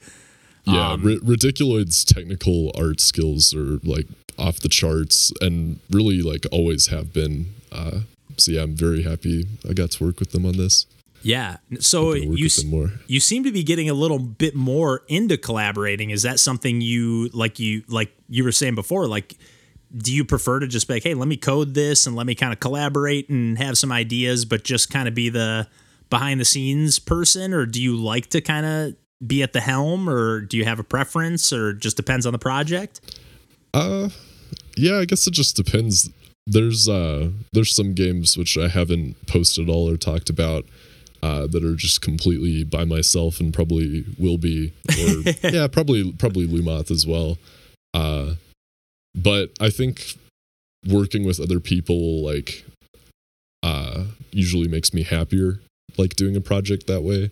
Yeah, 0.65 0.93
Um, 0.93 1.03
Ri- 1.03 1.21
Ridiculoid's 1.23 2.05
technical 2.05 2.71
art 2.77 3.01
skills 3.01 3.55
are 3.55 3.79
like 3.83 4.07
off 4.39 4.61
the 4.61 4.69
charts 4.69 5.33
and 5.41 5.81
really 5.91 6.21
like 6.23 6.47
always 6.53 6.89
have 6.89 7.13
been. 7.13 7.55
Uh, 7.73 8.01
so 8.37 8.53
yeah, 8.53 8.63
I'm 8.63 8.75
very 8.77 9.03
happy 9.03 9.47
I 9.69 9.73
got 9.73 9.91
to 9.93 10.05
work 10.05 10.21
with 10.21 10.33
them 10.33 10.45
on 10.47 10.57
this. 10.59 10.87
Yeah. 11.23 11.59
So 11.81 12.15
you 12.15 12.31
with 12.31 12.41
s- 12.45 12.63
them 12.63 12.71
more. 12.71 12.93
you 13.07 13.21
seem 13.21 13.45
to 13.45 13.53
be 13.53 13.63
getting 13.63 13.91
a 13.91 13.95
little 13.95 14.19
bit 14.19 14.55
more 14.55 15.03
into 15.09 15.37
collaborating. 15.37 16.11
Is 16.11 16.23
that 16.23 16.41
something 16.41 16.81
you 16.81 17.29
like 17.33 17.59
you 17.59 17.83
like 17.89 18.13
you 18.29 18.45
were 18.45 18.53
saying 18.53 18.75
before 18.75 19.07
like 19.07 19.37
do 19.97 20.15
you 20.15 20.25
prefer 20.25 20.61
to 20.61 20.69
just 20.69 20.87
be 20.87 20.95
like, 20.95 21.03
"Hey, 21.03 21.15
let 21.15 21.27
me 21.29 21.37
code 21.37 21.75
this 21.75 22.07
and 22.07 22.15
let 22.15 22.25
me 22.25 22.35
kind 22.35 22.53
of 22.53 22.61
collaborate 22.61 23.29
and 23.29 23.59
have 23.59 23.77
some 23.77 23.91
ideas 23.93 24.45
but 24.45 24.63
just 24.65 24.89
kind 24.91 25.09
of 25.09 25.15
be 25.15 25.29
the 25.29 25.67
behind 26.09 26.41
the 26.41 26.45
scenes 26.45 26.99
person 26.99 27.53
or 27.53 27.67
do 27.67 27.83
you 27.83 27.97
like 27.97 28.29
to 28.31 28.41
kind 28.41 28.65
of 28.67 28.95
be 29.27 29.43
at 29.43 29.53
the 29.53 29.61
helm, 29.61 30.09
or 30.09 30.41
do 30.41 30.57
you 30.57 30.65
have 30.65 30.79
a 30.79 30.83
preference, 30.83 31.53
or 31.53 31.75
just 31.75 31.95
depends 31.95 32.25
on 32.25 32.33
the 32.33 32.39
project? 32.39 33.03
Uh, 33.75 34.09
yeah, 34.79 34.97
I 34.97 35.05
guess 35.05 35.27
it 35.27 35.35
just 35.35 35.57
depends. 35.57 36.09
There's 36.47 36.89
uh, 36.89 37.29
there's 37.53 37.75
some 37.77 37.93
games 37.93 38.39
which 38.39 38.57
I 38.57 38.69
haven't 38.69 39.27
posted 39.27 39.69
all 39.69 39.91
or 39.91 39.99
talked 39.99 40.31
about. 40.31 40.65
Uh, 41.23 41.47
that 41.47 41.63
are 41.63 41.75
just 41.75 42.01
completely 42.01 42.65
by 42.65 42.83
myself 42.83 43.41
and 43.41 43.53
probably 43.53 44.07
will 44.19 44.39
be 44.39 44.73
or 44.99 45.33
yeah 45.51 45.67
probably 45.67 46.13
probably 46.13 46.47
Lumoth 46.47 46.91
as 46.91 47.07
well. 47.07 47.37
Uh, 47.93 48.37
but 49.15 49.51
I 49.61 49.69
think 49.69 50.15
working 50.89 51.25
with 51.27 51.39
other 51.39 51.61
people 51.61 52.25
like 52.25 52.65
uh, 53.63 54.05
usually 54.31 54.67
makes 54.67 54.95
me 54.95 55.03
happier 55.03 55.61
like 55.99 56.17
doing 56.17 56.37
a 56.37 56.41
project 56.41 56.87
that 56.87 57.03
way. 57.03 57.31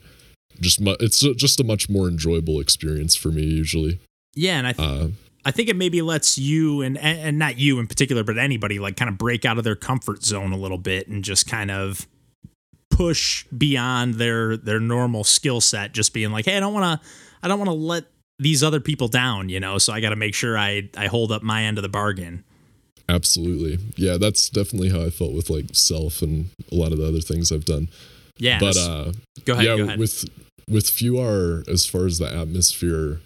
Just 0.61 0.81
mu- 0.81 0.97
it's 1.01 1.21
just 1.21 1.61
a 1.61 1.65
much 1.65 1.89
more 1.89 2.09
enjoyable 2.09 2.61
experience 2.61 3.15
for 3.17 3.29
me 3.29 3.43
usually. 3.45 4.01
Yeah, 4.35 4.59
and 4.59 4.67
I 4.67 4.73
th- 4.73 4.89
uh, 4.89 5.09
I 5.45 5.51
think 5.51 5.69
it 5.69 5.77
maybe 5.77 6.03
lets 6.03 6.37
you 6.37 6.83
and 6.83 6.99
and 6.99 7.39
not 7.39 7.59
you 7.59 7.79
in 7.79 7.87
particular, 7.87 8.25
but 8.25 8.37
anybody 8.39 8.79
like 8.79 8.97
kind 8.97 9.09
of 9.09 9.17
break 9.17 9.45
out 9.45 9.57
of 9.57 9.65
their 9.65 9.77
comfort 9.77 10.25
zone 10.25 10.53
a 10.53 10.57
little 10.59 10.79
bit 10.79 11.09
and 11.09 11.25
just 11.25 11.49
kind 11.49 11.71
of 11.71 12.07
push 12.99 13.45
beyond 13.57 14.15
their 14.15 14.57
their 14.57 14.81
normal 14.81 15.25
skill 15.25 15.61
set. 15.61 15.93
Just 15.93 16.13
being 16.13 16.33
like, 16.33 16.45
hey, 16.45 16.57
I 16.57 16.61
don't 16.61 16.75
want 16.75 17.01
to, 17.01 17.09
I 17.43 17.49
don't 17.49 17.59
want 17.59 17.69
to 17.71 17.75
let 17.75 18.05
these 18.39 18.63
other 18.63 18.81
people 18.81 19.09
down, 19.09 19.49
you 19.49 19.61
know. 19.61 19.79
So 19.79 19.93
I 19.93 20.01
got 20.01 20.11
to 20.11 20.17
make 20.17 20.35
sure 20.35 20.59
I 20.59 20.89
I 20.97 21.07
hold 21.07 21.33
up 21.33 21.43
my 21.43 21.63
end 21.65 21.79
of 21.79 21.83
the 21.83 21.89
bargain. 21.89 22.45
absolutely 23.09 23.79
yeah 23.97 24.19
that's 24.19 24.51
definitely 24.51 24.91
how 24.91 25.01
I 25.01 25.11
felt 25.11 25.33
with 25.33 25.49
like 25.49 25.67
self 25.73 26.21
and 26.23 26.51
a 26.71 26.75
lot 26.75 26.93
of 26.93 26.99
the 26.99 27.07
other 27.09 27.21
things 27.23 27.51
I've 27.51 27.65
done 27.65 27.89
Yeah, 28.39 28.59
but 28.61 28.77
uh 28.77 29.13
go 29.47 29.55
ahead. 29.55 29.65
yeah 29.65 29.77
go 29.77 29.85
ahead. 29.85 29.99
with 29.99 30.25
with 30.69 30.91
FUR 30.91 31.65
as 31.67 31.87
far 31.87 32.05
as 32.07 32.19
the 32.19 32.29
atmosphere 32.29 33.21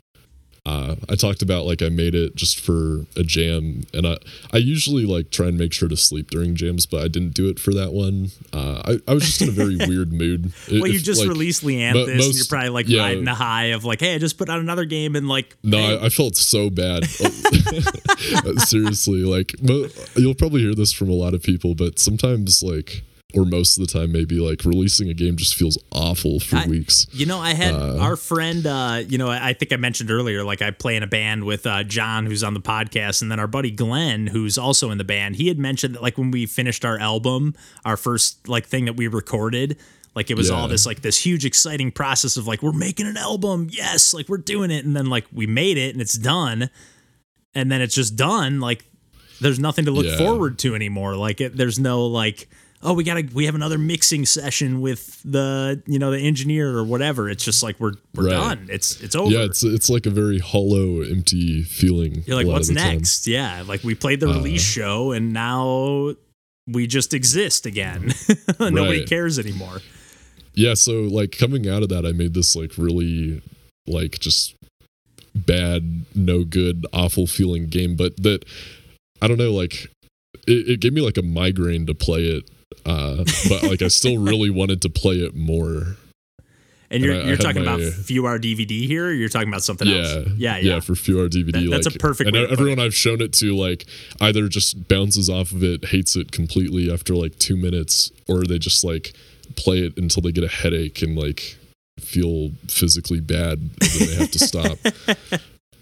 uh 0.64 0.94
i 1.08 1.14
talked 1.16 1.42
about 1.42 1.66
like 1.66 1.82
i 1.82 1.88
made 1.88 2.14
it 2.14 2.36
just 2.36 2.60
for 2.60 3.04
a 3.16 3.24
jam 3.24 3.82
and 3.92 4.06
i 4.06 4.16
i 4.52 4.56
usually 4.56 5.04
like 5.04 5.30
try 5.30 5.46
and 5.46 5.58
make 5.58 5.72
sure 5.72 5.88
to 5.88 5.96
sleep 5.96 6.30
during 6.30 6.54
jams 6.54 6.86
but 6.86 7.02
i 7.02 7.08
didn't 7.08 7.34
do 7.34 7.48
it 7.48 7.58
for 7.58 7.72
that 7.74 7.92
one. 7.92 8.30
Uh 8.52 8.82
i, 8.84 9.10
I 9.10 9.14
was 9.14 9.24
just 9.24 9.42
in 9.42 9.48
a 9.48 9.52
very 9.52 9.76
weird 9.76 10.12
mood. 10.22 10.52
Well, 10.70 10.86
you 10.86 10.98
just 10.98 11.20
like, 11.20 11.28
released 11.28 11.62
Leanthus, 11.62 11.94
mo- 11.94 12.12
and 12.12 12.34
you're 12.34 12.44
probably 12.44 12.68
like 12.70 12.88
yeah. 12.88 13.02
riding 13.02 13.28
a 13.28 13.34
high 13.34 13.66
of 13.66 13.84
like, 13.84 14.00
hey, 14.00 14.14
I 14.14 14.18
just 14.18 14.38
put 14.38 14.48
out 14.48 14.60
another 14.60 14.84
game, 14.84 15.16
and 15.16 15.28
like, 15.28 15.56
no 15.62 15.78
hey, 15.78 15.98
I, 15.98 16.06
I 16.06 16.08
felt 16.08 16.36
so 16.36 16.70
bad. 16.70 17.04
Seriously 18.58 19.22
like 19.22 19.54
mo- 19.62 19.88
you'll 20.16 20.34
probably 20.34 20.60
hear 20.62 20.74
this 20.74 20.92
from 20.92 21.08
a 21.08 21.14
lot 21.14 21.34
of 21.34 21.42
people 21.42 21.74
but 21.74 21.98
sometimes 21.98 22.62
like 22.62 23.02
or 23.34 23.44
most 23.44 23.78
of 23.78 23.86
the 23.86 23.92
time 23.92 24.12
maybe 24.12 24.38
like 24.38 24.64
releasing 24.64 25.08
a 25.08 25.14
game 25.14 25.36
just 25.36 25.54
feels 25.54 25.78
awful 25.90 26.38
for 26.40 26.56
I- 26.56 26.66
weeks 26.66 27.06
You 27.12 27.26
know, 27.26 27.38
I 27.38 27.54
had 27.54 27.74
Uh, 27.74 27.98
our 27.98 28.16
friend, 28.16 28.66
uh, 28.66 29.02
you 29.08 29.18
know, 29.18 29.28
I 29.30 29.52
think 29.52 29.72
I 29.72 29.76
mentioned 29.76 30.10
earlier, 30.10 30.44
like 30.44 30.62
I 30.62 30.70
play 30.70 30.96
in 30.96 31.02
a 31.02 31.06
band 31.06 31.44
with 31.44 31.66
uh, 31.66 31.82
John, 31.84 32.26
who's 32.26 32.42
on 32.44 32.54
the 32.54 32.60
podcast, 32.60 33.22
and 33.22 33.30
then 33.30 33.38
our 33.40 33.46
buddy 33.46 33.70
Glenn, 33.70 34.26
who's 34.28 34.58
also 34.58 34.90
in 34.90 34.98
the 34.98 35.04
band. 35.04 35.36
He 35.36 35.48
had 35.48 35.58
mentioned 35.58 35.94
that, 35.94 36.02
like, 36.02 36.18
when 36.18 36.30
we 36.30 36.46
finished 36.46 36.84
our 36.84 36.98
album, 36.98 37.54
our 37.84 37.96
first, 37.96 38.48
like, 38.48 38.66
thing 38.66 38.84
that 38.86 38.96
we 38.96 39.06
recorded, 39.08 39.76
like, 40.14 40.30
it 40.30 40.36
was 40.36 40.50
all 40.50 40.68
this, 40.68 40.84
like, 40.84 41.00
this 41.02 41.18
huge, 41.24 41.44
exciting 41.44 41.90
process 41.90 42.36
of, 42.36 42.46
like, 42.46 42.62
we're 42.62 42.72
making 42.72 43.06
an 43.06 43.16
album. 43.16 43.68
Yes. 43.70 44.12
Like, 44.12 44.28
we're 44.28 44.36
doing 44.38 44.70
it. 44.70 44.84
And 44.84 44.94
then, 44.94 45.06
like, 45.06 45.24
we 45.32 45.46
made 45.46 45.78
it 45.78 45.94
and 45.94 46.02
it's 46.02 46.18
done. 46.18 46.68
And 47.54 47.70
then 47.72 47.80
it's 47.80 47.94
just 47.94 48.16
done. 48.16 48.60
Like, 48.60 48.84
there's 49.40 49.58
nothing 49.58 49.86
to 49.86 49.90
look 49.90 50.06
Yeah. 50.06 50.18
forward 50.18 50.58
to 50.60 50.74
anymore. 50.74 51.16
Like, 51.16 51.40
it, 51.40 51.56
there's 51.56 51.78
no, 51.78 52.06
like, 52.06 52.48
oh 52.82 52.92
we 52.94 53.04
gotta 53.04 53.26
we 53.32 53.46
have 53.46 53.54
another 53.54 53.78
mixing 53.78 54.26
session 54.26 54.80
with 54.80 55.20
the 55.24 55.82
you 55.86 55.98
know 55.98 56.10
the 56.10 56.18
engineer 56.18 56.76
or 56.76 56.84
whatever. 56.84 57.28
It's 57.28 57.44
just 57.44 57.62
like 57.62 57.78
we're 57.80 57.92
we're 58.14 58.24
Right. 58.26 58.30
done. 58.32 58.66
It's 58.70 59.00
it's 59.00 59.14
over. 59.14 59.30
yeah 59.30 59.44
it's 59.44 59.62
it's 59.62 59.88
like 59.88 60.06
a 60.06 60.10
very 60.10 60.38
hollow 60.38 61.00
empty 61.02 61.62
feeling 61.62 62.22
you're 62.26 62.36
like 62.36 62.46
what's 62.46 62.68
the 62.68 62.74
time. 62.74 62.86
Uh, 62.88 62.92
next? 62.94 63.26
Yeah 63.26 63.62
like 63.66 63.82
we 63.84 63.94
played 63.94 64.20
the 64.20 64.26
release 64.28 64.62
show 64.62 65.12
and 65.12 65.32
now 65.32 66.12
we 66.68 66.86
just 66.86 67.12
exist 67.14 67.66
again. 67.66 68.12
Nobody 68.60 69.00
Right. 69.00 69.08
cares 69.08 69.38
anymore. 69.38 69.80
Yeah 70.54 70.74
so 70.74 71.02
like 71.02 71.36
coming 71.36 71.68
out 71.68 71.82
of 71.82 71.88
that 71.88 72.04
i 72.04 72.12
made 72.12 72.34
this 72.34 72.54
like 72.54 72.72
really 72.76 73.40
like 73.86 74.18
just 74.20 74.54
bad 75.34 76.04
no 76.14 76.44
good 76.44 76.86
awful 76.92 77.26
feeling 77.26 77.66
game 77.66 77.96
but 77.96 78.16
that 78.22 78.44
i 79.22 79.26
don't 79.26 79.38
know 79.38 79.50
like 79.50 79.86
it, 80.46 80.68
it 80.68 80.80
gave 80.80 80.92
me 80.92 81.00
like 81.00 81.16
a 81.16 81.22
migraine 81.22 81.86
to 81.86 81.94
play 81.94 82.24
it 82.26 82.48
uh 82.86 83.24
but 83.48 83.62
like 83.64 83.82
i 83.82 83.88
still 83.88 84.18
really 84.18 84.50
wanted 84.50 84.80
to 84.82 84.88
play 84.88 85.16
it 85.16 85.34
more. 85.34 85.96
And 86.90 87.02
you're 87.02 87.14
I- 87.14 87.18
I 87.20 87.22
you're 87.22 87.30
had 87.36 87.40
talking 87.40 87.64
my- 87.64 87.74
about 87.76 87.92
FUR 87.94 88.38
DVD 88.38 88.86
here? 88.86 89.06
Or 89.06 89.12
you're 89.12 89.30
talking 89.30 89.48
about 89.48 89.62
something 89.62 89.88
else? 89.88 90.26
Yeah 90.36 90.58
yeah. 90.58 90.74
Yeah, 90.74 90.80
for 90.80 90.94
FUR 90.94 91.28
DVD. 91.28 91.52
That- 91.52 91.70
that's 91.70 91.86
a 91.86 91.98
perfect 91.98 92.28
And 92.28 92.34
way 92.36 92.42
to 92.42 92.48
put 92.48 92.58
everyone 92.58 92.78
I've 92.80 92.94
shown 92.94 93.22
it 93.22 93.32
to, 93.34 93.56
like, 93.56 93.86
either 94.20 94.46
just 94.46 94.88
bounces 94.88 95.30
off 95.30 95.52
of 95.52 95.62
it, 95.64 95.86
hates 95.86 96.16
it 96.16 96.32
completely 96.32 96.92
after 96.92 97.14
like 97.14 97.38
two 97.38 97.56
minutes, 97.56 98.10
or 98.28 98.44
they 98.44 98.58
just 98.58 98.84
like 98.84 99.14
play 99.56 99.78
it 99.78 99.96
until 99.96 100.20
they 100.20 100.32
get 100.32 100.44
a 100.44 100.48
headache 100.48 101.00
and 101.00 101.16
like 101.16 101.56
feel 101.98 102.50
physically 102.68 103.20
bad, 103.20 103.58
and 103.80 104.08
they 104.08 104.14
have 104.16 104.30
to 104.32 104.38
stop. 104.50 104.76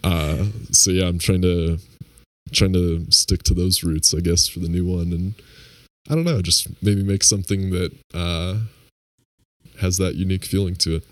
Uh, 0.04 0.46
so 0.70 0.92
yeah, 0.92 1.06
I'm 1.08 1.18
trying 1.18 1.42
to 1.42 1.78
trying 2.52 2.72
to 2.72 3.06
stick 3.10 3.42
to 3.44 3.54
those 3.54 3.82
roots, 3.84 4.14
I 4.14 4.20
guess, 4.20 4.46
for 4.48 4.60
the 4.60 4.68
new 4.68 4.86
one, 4.86 5.12
and 5.12 5.34
I 6.08 6.14
don't 6.14 6.24
know, 6.24 6.42
just 6.42 6.68
maybe 6.82 7.02
make 7.02 7.22
something 7.22 7.70
that 7.70 7.92
uh, 8.14 8.58
has 9.80 9.98
that 9.98 10.14
unique 10.14 10.44
feeling 10.44 10.74
to 10.76 10.96
it. 10.96 11.04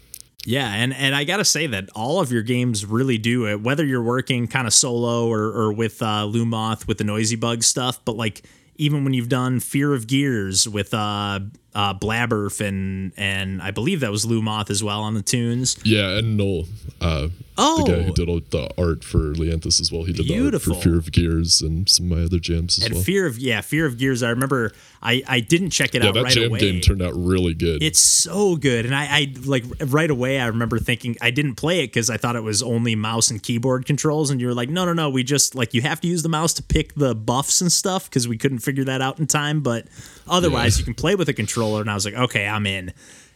Yeah, 0.44 0.72
and 0.72 0.94
and 0.94 1.14
I 1.14 1.24
gotta 1.24 1.44
say 1.44 1.66
that 1.66 1.90
all 1.94 2.20
of 2.20 2.32
your 2.32 2.42
games 2.42 2.86
really 2.86 3.18
do 3.18 3.46
it. 3.46 3.60
Whether 3.60 3.84
you're 3.84 4.02
working 4.02 4.46
kind 4.46 4.66
of 4.66 4.72
solo 4.72 5.28
or 5.28 5.42
or 5.42 5.72
with 5.72 6.00
uh, 6.00 6.24
Lumoth 6.26 6.86
with 6.86 6.98
the 6.98 7.04
Noisy 7.04 7.36
Bug 7.36 7.62
stuff, 7.62 8.02
but 8.04 8.16
like 8.16 8.42
even 8.76 9.04
when 9.04 9.12
you've 9.12 9.28
done 9.28 9.60
Fear 9.60 9.92
of 9.92 10.06
Gears 10.06 10.68
with 10.68 10.94
uh, 10.94 11.40
uh, 11.78 11.94
Blabberf 11.94 12.60
and 12.60 13.12
and 13.16 13.62
I 13.62 13.70
believe 13.70 14.00
that 14.00 14.10
was 14.10 14.26
Lumoth 14.26 14.68
as 14.68 14.82
well 14.82 15.00
on 15.00 15.14
the 15.14 15.22
tunes. 15.22 15.78
Yeah, 15.84 16.18
and 16.18 16.36
Noel, 16.36 16.64
uh, 17.00 17.28
Oh, 17.60 17.84
the 17.84 17.92
guy 17.92 18.02
who 18.04 18.12
did 18.12 18.28
all 18.28 18.40
the 18.50 18.70
art 18.78 19.02
for 19.02 19.32
Leanthus 19.34 19.80
as 19.80 19.90
well. 19.90 20.04
He 20.04 20.12
did 20.12 20.26
Beautiful. 20.28 20.74
the 20.74 20.78
art 20.78 20.84
for 20.84 20.88
Fear 20.90 20.98
of 20.98 21.10
Gears 21.10 21.60
and 21.60 21.88
some 21.88 22.10
of 22.10 22.16
my 22.16 22.24
other 22.24 22.38
jams 22.38 22.78
as 22.78 22.84
and 22.84 22.94
well. 22.94 23.02
Fear 23.02 23.26
of 23.26 23.36
yeah, 23.36 23.62
Fear 23.62 23.84
of 23.86 23.98
Gears. 23.98 24.22
I 24.22 24.30
remember 24.30 24.72
I 25.02 25.24
I 25.26 25.40
didn't 25.40 25.70
check 25.70 25.96
it 25.96 26.02
yeah, 26.02 26.08
out 26.08 26.14
that 26.14 26.22
right 26.22 26.32
jam 26.32 26.50
away. 26.50 26.60
game 26.60 26.80
turned 26.80 27.02
out 27.02 27.14
really 27.16 27.54
good. 27.54 27.82
It's 27.82 27.98
so 27.98 28.54
good, 28.54 28.86
and 28.86 28.94
I, 28.94 29.06
I 29.10 29.34
like 29.44 29.64
right 29.86 30.08
away. 30.08 30.38
I 30.38 30.46
remember 30.46 30.78
thinking 30.78 31.16
I 31.20 31.32
didn't 31.32 31.56
play 31.56 31.80
it 31.80 31.88
because 31.88 32.10
I 32.10 32.16
thought 32.16 32.36
it 32.36 32.44
was 32.44 32.62
only 32.62 32.94
mouse 32.94 33.28
and 33.28 33.42
keyboard 33.42 33.86
controls, 33.86 34.30
and 34.30 34.40
you 34.40 34.46
were 34.46 34.54
like, 34.54 34.68
no, 34.68 34.84
no, 34.84 34.92
no. 34.92 35.10
We 35.10 35.24
just 35.24 35.56
like 35.56 35.74
you 35.74 35.82
have 35.82 36.00
to 36.02 36.06
use 36.08 36.22
the 36.22 36.28
mouse 36.28 36.54
to 36.54 36.62
pick 36.62 36.94
the 36.94 37.12
buffs 37.16 37.60
and 37.60 37.72
stuff 37.72 38.08
because 38.08 38.28
we 38.28 38.38
couldn't 38.38 38.60
figure 38.60 38.84
that 38.84 39.02
out 39.02 39.18
in 39.18 39.26
time. 39.26 39.62
But 39.62 39.88
otherwise, 40.28 40.78
you 40.78 40.84
can 40.84 40.94
play 40.94 41.16
with 41.16 41.28
a 41.28 41.34
controller. 41.68 41.80
And 41.82 41.90
I 41.90 41.94
was 41.94 42.04
like, 42.04 42.14
okay, 42.14 42.46
I'm 42.46 42.66
in, 42.66 42.92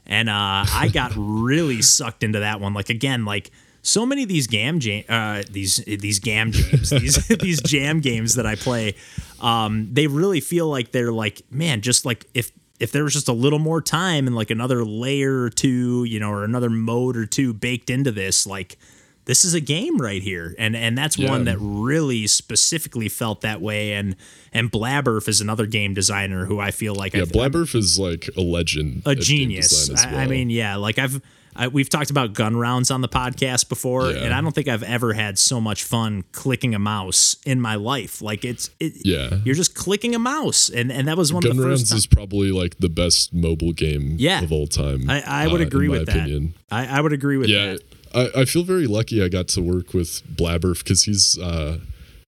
and 0.07 0.29
uh, 0.29 0.65
I 0.69 0.91
got 0.93 1.13
really 1.17 1.83
sucked 1.83 2.23
into 2.23 2.41
that 2.41 2.61
one. 2.61 2.75
Like 2.75 2.91
again, 2.91 3.25
like 3.25 3.51
so 3.83 4.07
many 4.07 4.23
of 4.23 4.29
these 4.29 4.47
gam 4.47 4.81
jam, 4.81 5.05
uh, 5.09 5.43
these 5.51 5.77
these 5.77 6.19
gam 6.19 6.51
games, 6.51 6.91
these 6.91 7.27
these 7.41 7.61
jam 7.61 8.01
games 8.01 8.35
that 8.35 8.47
I 8.47 8.55
play, 8.55 8.95
um, 9.41 9.89
they 9.93 10.07
really 10.07 10.41
feel 10.41 10.69
like 10.69 10.93
they're 10.93 11.13
like, 11.13 11.43
man, 11.51 11.81
just 11.81 12.05
like 12.05 12.27
if 12.35 12.53
if 12.81 12.91
there 12.91 13.05
was 13.05 13.13
just 13.13 13.29
a 13.29 13.33
little 13.33 13.61
more 13.61 13.81
time 13.81 14.27
and 14.27 14.35
like 14.35 14.51
another 14.51 14.85
layer 14.85 15.43
or 15.43 15.51
two, 15.51 16.05
you 16.05 16.19
know, 16.19 16.31
or 16.31 16.45
another 16.45 16.71
mode 16.71 17.17
or 17.17 17.27
two 17.27 17.53
baked 17.55 17.91
into 17.91 18.11
this, 18.11 18.47
like 18.47 18.77
this 19.25 19.45
is 19.45 19.55
a 19.55 19.61
game 19.61 19.99
right 19.99 20.23
here. 20.23 20.55
And 20.59 20.75
and 20.77 20.97
that's 20.99 21.17
one 21.19 21.45
that 21.45 21.57
really 21.61 22.27
specifically 22.27 23.09
felt 23.09 23.41
that 23.43 23.61
way. 23.61 23.93
And 23.95 24.17
and 24.53 24.71
Blabberf 24.71 25.29
is 25.29 25.41
another 25.41 25.67
game 25.67 25.95
designer 25.95 26.47
who 26.47 26.59
I 26.61 26.71
feel 26.71 26.95
like 26.95 27.15
yeah, 27.15 27.23
I, 27.23 27.25
Blabberf 27.27 27.75
is 27.75 27.99
like 27.99 28.29
a 28.37 28.41
legend. 28.41 29.03
a 29.07 29.15
genius. 29.15 29.89
as 29.91 30.05
I, 30.05 30.23
I 30.25 30.27
mean, 30.27 30.51
yeah, 30.51 30.77
like 30.77 30.99
I've 30.99 31.21
I, 31.55 31.69
we've 31.69 31.91
talked 31.91 32.09
about 32.09 32.33
gun 32.33 32.57
rounds 32.57 32.91
on 32.91 33.03
the 33.03 33.11
podcast 33.11 33.69
before, 33.69 34.11
Yeah. 34.11 34.21
and 34.25 34.33
I 34.33 34.41
don't 34.41 34.53
think 34.55 34.69
I've 34.69 34.83
ever 34.83 35.13
had 35.13 35.39
so 35.39 35.61
much 35.61 35.85
fun 35.85 36.25
clicking 36.33 36.75
a 36.75 36.79
mouse 36.79 37.37
in 37.45 37.61
my 37.61 37.75
life. 37.75 38.23
Like 38.23 38.43
it's 38.43 38.71
it, 38.81 38.95
Yeah. 39.05 39.37
you're 39.45 39.55
just 39.55 39.75
clicking 39.75 40.15
a 40.15 40.19
mouse, 40.19 40.71
and 40.71 40.91
and 40.91 41.07
that 41.09 41.19
was 41.19 41.31
one 41.31 41.43
Gun 41.43 41.51
of 41.53 41.57
the 41.59 41.67
Rounds 41.67 41.83
first. 41.83 41.93
is 41.93 42.07
probably 42.07 42.51
like 42.53 42.79
the 42.79 42.89
best 42.89 43.35
mobile 43.35 43.73
game 43.75 44.15
Yeah. 44.19 44.43
of 44.43 44.51
all 44.51 44.67
time. 44.67 45.11
I, 45.11 45.23
I 45.27 45.47
would 45.47 45.61
uh, 45.61 45.65
agree 45.67 45.89
with 45.91 46.09
opinion. 46.09 46.55
that. 46.71 46.75
I, 46.91 46.97
I 46.99 47.01
would 47.03 47.13
agree 47.13 47.37
with 47.37 47.51
Yeah, 47.51 47.73
that. 47.75 47.83
I, 48.15 48.31
I 48.43 48.45
feel 48.45 48.63
very 48.63 48.87
lucky 48.87 49.23
I 49.23 49.29
got 49.29 49.49
to 49.49 49.61
work 49.63 49.95
with 49.95 50.23
Blabberf 50.37 50.79
because 50.85 51.05
he's 51.05 51.39
uh, 51.39 51.79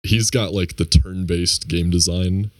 he's 0.02 0.30
got 0.30 0.52
like 0.52 0.76
the 0.76 0.84
turn-based 0.84 1.68
game 1.68 1.90
design 1.90 2.50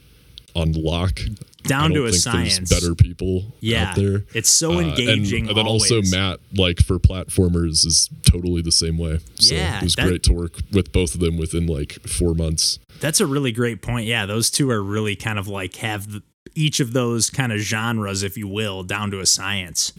on 0.54 0.72
lock. 0.72 1.20
Down 1.64 1.90
to 1.94 2.04
a 2.04 2.12
science. 2.12 2.58
There's 2.58 2.70
better 2.80 2.94
people 2.94 3.46
Yeah, 3.60 3.90
out 3.90 3.96
there. 3.96 4.24
it's 4.34 4.48
so 4.48 4.74
Uh, 4.74 4.80
engaging. 4.82 5.48
and, 5.48 5.56
then 5.56 5.66
also. 5.66 6.00
Matt, 6.02 6.38
like 6.54 6.78
for 6.80 6.98
platformers, 7.00 7.84
is 7.84 8.08
totally 8.24 8.62
the 8.62 8.70
same 8.70 8.96
way. 8.98 9.18
So 9.34 9.54
Yeah, 9.56 9.78
it 9.78 9.82
was 9.82 9.96
that- 9.96 10.06
great 10.06 10.22
to 10.24 10.32
work 10.32 10.58
with 10.70 10.92
both 10.92 11.14
of 11.14 11.20
them 11.20 11.36
within 11.36 11.66
like 11.66 11.94
four 12.06 12.34
months. 12.34 12.78
That's 13.00 13.20
a 13.20 13.26
really 13.26 13.50
great 13.52 13.82
point. 13.82 14.06
Yeah, 14.06 14.26
those 14.26 14.48
two 14.48 14.70
are 14.70 14.82
really 14.82 15.16
kind 15.16 15.38
of 15.40 15.48
like 15.48 15.74
have 15.76 16.10
the, 16.12 16.22
each 16.54 16.78
of 16.80 16.92
those 16.92 17.30
kind 17.30 17.52
of 17.52 17.58
genres, 17.58 18.22
if 18.22 18.38
you 18.38 18.46
will, 18.48 18.82
down 18.84 19.10
to 19.10 19.18
a 19.20 19.26
science. 19.26 19.92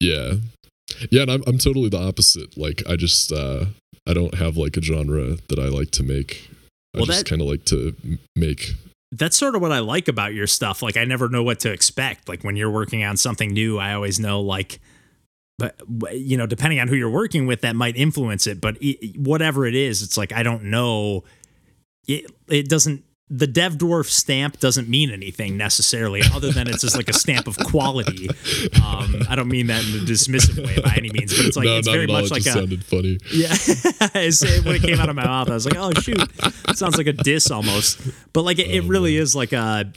Yeah, 0.00 0.34
Yeah, 1.10 1.22
and 1.22 1.30
I'm 1.30 1.42
I'm 1.46 1.58
totally 1.58 1.88
the 1.88 1.98
opposite. 2.00 2.56
Like 2.56 2.82
I 2.88 2.96
just 2.96 3.32
uh 3.32 3.66
I 4.06 4.14
don't 4.14 4.34
have 4.34 4.56
like 4.56 4.76
a 4.76 4.82
genre 4.82 5.36
that 5.48 5.58
I 5.58 5.66
like 5.68 5.90
to 5.92 6.02
make. 6.02 6.48
I 6.94 6.98
Well, 6.98 7.06
just 7.06 7.26
kind 7.26 7.42
of 7.42 7.48
like 7.48 7.64
to 7.66 7.94
m- 8.04 8.18
make. 8.34 8.72
that's 9.12 9.36
sort 9.36 9.54
of 9.54 9.60
what 9.60 9.72
I 9.72 9.80
like 9.80 10.08
about 10.08 10.32
your 10.34 10.46
stuff. 10.46 10.82
Like 10.82 10.96
I 10.96 11.04
never 11.04 11.28
know 11.28 11.42
what 11.42 11.60
to 11.60 11.72
expect. 11.72 12.28
Like 12.28 12.42
when 12.42 12.56
you're 12.56 12.70
working 12.70 13.04
on 13.04 13.16
something 13.16 13.52
new, 13.52 13.78
I 13.78 13.92
always 13.94 14.18
know 14.18 14.40
like 14.40 14.80
but 15.58 15.74
you 16.12 16.36
know, 16.36 16.46
depending 16.46 16.78
on 16.78 16.86
who 16.86 16.94
you're 16.94 17.10
working 17.10 17.46
with 17.46 17.62
that 17.62 17.74
might 17.74 17.96
influence 17.96 18.46
it, 18.46 18.60
but 18.60 18.76
i 18.82 18.96
whatever 19.16 19.66
it 19.66 19.74
is, 19.74 20.02
it's 20.02 20.16
like 20.16 20.32
I 20.32 20.42
don't 20.42 20.64
know 20.64 21.24
it 22.06 22.30
it 22.48 22.68
doesn't 22.68 23.04
the 23.30 23.46
dev 23.46 23.74
dwarf 23.74 24.06
stamp 24.06 24.58
doesn't 24.58 24.88
mean 24.88 25.10
anything 25.10 25.56
necessarily 25.56 26.22
other 26.32 26.50
than 26.50 26.66
it's 26.66 26.80
just 26.80 26.96
like 26.96 27.08
a 27.10 27.12
stamp 27.12 27.46
of 27.46 27.58
quality 27.58 28.28
um, 28.82 29.16
i 29.28 29.34
don't 29.36 29.48
mean 29.48 29.66
that 29.66 29.84
in 29.86 29.96
a 29.96 30.04
dismissive 30.06 30.56
way 30.64 30.80
by 30.82 30.94
any 30.96 31.10
means 31.10 31.36
but 31.36 31.44
it's 31.44 31.56
like 31.56 31.66
no, 31.66 31.76
it's 31.76 31.88
very 31.88 32.06
much 32.06 32.24
It 32.26 32.30
like 32.30 32.40
a 32.46 32.50
sounded 32.52 32.82
funny. 32.84 33.18
yeah, 33.30 33.48
when 34.64 34.76
it 34.76 34.82
came 34.82 34.98
out 35.00 35.08
of 35.08 35.16
my 35.16 35.24
mouth, 35.24 35.50
I 35.50 35.54
was 35.54 35.66
like, 35.66 35.76
"Oh 35.76 35.92
shoot!" 36.00 36.20
It 36.68 36.76
sounds 36.78 36.96
like 36.96 37.06
a 37.06 37.12
diss 37.12 37.50
almost, 37.50 38.00
but 38.32 38.42
like 38.42 38.58
it, 38.58 38.70
it 38.70 38.84
really 38.84 39.16
is 39.16 39.34
like 39.34 39.52
a. 39.52 39.92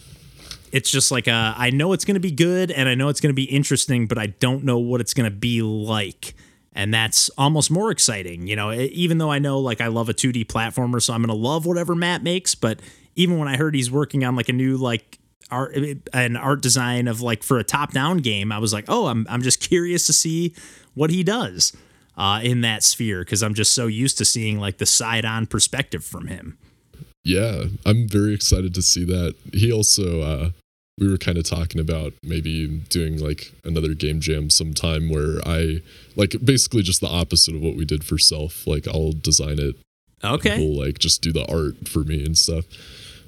It's 0.71 0.89
just 0.89 1.11
like 1.11 1.27
a. 1.27 1.53
I 1.57 1.69
know 1.69 1.93
it's 1.93 2.05
going 2.05 2.15
to 2.15 2.19
be 2.21 2.31
good, 2.31 2.71
and 2.71 2.87
I 2.87 2.95
know 2.95 3.09
it's 3.09 3.19
going 3.21 3.31
to 3.31 3.35
be 3.35 3.43
interesting, 3.43 4.07
but 4.07 4.17
I 4.17 4.27
don't 4.27 4.63
know 4.63 4.77
what 4.79 5.01
it's 5.01 5.13
going 5.13 5.29
to 5.29 5.35
be 5.35 5.61
like, 5.61 6.33
and 6.73 6.93
that's 6.93 7.29
almost 7.37 7.71
more 7.71 7.91
exciting. 7.91 8.47
You 8.47 8.55
know, 8.55 8.71
even 8.73 9.17
though 9.17 9.31
I 9.31 9.39
know 9.39 9.59
like 9.59 9.81
I 9.81 9.87
love 9.87 10.09
a 10.09 10.13
2D 10.13 10.45
platformer, 10.45 11.01
so 11.01 11.13
I'm 11.13 11.21
going 11.21 11.29
to 11.29 11.41
love 11.41 11.65
whatever 11.65 11.95
Matt 11.95 12.23
makes. 12.23 12.55
But 12.55 12.79
even 13.15 13.37
when 13.37 13.47
I 13.47 13.57
heard 13.57 13.75
he's 13.75 13.91
working 13.91 14.23
on 14.23 14.35
like 14.35 14.49
a 14.49 14.53
new 14.53 14.77
like 14.77 15.19
art 15.49 15.75
an 16.13 16.37
art 16.37 16.61
design 16.61 17.07
of 17.07 17.21
like 17.21 17.43
for 17.43 17.57
a 17.57 17.63
top 17.63 17.91
down 17.91 18.17
game, 18.17 18.51
I 18.51 18.57
was 18.57 18.73
like, 18.73 18.85
"Oh, 18.87 19.07
I'm 19.07 19.25
I'm 19.29 19.41
just 19.41 19.59
curious 19.59 20.05
to 20.07 20.13
see 20.13 20.53
what 20.93 21.09
he 21.09 21.23
does." 21.23 21.73
uh, 22.17 22.39
in 22.43 22.61
that 22.61 22.83
sphere 22.83 23.21
because 23.21 23.41
I'm 23.41 23.53
just 23.53 23.73
so 23.73 23.87
used 23.87 24.17
to 24.19 24.25
seeing 24.25 24.59
like 24.59 24.77
the 24.77 24.85
side 24.85 25.25
on 25.25 25.47
perspective 25.47 26.03
from 26.03 26.27
him. 26.27 26.57
Yeah, 27.23 27.65
I'm 27.85 28.07
very 28.07 28.33
excited 28.33 28.73
to 28.75 28.81
see 28.81 29.05
that. 29.05 29.35
He 29.53 29.71
also, 29.71 30.21
uh, 30.21 30.49
we 30.97 31.09
were 31.09 31.17
kind 31.17 31.37
of 31.37 31.45
talking 31.45 31.79
about 31.79 32.13
maybe 32.23 32.67
doing 32.67 33.17
like 33.19 33.53
another 33.63 33.93
game 33.93 34.19
jam 34.19 34.49
sometime 34.49 35.09
where 35.09 35.39
I, 35.45 35.81
like, 36.15 36.35
basically 36.43 36.81
just 36.81 37.01
the 37.01 37.07
opposite 37.07 37.55
of 37.55 37.61
what 37.61 37.75
we 37.75 37.85
did 37.85 38.03
for 38.03 38.17
Self. 38.17 38.65
Like, 38.65 38.87
I'll 38.87 39.13
design 39.13 39.59
it. 39.59 39.75
Okay. 40.23 40.57
He'll 40.57 40.79
like 40.79 40.99
just 40.99 41.21
do 41.21 41.31
the 41.31 41.45
art 41.51 41.87
for 41.87 42.03
me 42.03 42.23
and 42.23 42.37
stuff. 42.37 42.65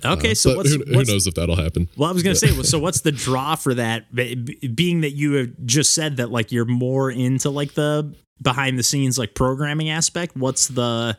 Okay. 0.06 0.32
Uh, 0.32 0.36
so 0.36 0.58
what's, 0.58 0.74
who, 0.74 0.84
who 0.86 0.95
what's 0.95 1.10
knows 1.10 1.28
if 1.28 1.34
that'll 1.36 1.56
happen? 1.56 1.89
well, 1.97 2.10
I 2.10 2.14
was 2.14 2.24
gonna 2.24 2.36
say. 2.36 2.47
So 2.64 2.80
what's 2.80 3.01
the 3.01 3.12
draw 3.12 3.56
for 3.56 3.74
that? 3.74 4.14
Being 4.14 5.01
that 5.01 5.12
you 5.12 5.34
have 5.34 5.49
just 5.66 5.93
said 5.93 6.18
that 6.18 6.32
like 6.32 6.51
you're 6.51 6.66
more 6.66 7.10
into 7.12 7.49
like 7.49 7.74
the 7.74 8.14
behind 8.41 8.78
the 8.78 8.84
scenes 8.84 9.18
like 9.18 9.34
programming 9.36 9.89
aspect. 9.89 10.36
What's 10.36 10.68
the 10.68 11.18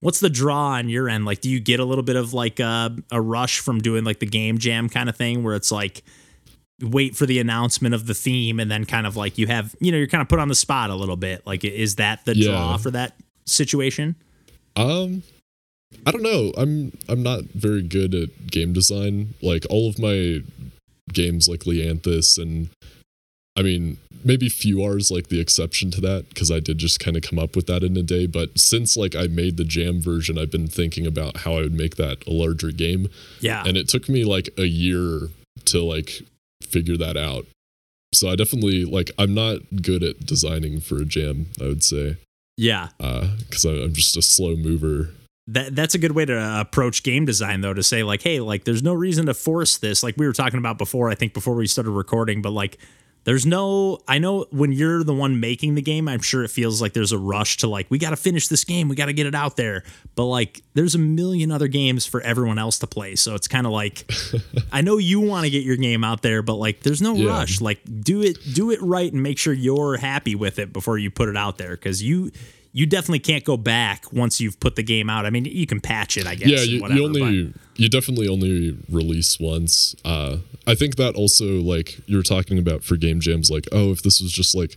what's 0.00 0.20
the 0.20 0.30
draw 0.30 0.72
on 0.72 0.88
your 0.88 1.08
end? 1.08 1.24
Like, 1.24 1.40
do 1.40 1.48
you 1.48 1.60
get 1.60 1.80
a 1.80 1.84
little 1.84 2.04
bit 2.04 2.16
of 2.16 2.34
like 2.34 2.60
a, 2.60 2.94
a 3.10 3.20
rush 3.20 3.60
from 3.60 3.78
doing 3.80 4.04
like 4.04 4.18
the 4.18 4.26
game 4.26 4.58
jam 4.58 4.88
kind 4.88 5.08
of 5.08 5.16
thing 5.16 5.42
where 5.42 5.54
it's 5.54 5.70
like 5.72 6.02
wait 6.80 7.14
for 7.16 7.24
the 7.24 7.38
announcement 7.38 7.94
of 7.94 8.06
the 8.06 8.14
theme 8.14 8.58
and 8.58 8.68
then 8.70 8.84
kind 8.84 9.06
of 9.06 9.16
like 9.16 9.38
you 9.38 9.46
have 9.46 9.74
you 9.80 9.92
know 9.92 9.96
you're 9.96 10.08
kind 10.08 10.20
of 10.20 10.28
put 10.28 10.40
on 10.40 10.48
the 10.48 10.54
spot 10.56 10.90
a 10.90 10.94
little 10.94 11.16
bit 11.16 11.40
like 11.46 11.64
is 11.64 11.94
that 11.96 12.24
the 12.24 12.36
Yeah. 12.36 12.48
draw 12.50 12.76
for 12.78 12.90
that 12.90 13.14
situation 13.46 14.16
Um, 14.74 15.22
I 16.06 16.10
don't 16.10 16.22
know. 16.22 16.52
I'm 16.56 16.96
I'm 17.08 17.22
not 17.22 17.44
very 17.54 17.82
good 17.82 18.14
at 18.14 18.46
game 18.48 18.72
design. 18.72 19.34
Like 19.42 19.64
all 19.70 19.88
of 19.88 19.98
my 19.98 20.42
games, 21.12 21.48
like 21.48 21.60
Leanthus, 21.60 22.38
and 22.40 22.68
I 23.56 23.62
mean 23.62 23.98
maybe 24.26 24.48
Fewar's 24.48 25.10
like 25.10 25.28
the 25.28 25.40
exception 25.40 25.90
to 25.92 26.00
that 26.00 26.30
because 26.30 26.50
I 26.50 26.58
did 26.58 26.78
just 26.78 26.98
kind 26.98 27.14
of 27.16 27.22
come 27.22 27.38
up 27.38 27.54
with 27.54 27.66
that 27.66 27.82
in 27.82 27.96
a 27.96 28.02
day. 28.02 28.26
But 28.26 28.58
since 28.58 28.96
like 28.96 29.14
I 29.14 29.26
made 29.26 29.56
the 29.56 29.64
Jam 29.64 30.00
version, 30.00 30.38
I've 30.38 30.50
been 30.50 30.66
thinking 30.66 31.06
about 31.06 31.38
how 31.38 31.54
I 31.54 31.60
would 31.60 31.74
make 31.74 31.96
that 31.96 32.26
a 32.26 32.30
larger 32.32 32.70
game, 32.70 33.08
yeah 33.40 33.62
and 33.66 33.76
it 33.76 33.88
took 33.88 34.08
me 34.08 34.24
like 34.24 34.48
a 34.58 34.66
year 34.66 35.28
to 35.66 35.82
like 35.82 36.22
figure 36.62 36.96
that 36.96 37.16
out. 37.16 37.46
So 38.12 38.28
I 38.30 38.36
definitely 38.36 38.84
like 38.84 39.10
I'm 39.18 39.34
not 39.34 39.58
good 39.82 40.02
at 40.02 40.26
designing 40.26 40.80
for 40.80 40.96
a 40.96 41.04
jam. 41.04 41.46
I 41.60 41.64
would 41.64 41.84
say 41.84 42.16
yeah 42.56 42.88
Uh, 43.00 43.28
because 43.38 43.64
I'm 43.64 43.92
just 43.94 44.16
a 44.16 44.22
slow 44.22 44.54
mover. 44.56 45.10
That 45.48 45.74
that's 45.76 45.94
a 45.94 45.98
good 45.98 46.12
way 46.12 46.24
to 46.24 46.60
approach 46.60 47.02
game 47.02 47.24
design 47.26 47.60
though 47.60 47.74
to 47.74 47.82
say 47.82 48.02
like 48.02 48.22
hey 48.22 48.40
like 48.40 48.64
there's 48.64 48.82
no 48.82 48.94
reason 48.94 49.26
to 49.26 49.34
force 49.34 49.76
this. 49.76 50.02
Like 50.02 50.14
we 50.16 50.26
were 50.26 50.32
talking 50.32 50.58
about 50.58 50.78
before 50.78 51.10
i 51.10 51.14
think 51.14 51.34
before 51.34 51.54
we 51.54 51.66
started 51.66 51.90
recording 51.90 52.40
but 52.40 52.50
like 52.52 52.78
there's 53.24 53.44
no 53.46 53.98
i 54.08 54.18
know 54.18 54.44
when 54.50 54.70
you're 54.72 55.02
the 55.04 55.14
one 55.14 55.40
making 55.40 55.74
the 55.76 55.82
game 55.82 56.08
i'm 56.08 56.20
sure 56.20 56.44
it 56.44 56.48
feels 56.50 56.82
like 56.82 56.92
there's 56.92 57.12
a 57.12 57.18
rush 57.18 57.56
to 57.58 57.66
like 57.66 57.86
we 57.90 57.98
got 57.98 58.10
to 58.10 58.16
finish 58.16 58.48
this 58.48 58.64
game 58.64 58.86
we 58.88 58.96
got 58.96 59.06
to 59.06 59.12
get 59.12 59.26
it 59.26 59.34
out 59.34 59.56
there. 59.56 59.82
But 60.14 60.24
like 60.26 60.62
there's 60.74 60.94
a 60.94 60.98
million 60.98 61.50
other 61.50 61.68
games 61.68 62.06
for 62.06 62.20
everyone 62.22 62.58
else 62.58 62.78
to 62.80 62.86
play. 62.86 63.14
So 63.16 63.34
it's 63.34 63.48
kind 63.48 63.66
of 63.66 63.72
like 63.72 64.10
i 64.72 64.80
know 64.80 64.96
you 64.98 65.20
want 65.20 65.44
to 65.44 65.50
get 65.50 65.62
your 65.64 65.76
game 65.76 66.04
out 66.04 66.22
there 66.22 66.40
but 66.42 66.54
like 66.54 66.80
there's 66.80 67.02
no 67.02 67.14
Yeah. 67.14 67.28
rush. 67.30 67.60
Like 67.60 67.80
do 68.00 68.22
it 68.22 68.38
do 68.54 68.70
it 68.70 68.80
right 68.80 69.12
and 69.12 69.22
make 69.22 69.38
sure 69.38 69.52
you're 69.52 69.96
happy 69.98 70.34
with 70.34 70.58
it 70.58 70.72
before 70.72 70.96
you 70.96 71.10
put 71.10 71.28
it 71.28 71.36
out 71.36 71.58
there 71.58 71.70
because 71.76 72.02
you 72.02 72.30
you 72.76 72.86
definitely 72.86 73.20
can't 73.20 73.44
go 73.44 73.56
back 73.56 74.12
once 74.12 74.40
you've 74.40 74.58
put 74.58 74.74
the 74.74 74.82
game 74.82 75.08
out. 75.08 75.24
I 75.24 75.30
mean, 75.30 75.44
you 75.44 75.64
can 75.64 75.80
patch 75.80 76.16
it, 76.16 76.26
I 76.26 76.34
guess. 76.34 76.48
yeah 76.48 76.60
you, 76.60 76.82
whatever, 76.82 77.00
you 77.00 77.06
only 77.06 77.54
you 77.76 77.88
definitely 77.88 78.28
only 78.28 78.76
release 78.88 79.40
once 79.40 79.96
uh 80.04 80.36
i 80.66 80.74
think 80.74 80.96
that 80.96 81.14
also 81.16 81.60
like 81.60 81.98
you 82.06 82.16
were 82.16 82.22
talking 82.22 82.58
about 82.58 82.84
for 82.84 82.96
game 82.96 83.20
jams 83.20 83.50
like 83.50 83.66
oh 83.72 83.90
if 83.90 84.02
this 84.02 84.20
was 84.20 84.30
just 84.30 84.54
like 84.54 84.76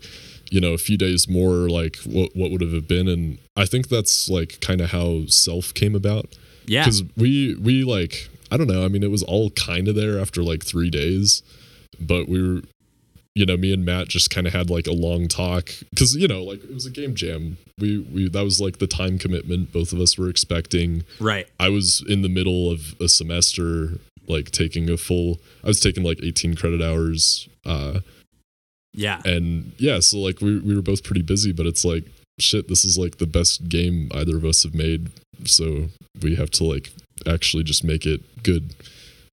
you 0.49 0.59
know 0.59 0.73
a 0.73 0.77
few 0.77 0.97
days 0.97 1.27
more 1.27 1.69
like 1.69 1.97
what 1.97 2.35
what 2.35 2.51
would 2.51 2.61
have 2.61 2.87
been 2.87 3.07
and 3.07 3.37
i 3.55 3.65
think 3.65 3.87
that's 3.89 4.29
like 4.29 4.59
kind 4.61 4.81
of 4.81 4.91
how 4.91 5.25
self 5.27 5.73
came 5.73 5.95
about 5.95 6.35
yeah, 6.65 6.83
because 6.83 7.03
we 7.15 7.55
we 7.55 7.83
like 7.83 8.29
i 8.51 8.57
don't 8.57 8.67
know 8.67 8.83
i 8.83 8.87
mean 8.87 9.03
it 9.03 9.11
was 9.11 9.23
all 9.23 9.51
kind 9.51 9.87
of 9.87 9.95
there 9.95 10.19
after 10.19 10.41
like 10.41 10.65
three 10.65 10.89
days 10.89 11.43
but 11.99 12.27
we 12.27 12.41
were 12.41 12.61
you 13.37 13.45
know 13.45 13.57
me 13.57 13.71
and 13.71 13.85
matt 13.85 14.07
just 14.07 14.29
kind 14.29 14.47
of 14.47 14.53
had 14.53 14.69
like 14.69 14.87
a 14.87 14.91
long 14.91 15.27
talk 15.27 15.69
because 15.91 16.15
you 16.15 16.27
know 16.27 16.43
like 16.43 16.63
it 16.63 16.73
was 16.73 16.85
a 16.85 16.89
game 16.89 17.13
jam 17.13 17.57
we 17.79 17.99
we 17.99 18.27
that 18.27 18.43
was 18.43 18.59
like 18.59 18.79
the 18.79 18.87
time 18.87 19.17
commitment 19.19 19.71
both 19.71 19.93
of 19.93 19.99
us 19.99 20.17
were 20.17 20.29
expecting 20.29 21.03
right. 21.19 21.47
I 21.59 21.69
was 21.69 22.03
in 22.07 22.21
the 22.21 22.29
middle 22.29 22.71
of 22.71 22.95
a 22.99 23.07
semester, 23.07 23.99
like 24.27 24.51
taking 24.51 24.89
a 24.89 24.97
full. 24.97 25.39
I 25.63 25.67
was 25.67 25.79
taking 25.79 26.03
like 26.03 26.19
18 26.23 26.55
credit 26.55 26.81
hours, 26.81 27.47
uh, 27.65 27.99
Yeah, 28.93 29.21
and 29.25 29.73
yeah, 29.77 29.99
so 29.99 30.19
like 30.19 30.41
we 30.41 30.59
we 30.59 30.75
were 30.75 30.81
both 30.81 31.03
pretty 31.03 31.21
busy, 31.21 31.51
but 31.51 31.65
it's 31.65 31.85
like 31.85 32.05
shit. 32.39 32.67
This 32.67 32.83
is 32.83 32.97
like 32.97 33.17
the 33.17 33.27
best 33.27 33.69
game 33.69 34.09
either 34.13 34.37
of 34.37 34.45
us 34.45 34.63
have 34.63 34.73
made, 34.73 35.11
so 35.45 35.89
we 36.21 36.35
have 36.35 36.49
to 36.51 36.63
like 36.63 36.91
actually 37.25 37.63
just 37.63 37.83
make 37.83 38.05
it 38.05 38.21
good 38.43 38.73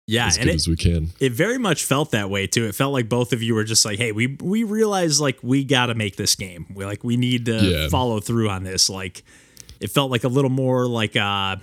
yeah, 0.09 0.27
as 0.27 0.37
and 0.37 0.45
good 0.45 0.51
it, 0.51 0.55
as 0.55 0.67
we 0.67 0.75
can. 0.75 1.09
it 1.19 1.31
very 1.33 1.57
much 1.57 1.83
felt 1.85 2.11
that 2.11 2.29
way 2.29 2.47
too. 2.47 2.65
It 2.65 2.75
felt 2.75 2.93
like 2.93 3.07
both 3.09 3.31
of 3.33 3.41
you 3.43 3.53
were 3.55 3.63
just 3.63 3.85
like, 3.85 3.97
"Hey, 3.99 4.11
we 4.11 4.37
we 4.41 4.63
realize 4.63 5.21
like 5.21 5.37
we 5.43 5.63
got 5.63 5.87
to 5.87 5.95
make 5.95 6.15
this 6.15 6.35
game. 6.35 6.65
We 6.73 6.85
like 6.85 7.03
we 7.03 7.15
need 7.17 7.45
to 7.45 7.57
Yeah. 7.63 7.87
follow 7.89 8.19
through 8.19 8.49
on 8.49 8.63
this." 8.63 8.89
Like, 8.89 9.23
it 9.79 9.89
felt 9.91 10.09
like 10.11 10.23
a 10.23 10.27
little 10.29 10.49
more 10.51 10.87
like 10.87 11.15
uh. 11.15 11.57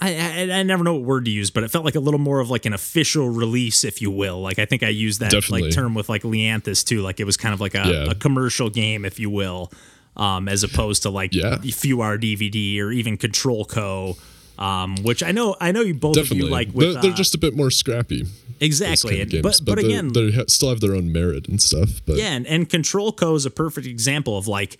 I, 0.00 0.48
I, 0.50 0.58
I 0.58 0.62
never 0.64 0.82
know 0.82 0.94
what 0.94 1.02
word 1.04 1.26
to 1.26 1.30
use, 1.30 1.50
but 1.50 1.62
it 1.62 1.70
felt 1.70 1.84
like 1.84 1.94
a 1.94 2.00
little 2.00 2.18
more 2.18 2.40
of 2.40 2.50
like 2.50 2.66
an 2.66 2.72
official 2.72 3.28
release, 3.28 3.84
if 3.84 4.02
you 4.02 4.10
will. 4.10 4.40
Like 4.40 4.58
I 4.58 4.64
think 4.64 4.82
I 4.82 4.88
used 4.88 5.20
that 5.20 5.30
Definitely. 5.30 5.64
like 5.64 5.72
term 5.74 5.94
with 5.94 6.08
like 6.08 6.22
Leanthus 6.22 6.84
too. 6.84 7.02
Like 7.02 7.20
it 7.20 7.24
was 7.24 7.36
kind 7.36 7.54
of 7.54 7.60
like 7.60 7.74
a, 7.76 7.86
Yeah. 7.86 8.10
a 8.10 8.14
commercial 8.16 8.68
game, 8.68 9.04
if 9.04 9.20
you 9.20 9.30
will, 9.30 9.70
um, 10.16 10.48
as 10.48 10.64
opposed 10.64 11.02
to 11.02 11.10
like 11.10 11.32
Yeah. 11.34 11.58
few 11.60 11.98
FUR 11.98 12.18
DVD 12.18 12.80
or 12.80 12.90
even 12.90 13.16
Control 13.16 13.64
Co. 13.64 14.16
Um, 14.62 14.96
which 15.02 15.22
I 15.22 15.32
know 15.32 15.56
I 15.60 15.72
know 15.72 15.80
you 15.82 15.94
both 15.94 16.16
of 16.16 16.24
Definitely, 16.24 16.46
you 16.46 16.52
like 16.52 16.68
with 16.72 16.92
they're, 16.92 17.02
they're 17.02 17.10
uh, 17.12 17.16
just 17.16 17.34
a 17.34 17.38
bit 17.38 17.56
more 17.56 17.70
scrappy. 17.70 18.26
exactly, 18.60 19.10
kind 19.10 19.22
of 19.22 19.22
and- 19.22 19.30
games, 19.42 19.60
but 19.60 19.66
but, 19.66 19.74
they- 19.82 19.86
again, 19.86 20.12
they 20.12 20.30
ha- 20.30 20.44
still 20.46 20.68
have 20.68 20.80
their 20.80 20.94
own 20.94 21.10
merit 21.12 21.48
and 21.48 21.60
stuff. 21.60 22.00
But 22.06 22.16
yeah, 22.16 22.32
and, 22.32 22.46
and 22.46 22.68
Control 22.68 23.12
Co 23.12 23.34
is 23.34 23.44
a 23.46 23.50
perfect 23.50 23.86
example 23.88 24.38
of 24.38 24.46
like, 24.46 24.78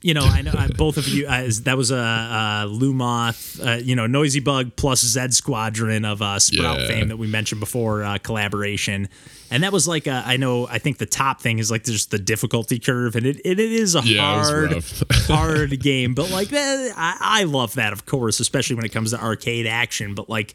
you 0.00 0.14
know, 0.14 0.22
I 0.24 0.42
know 0.42 0.52
I, 0.58 0.66
both 0.66 0.96
of 0.96 1.06
you. 1.06 1.26
Uh, 1.28 1.48
that 1.62 1.76
was 1.76 1.92
a 1.92 1.96
uh, 1.96 2.66
Lumoth, 2.66 3.64
uh, 3.64 3.76
you 3.76 3.94
know, 3.94 4.06
Noisy 4.08 4.40
Bug 4.40 4.72
plus 4.74 5.00
Zed 5.02 5.32
Squadron 5.34 6.04
of 6.04 6.20
uh, 6.20 6.40
Sprout 6.40 6.80
Yeah. 6.80 6.86
fame 6.88 7.08
that 7.08 7.16
we 7.18 7.28
mentioned 7.28 7.60
before 7.60 8.02
uh, 8.02 8.18
collaboration, 8.18 9.08
and 9.52 9.62
that 9.62 9.72
was 9.72 9.86
like 9.86 10.06
a, 10.06 10.22
I 10.26 10.36
know 10.36 10.66
I 10.66 10.78
think 10.78 10.98
the 10.98 11.06
top 11.06 11.40
thing 11.40 11.58
is 11.58 11.70
like 11.70 11.84
just 11.84 12.10
the 12.10 12.18
difficulty 12.18 12.78
curve, 12.78 13.14
and 13.14 13.26
it 13.26 13.40
it, 13.44 13.60
it 13.60 13.72
is 13.72 13.94
a 13.94 14.00
Yeah, 14.00 14.42
hard 14.42 14.84
hard 15.12 15.80
game, 15.80 16.14
but 16.14 16.30
like 16.30 16.48
that, 16.48 16.94
I, 16.96 17.16
I 17.20 17.44
love 17.44 17.74
that 17.74 17.92
of 17.92 18.06
course, 18.06 18.40
especially 18.40 18.76
when 18.76 18.84
it 18.84 18.92
comes 18.92 19.10
to 19.10 19.20
arcade 19.22 19.66
action, 19.66 20.14
but 20.14 20.28
like. 20.28 20.54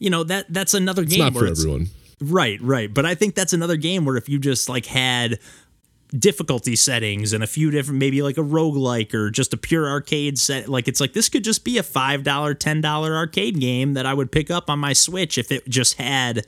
You 0.00 0.10
know 0.10 0.24
that 0.24 0.52
that's 0.52 0.74
another 0.74 1.02
it's 1.02 1.14
game 1.14 1.32
not 1.32 1.34
for 1.34 1.46
everyone. 1.46 1.86
Right, 2.20 2.60
right. 2.60 2.92
But 2.92 3.06
I 3.06 3.14
think 3.14 3.36
that's 3.36 3.52
another 3.52 3.76
game 3.76 4.04
where 4.04 4.16
if 4.16 4.28
you 4.28 4.40
just 4.40 4.68
like 4.68 4.86
had 4.86 5.38
difficulty 6.18 6.76
settings 6.76 7.32
and 7.32 7.42
a 7.42 7.46
few 7.46 7.70
different 7.70 7.98
maybe 7.98 8.22
like 8.22 8.36
a 8.36 8.42
roguelike 8.42 9.14
or 9.14 9.30
just 9.30 9.52
a 9.52 9.56
pure 9.56 9.88
arcade 9.88 10.38
set 10.38 10.68
like 10.68 10.86
it's 10.86 11.00
like 11.00 11.12
this 11.12 11.28
could 11.28 11.42
just 11.42 11.64
be 11.64 11.76
a 11.76 11.82
$5 11.82 12.22
$10 12.22 13.10
arcade 13.10 13.58
game 13.60 13.94
that 13.94 14.06
I 14.06 14.14
would 14.14 14.30
pick 14.30 14.50
up 14.50 14.70
on 14.70 14.78
my 14.78 14.92
Switch 14.92 15.38
if 15.38 15.50
it 15.50 15.68
just 15.68 15.94
had 15.94 16.46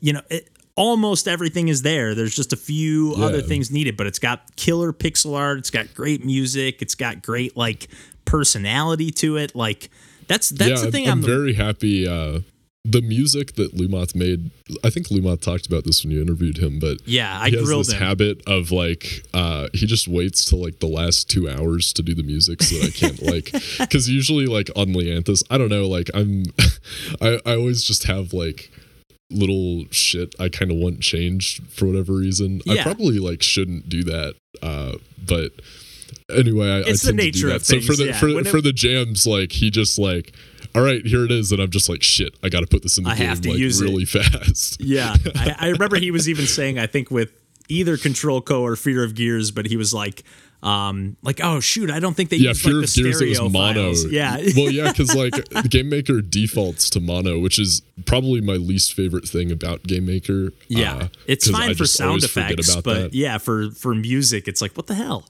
you 0.00 0.12
know 0.12 0.22
it, 0.28 0.48
almost 0.76 1.28
everything 1.28 1.68
is 1.68 1.82
there. 1.82 2.14
There's 2.14 2.34
just 2.34 2.52
a 2.52 2.56
few 2.56 3.16
Yeah. 3.16 3.26
other 3.26 3.42
things 3.42 3.70
needed, 3.70 3.96
but 3.96 4.06
it's 4.06 4.18
got 4.18 4.56
killer 4.56 4.92
pixel 4.92 5.36
art. 5.36 5.58
It's 5.58 5.70
got 5.70 5.94
great 5.94 6.24
music. 6.24 6.82
It's 6.82 6.94
got 6.94 7.22
great 7.22 7.56
like 7.56 7.88
personality 8.24 9.10
to 9.12 9.36
it. 9.36 9.54
Like 9.54 9.90
that's 10.26 10.48
that's 10.50 10.80
yeah, 10.80 10.86
the 10.86 10.92
thing. 10.92 11.06
I'm, 11.06 11.12
I'm, 11.12 11.20
the- 11.22 11.26
very 11.28 11.54
happy. 11.54 12.08
Uh, 12.08 12.40
the 12.86 13.00
music 13.00 13.54
that 13.54 13.74
Lumoth 13.74 14.14
made, 14.14 14.50
I 14.84 14.90
think 14.90 15.06
Lumoth 15.08 15.40
talked 15.40 15.66
about 15.66 15.84
this 15.84 16.04
when 16.04 16.10
you 16.10 16.20
interviewed 16.20 16.58
him, 16.58 16.78
but 16.78 16.98
yeah, 17.06 17.40
I 17.40 17.48
he 17.48 17.56
has 17.56 17.66
this 17.66 17.92
him. 17.92 17.98
habit 17.98 18.42
of 18.46 18.70
like 18.70 19.22
uh 19.32 19.68
he 19.72 19.86
just 19.86 20.06
waits 20.06 20.44
till 20.44 20.60
like 20.62 20.80
the 20.80 20.86
last 20.86 21.30
two 21.30 21.48
hours 21.48 21.94
to 21.94 22.02
do 22.02 22.14
the 22.14 22.22
music 22.22 22.62
so 22.62 22.76
that 22.76 22.88
I 22.88 22.90
can't 22.90 23.22
like 23.32 23.52
because 23.78 24.10
usually 24.10 24.44
like 24.44 24.68
on 24.76 24.88
Leanthus 24.88 25.42
I 25.50 25.56
don't 25.56 25.70
know 25.70 25.88
like 25.88 26.10
I'm 26.12 26.44
I 27.22 27.40
I 27.46 27.54
always 27.56 27.82
just 27.84 28.04
have 28.04 28.34
like 28.34 28.70
little 29.34 29.84
shit 29.90 30.34
I 30.40 30.48
kind 30.48 30.70
of 30.70 30.76
want 30.78 31.00
changed 31.00 31.66
for 31.68 31.86
whatever 31.86 32.12
reason. 32.14 32.62
I 32.68 32.82
probably 32.82 33.18
like 33.18 33.42
shouldn't 33.42 33.88
do 33.88 34.02
that 34.04 34.34
uh 34.62 34.92
but 35.26 35.52
anyway 36.34 36.68
I, 36.70 36.78
It's 36.88 37.06
I 37.06 37.12
the 37.12 37.16
tend 37.16 37.18
to 37.18 37.30
do 37.30 37.46
nature 37.46 37.48
that. 37.48 37.56
of 37.56 37.64
so 37.64 37.80
for 37.80 37.96
the 37.96 38.06
yeah. 38.06 38.18
for, 38.18 38.28
it- 38.28 38.46
for 38.48 38.60
the 38.60 38.72
jams 38.72 39.26
like 39.26 39.52
he 39.52 39.70
just 39.70 39.98
like 39.98 40.32
all 40.74 40.82
right 40.82 41.04
here 41.04 41.24
it 41.24 41.30
is 41.30 41.52
and 41.52 41.60
I'm 41.60 41.70
just 41.70 41.88
like 41.88 42.02
shit 42.02 42.36
I 42.42 42.48
got 42.48 42.60
to 42.60 42.66
put 42.66 42.82
this 42.82 42.98
in 42.98 43.04
the 43.04 43.10
I 43.10 43.16
game 43.16 43.28
have 43.28 43.40
to 43.42 43.50
like 43.50 43.58
use 43.58 43.80
it. 43.80 43.84
really 43.84 44.04
fast. 44.06 44.80
Yeah, 44.80 45.14
I, 45.34 45.54
I 45.58 45.68
remember 45.68 45.96
he 45.96 46.10
was 46.10 46.28
even 46.28 46.46
saying, 46.46 46.78
I 46.78 46.86
think 46.86 47.10
with 47.10 47.30
either 47.68 47.96
Control 47.96 48.42
Co 48.42 48.62
or 48.62 48.74
Fear 48.76 49.04
of 49.04 49.14
Gears, 49.14 49.50
but 49.50 49.66
he 49.66 49.76
was 49.76 49.94
like, 49.94 50.22
um, 50.64 51.16
like, 51.22 51.40
oh 51.42 51.60
shoot, 51.60 51.90
I 51.90 52.00
don't 52.00 52.14
think 52.14 52.30
they 52.30 52.36
yeah, 52.38 52.48
use 52.48 52.62
Fear 52.62 52.74
like 52.74 52.84
of 52.84 52.94
the 52.94 53.02
Gears 53.02 53.14
it 53.16 53.18
stereo 53.18 53.44
was 53.44 53.52
mono. 53.52 53.74
files. 53.84 54.04
Yeah, 54.06 54.36
well, 54.56 54.70
yeah, 54.70 54.90
because 54.90 55.14
like 55.14 55.68
Game 55.70 55.88
Maker 55.90 56.20
defaults 56.22 56.88
to 56.90 57.00
mono, 57.00 57.38
which 57.38 57.58
is 57.58 57.82
probably 58.06 58.40
my 58.40 58.54
least 58.54 58.94
favorite 58.94 59.28
thing 59.28 59.52
about 59.52 59.82
Game 59.84 60.06
Maker. 60.06 60.52
yeah, 60.68 60.94
uh, 60.94 61.08
it's 61.26 61.48
fine 61.50 61.74
for 61.74 61.84
sound 61.86 62.24
effects, 62.24 62.74
but 62.76 62.84
that. 62.84 63.14
yeah, 63.14 63.38
for 63.38 63.70
for 63.72 63.94
music, 63.94 64.48
it's 64.48 64.60
like, 64.62 64.72
what 64.76 64.86
the 64.86 64.94
hell? 64.94 65.26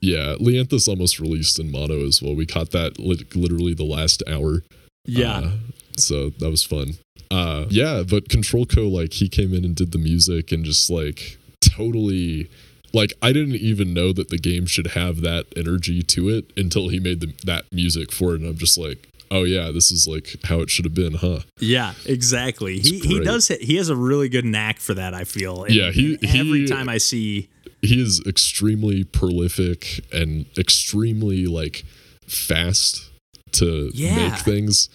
Yeah, 0.00 0.34
Leanthus 0.38 0.86
almost 0.88 1.18
released 1.18 1.58
in 1.58 1.70
mono 1.70 2.04
as 2.04 2.20
well. 2.20 2.34
We 2.34 2.44
caught 2.44 2.72
that 2.72 2.98
lit- 2.98 3.34
literally 3.34 3.72
the 3.72 3.84
last 3.84 4.22
hour. 4.28 4.62
Yeah, 5.06 5.38
Uh, 5.38 5.50
so 5.96 6.30
that 6.30 6.50
was 6.50 6.62
fun. 6.64 6.94
Uh, 7.30 7.64
yeah, 7.70 8.02
but 8.06 8.28
Control 8.28 8.66
Co. 8.66 8.82
like 8.82 9.14
he 9.14 9.28
came 9.28 9.54
in 9.54 9.64
and 9.64 9.74
did 9.74 9.92
the 9.92 9.98
music 9.98 10.50
and 10.52 10.62
just 10.64 10.90
like 10.90 11.38
totally 11.60 12.50
like 12.94 13.12
I 13.20 13.32
didn't 13.32 13.56
even 13.56 13.92
know 13.92 14.12
that 14.12 14.28
the 14.30 14.38
game 14.38 14.66
should 14.66 14.88
have 14.88 15.20
that 15.22 15.46
energy 15.56 16.02
to 16.02 16.28
it 16.28 16.52
until 16.56 16.88
he 16.88 16.98
made 17.00 17.20
the, 17.20 17.32
that 17.44 17.64
music 17.72 18.12
for 18.12 18.34
it, 18.34 18.40
and 18.40 18.48
I'm 18.48 18.56
just 18.56 18.78
like, 18.78 19.08
oh 19.30 19.42
yeah, 19.44 19.70
this 19.72 19.90
is 19.90 20.06
like 20.06 20.36
how 20.44 20.60
it 20.60 20.70
should 20.70 20.84
have 20.84 20.94
been, 20.94 21.14
huh? 21.14 21.40
yeah, 21.58 21.94
exactly. 22.06 22.78
He 22.78 23.00
he 23.00 23.16
great. 23.16 23.24
does 23.24 23.48
he 23.48 23.76
has 23.76 23.88
a 23.88 23.96
really 23.96 24.28
good 24.28 24.44
knack 24.44 24.78
for 24.78 24.94
that. 24.94 25.12
I 25.14 25.24
feel. 25.24 25.64
And- 25.64 25.74
Yeah, 25.74 25.90
he- 25.90 26.18
every 26.22 26.60
he- 26.60 26.66
time 26.66 26.88
I 26.88 26.98
see. 26.98 27.48
He 27.82 28.00
is 28.00 28.22
extremely 28.26 29.04
prolific 29.04 30.00
and 30.10 30.46
extremely 30.56 31.44
like 31.46 31.84
fast 32.26 33.10
to 33.52 33.90
Yeah. 33.94 34.28
make 34.30 34.38
things. 34.40 34.88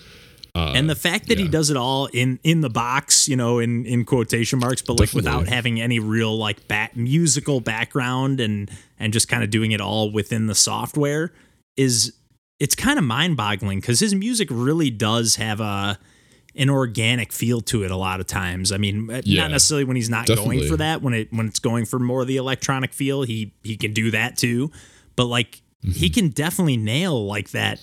Uh, 0.60 0.74
and 0.76 0.90
the 0.90 0.96
fact 0.96 1.28
that 1.28 1.38
he 1.40 1.48
does 1.48 1.70
it 1.70 1.78
all 1.78 2.08
in 2.08 2.40
in 2.44 2.62
the 2.62 2.70
box 2.70 3.28
you 3.30 3.36
know 3.36 3.60
in 3.60 3.86
in 3.86 4.04
quotation 4.06 4.60
marks 4.60 4.82
but 4.82 5.00
like 5.00 5.10
Definitely. 5.10 5.32
without 5.32 5.48
having 5.48 5.80
any 5.82 6.00
real 6.00 6.38
like 6.38 6.68
back 6.68 6.96
musical 6.96 7.62
background 7.62 8.40
and 8.40 8.70
and 9.00 9.14
just 9.14 9.28
kind 9.28 9.44
of 9.44 9.50
doing 9.50 9.72
it 9.72 9.82
all 9.82 10.12
within 10.12 10.48
the 10.48 10.56
software 10.56 11.32
is 11.78 12.14
it's 12.60 12.76
kind 12.76 13.00
of 13.00 13.06
mind-boggling 13.06 13.80
because 13.80 14.00
his 14.02 14.14
music 14.14 14.50
really 14.52 14.90
does 14.90 15.38
have 15.38 15.60
a 15.62 15.98
an 16.56 16.70
organic 16.70 17.32
feel 17.32 17.62
to 17.62 17.84
it 17.84 17.92
a 17.92 17.96
lot 17.96 18.20
of 18.20 18.26
times. 18.28 18.72
I 18.74 18.78
mean, 18.78 19.08
Yeah, 19.24 19.44
not 19.44 19.52
necessarily 19.52 19.86
when 19.86 19.96
he's 19.96 20.10
not 20.10 20.28
going 20.28 20.68
for 20.68 20.76
that. 20.78 21.02
When 21.02 21.14
it 21.14 21.32
when 21.32 21.48
it's 21.48 21.60
going 21.60 21.86
for 21.86 22.00
more 22.00 22.22
of 22.22 22.28
the 22.28 22.36
electronic 22.38 22.92
feel, 22.92 23.22
he 23.24 23.54
he 23.64 23.78
can 23.78 23.94
do 23.94 24.12
that 24.12 24.36
too. 24.38 24.72
But 25.16 25.26
like 25.26 25.62
Mm-hmm. 25.82 25.92
he 25.92 26.10
can 26.10 26.28
definitely 26.28 26.76
nail 26.76 27.26
like 27.26 27.52
that. 27.52 27.80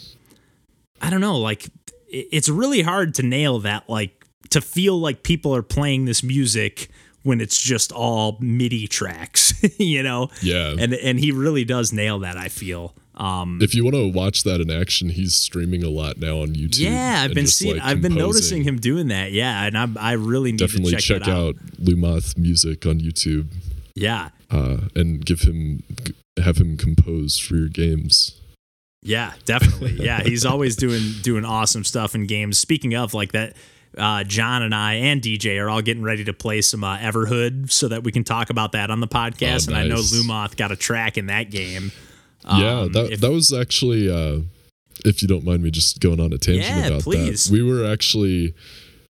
I 1.00 1.08
don't 1.08 1.22
know, 1.22 1.38
like 1.38 1.68
it's 2.08 2.48
really 2.48 2.82
hard 2.82 3.14
to 3.16 3.22
nail 3.22 3.58
that 3.60 3.88
like 3.88 4.24
to 4.50 4.60
feel 4.60 4.98
like 4.98 5.22
people 5.22 5.54
are 5.54 5.62
playing 5.62 6.04
this 6.04 6.22
music 6.22 6.88
when 7.22 7.40
it's 7.40 7.60
just 7.60 7.90
all 7.90 8.38
MIDI 8.40 8.86
tracks, 8.86 9.52
you 9.78 10.02
know? 10.02 10.28
Yeah. 10.42 10.74
And 10.78 10.94
and 10.94 11.18
he 11.18 11.32
really 11.32 11.64
does 11.64 11.92
nail 11.92 12.20
that, 12.20 12.36
I 12.36 12.48
feel. 12.48 12.94
Um 13.16 13.58
if 13.62 13.74
you 13.74 13.82
want 13.82 13.96
to 13.96 14.08
watch 14.12 14.42
that 14.44 14.60
in 14.60 14.70
action, 14.70 15.08
he's 15.08 15.34
streaming 15.34 15.82
a 15.82 15.88
lot 15.88 16.18
now 16.18 16.42
on 16.42 16.48
YouTube. 16.54 16.80
yeah, 16.80 17.22
I've 17.24 17.34
been 17.34 17.46
seeing 17.46 17.76
like, 17.78 17.84
I've 17.84 18.02
been 18.02 18.14
noticing 18.14 18.62
him 18.62 18.76
doing 18.78 19.08
that. 19.08 19.32
Yeah, 19.32 19.64
and 19.66 19.76
I'm 19.76 19.96
I 19.98 20.12
really 20.12 20.52
need 20.52 20.58
Definitely 20.60 20.92
to 20.92 20.98
check, 20.98 21.22
check 21.22 21.28
out. 21.28 21.54
out 21.54 21.56
Lumoth 21.82 22.36
music 22.38 22.84
on 22.86 23.00
YouTube 23.00 23.48
Yeah. 23.94 24.28
uh, 24.50 24.82
and 24.94 25.24
give 25.24 25.40
him 25.40 25.82
have 26.38 26.58
him 26.58 26.76
compose 26.76 27.38
for 27.38 27.56
your 27.56 27.68
games. 27.68 28.38
Yeah, 29.02 29.32
definitely. 29.44 29.92
Yeah, 30.04 30.22
he's 30.22 30.44
always 30.44 30.76
doing 30.76 31.02
doing 31.22 31.44
awesome 31.44 31.84
stuff 31.84 32.14
in 32.14 32.26
games. 32.26 32.58
Speaking 32.58 32.94
of 32.94 33.14
like 33.14 33.32
that, 33.32 33.54
uh, 33.96 34.24
John 34.24 34.62
and 34.62 34.74
I 34.74 34.94
and 34.94 35.22
DJ 35.22 35.60
are 35.62 35.70
all 35.70 35.82
getting 35.82 36.02
ready 36.02 36.24
to 36.24 36.32
play 36.32 36.60
some 36.60 36.82
uh, 36.82 36.98
Everhood 36.98 37.70
so 37.70 37.88
that 37.88 38.02
we 38.04 38.10
can 38.12 38.24
talk 38.24 38.50
about 38.50 38.72
that 38.72 38.90
on 38.90 39.00
the 39.00 39.06
podcast. 39.08 39.68
Oh, 39.68 39.74
And 39.74 39.76
I 39.82 39.86
know 39.86 39.96
nice. 39.96 40.12
Lumoth 40.14 40.56
got 40.56 40.72
a 40.72 40.76
track 40.76 41.16
in 41.18 41.26
that 41.26 41.50
game. 41.50 41.92
yeah, 42.44 42.80
Um, 42.80 42.92
that 42.92 43.12
if- 43.12 43.20
that 43.20 43.30
was 43.30 43.52
actually. 43.52 44.10
Uh, 44.10 44.40
if 45.04 45.20
you 45.20 45.28
don't 45.28 45.44
mind 45.44 45.62
me 45.62 45.70
just 45.70 46.00
going 46.00 46.18
on 46.18 46.32
a 46.32 46.38
tangent 46.38 46.64
Yeah, 46.66 46.86
about 46.88 47.02
please. 47.02 47.44
that, 47.44 47.52
we 47.52 47.62
were 47.62 47.84
actually 47.86 48.54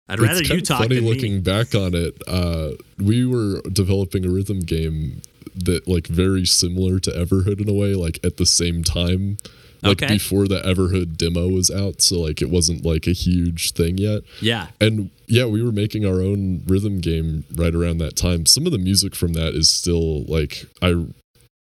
I'd 0.08 0.20
rather 0.20 0.40
it's 0.40 0.42
you 0.42 0.48
kind 0.50 0.62
of 0.62 0.68
talk 0.68 0.82
funny 0.84 1.00
looking 1.00 1.34
me. 1.36 1.40
back 1.40 1.74
on 1.74 1.96
it. 1.96 2.22
Uh, 2.28 2.72
we 3.00 3.26
were 3.26 3.62
developing 3.64 4.24
a 4.24 4.30
rhythm 4.30 4.60
game 4.60 5.22
that 5.56 5.88
like 5.88 6.06
very 6.08 6.46
similar 6.46 7.00
to 7.00 7.10
Everhood 7.10 7.60
in 7.60 7.68
a 7.68 7.74
way, 7.74 7.96
like 7.96 8.20
at 8.24 8.38
the 8.38 8.46
same 8.46 8.84
time, 8.84 9.38
like 9.84 10.02
Okay. 10.04 10.14
before 10.14 10.48
the 10.48 10.60
Everhood 10.62 11.18
demo 11.18 11.48
was 11.48 11.70
out. 11.72 12.02
So 12.02 12.20
like 12.22 12.42
it 12.42 12.50
wasn't 12.50 12.86
like 12.86 13.08
a 13.08 13.12
huge 13.14 13.72
thing 13.74 13.98
yet. 13.98 14.22
Yeah, 14.42 14.68
And 14.80 15.10
yeah, 15.28 15.46
we 15.46 15.64
were 15.64 15.72
making 15.72 16.06
our 16.06 16.22
own 16.22 16.64
rhythm 16.68 17.00
game 17.00 17.46
right 17.56 17.74
around 17.74 17.98
that 18.00 18.16
time. 18.16 18.46
Some 18.46 18.66
of 18.66 18.72
the 18.72 18.78
music 18.78 19.16
from 19.16 19.34
that 19.34 19.54
is 19.56 19.70
still 19.70 20.24
like 20.26 20.66
I. 20.82 21.06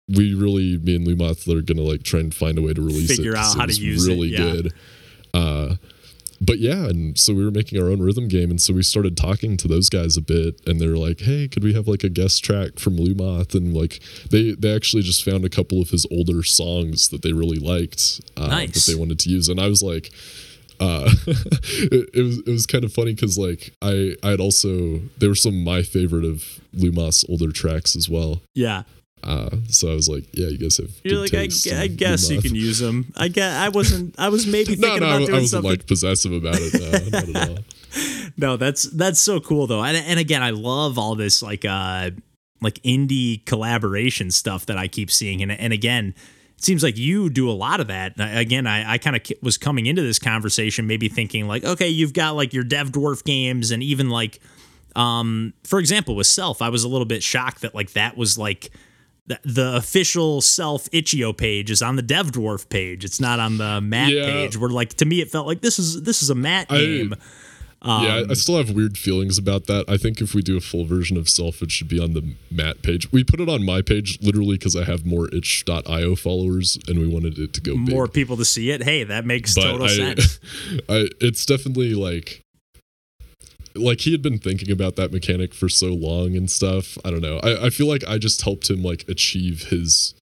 We 0.10 0.34
really, 0.34 0.78
me 0.78 0.96
and 0.98 1.08
Lumoth 1.08 1.48
are 1.48 1.62
gonna 1.62 1.84
like 1.88 2.04
try 2.04 2.20
and 2.20 2.34
find 2.36 2.58
a 2.58 2.62
way 2.62 2.74
to 2.74 2.82
release 2.82 3.16
Figure 3.16 3.32
it. 3.34 3.38
out 3.38 3.56
how 3.56 3.62
to 3.62 3.68
was 3.68 3.80
use 3.80 4.06
it, 4.08 4.12
really 4.12 4.28
yeah. 4.30 4.38
good. 4.40 4.74
Uh, 5.34 5.76
but 6.44 6.58
yeah, 6.60 6.88
and 6.88 7.18
so 7.18 7.34
we 7.34 7.46
were 7.46 7.52
making 7.52 7.80
our 7.82 7.88
own 7.90 8.02
rhythm 8.02 8.28
game, 8.28 8.50
and 8.50 8.60
so 8.60 8.74
we 8.74 8.82
started 8.84 9.16
talking 9.16 9.56
to 9.58 9.68
those 9.68 9.90
guys 9.90 10.18
a 10.18 10.22
bit, 10.22 10.60
and 10.66 10.80
they 10.82 10.88
were 10.88 10.98
like, 10.98 11.22
"Hey, 11.22 11.48
could 11.48 11.64
we 11.64 11.74
have 11.74 11.88
like 11.88 12.04
a 12.04 12.10
guest 12.10 12.44
track 12.44 12.80
from 12.80 12.98
Lumoth?" 12.98 13.54
And 13.54 13.74
like 13.76 14.02
they 14.30 14.52
they 14.54 14.76
actually 14.76 15.04
just 15.04 15.24
found 15.24 15.46
a 15.46 15.50
couple 15.50 15.82
of 15.82 15.92
his 15.92 16.06
older 16.12 16.42
songs 16.44 17.10
that 17.10 17.22
they 17.22 17.32
really 17.34 17.60
liked 17.60 18.20
uh, 18.36 18.48
Nice. 18.48 18.86
that 18.86 18.92
they 18.92 19.00
wanted 19.00 19.20
to 19.20 19.30
use, 19.30 19.48
and 19.50 19.60
I 19.60 19.68
was 19.68 19.84
like, 19.84 20.10
uh, 20.80 21.10
it, 21.28 22.10
it 22.14 22.22
was 22.24 22.40
it 22.40 22.48
was 22.52 22.66
kind 22.66 22.84
of 22.84 22.92
funny 22.92 23.14
because 23.14 23.38
like 23.38 23.74
I 23.82 24.16
I 24.24 24.30
had 24.32 24.40
also 24.40 25.00
they 25.20 25.28
were 25.28 25.36
some 25.36 25.54
of 25.60 25.62
my 25.64 25.84
favorite 25.84 26.26
of 26.26 26.60
Lumoth's 26.76 27.24
older 27.30 27.52
tracks 27.52 27.96
as 27.96 28.10
well. 28.10 28.42
yeah. 28.56 28.84
Uh, 29.24 29.50
so 29.70 29.92
I 29.92 29.96
was 29.96 30.10
like, 30.10 30.26
yeah, 30.34 30.48
you 30.48 30.58
guys 30.58 30.78
have. 30.78 30.90
You're 31.04 31.20
like, 31.20 31.34
I, 31.34 31.46
taste 31.48 31.72
I 31.72 31.88
guess 31.88 32.30
you 32.30 32.42
can 32.42 32.56
use 32.56 32.80
them. 32.80 33.12
I 33.16 33.28
guess 33.28 33.54
I 33.56 33.70
wasn't. 33.70 34.16
I 34.18 34.30
was 34.30 34.48
maybe 34.48 34.76
thinking 34.76 34.82
No, 34.82 34.98
no, 34.98 35.06
about 35.06 35.22
I, 35.22 35.26
doing 35.26 35.30
I 35.30 35.34
wasn't 35.42 35.50
something. 35.50 35.70
like 35.72 35.88
possessive 35.88 36.32
about 36.34 36.56
it. 36.58 36.74
No, 36.74 37.20
not 37.20 37.42
at 37.44 37.50
all. 37.50 37.58
no, 38.38 38.58
that's 38.58 38.84
that's 38.84 39.20
so 39.20 39.40
cool 39.40 39.68
though. 39.68 39.84
And, 39.84 39.98
and 39.98 40.20
again, 40.20 40.42
I 40.42 40.52
love 40.52 40.98
all 40.98 41.16
this 41.16 41.42
like 41.44 41.66
uh 41.66 42.12
like 42.62 42.76
indie 42.84 43.46
collaboration 43.46 44.32
stuff 44.32 44.66
that 44.68 44.78
I 44.78 44.88
keep 44.88 45.12
seeing. 45.12 45.42
And 45.42 45.52
and 45.52 45.74
again, 45.74 46.14
it 46.58 46.64
seems 46.64 46.84
like 46.84 46.98
you 46.98 47.30
do 47.30 47.50
a 47.50 47.54
lot 47.54 47.80
of 47.80 47.88
that. 47.88 48.14
Again, 48.18 48.66
I, 48.68 48.94
I 48.94 48.98
kind 48.98 49.16
of 49.16 49.22
was 49.42 49.58
coming 49.58 49.86
into 49.88 50.02
this 50.04 50.20
conversation 50.20 50.88
maybe 50.88 51.10
thinking 51.10 51.48
like, 51.48 51.64
okay, 51.64 51.90
you've 51.90 52.14
got 52.14 52.36
like 52.36 52.54
your 52.54 52.64
Dev 52.64 52.92
Dwarf 52.92 53.24
games 53.24 53.72
and 53.72 53.84
even 53.84 54.10
like 54.10 54.40
um 54.96 55.54
for 55.64 55.80
example 55.80 56.16
with 56.16 56.28
Self, 56.28 56.62
I 56.62 56.70
was 56.70 56.84
a 56.84 56.88
little 56.90 57.06
bit 57.06 57.24
shocked 57.24 57.62
that 57.62 57.74
like 57.76 57.92
that 57.94 58.16
was 58.18 58.38
like 58.38 58.72
the, 59.32 59.40
the 59.54 59.76
official 59.76 60.42
self 60.42 60.88
itch.io 60.92 61.34
page 61.34 61.72
is 61.72 61.82
on 61.82 61.96
the 61.96 62.02
dev 62.02 62.32
dwarf 62.32 62.68
page 62.70 63.04
it's 63.06 63.20
not 63.20 63.40
on 63.40 63.58
the 63.58 63.82
matt 63.82 64.12
Yeah. 64.12 64.26
page 64.26 64.58
where 64.58 64.70
like 64.70 64.94
to 64.96 65.06
me 65.06 65.22
it 65.22 65.30
felt 65.32 65.48
like 65.48 65.62
this 65.62 65.80
is 65.80 66.04
this 66.04 66.22
is 66.24 66.30
a 66.30 66.36
matt 66.36 66.68
game 66.70 67.16
yeah, 67.84 67.90
Um, 67.94 68.06
I, 68.06 68.26
I 68.30 68.34
still 68.36 68.58
have 68.58 68.70
weird 68.70 68.96
feelings 68.96 69.40
about 69.40 69.66
that. 69.66 69.86
I 69.90 69.98
think 69.98 70.22
if 70.22 70.36
we 70.36 70.44
do 70.44 70.56
a 70.56 70.60
full 70.62 70.86
version 70.86 71.18
of 71.18 71.28
Self, 71.28 71.64
it 71.64 71.72
should 71.72 71.88
be 71.88 72.00
on 72.00 72.14
the 72.14 72.36
Matt 72.52 72.84
page. 72.84 73.12
We 73.12 73.24
put 73.24 73.40
it 73.40 73.50
on 73.50 73.66
my 73.66 73.82
page 73.82 74.20
literally 74.22 74.56
because 74.56 74.76
I 74.76 74.84
have 74.84 75.04
more 75.04 75.28
itch.io 75.34 76.16
followers 76.16 76.78
and 76.88 77.00
we 77.00 77.08
wanted 77.08 77.40
it 77.40 77.54
to 77.54 77.60
go 77.62 77.72
big. 77.74 77.90
more 77.90 78.08
people 78.08 78.38
to 78.38 78.46
see 78.46 78.70
it. 78.70 78.84
Hey, 78.84 79.04
that 79.06 79.26
makes 79.26 79.56
but 79.56 79.64
total 79.64 79.88
I, 79.88 79.96
sense. 79.96 80.40
I, 80.90 81.10
it's 81.20 81.44
definitely 81.44 81.96
like, 81.96 82.44
like 83.76 84.02
he 84.02 84.12
had 84.12 84.22
been 84.22 84.38
thinking 84.38 84.72
about 84.72 84.96
that 84.96 85.12
mechanic 85.12 85.54
for 85.54 85.70
so 85.70 85.88
long 85.88 86.36
and 86.36 86.50
stuff. 86.50 86.98
I 87.06 87.12
don't 87.12 87.22
know. 87.22 87.40
I, 87.44 87.68
I 87.68 87.70
feel 87.70 87.88
like 87.88 88.04
I 88.08 88.18
just 88.18 88.42
helped 88.42 88.70
him 88.70 88.84
like 88.84 89.08
achieve 89.08 89.70
his 89.70 90.14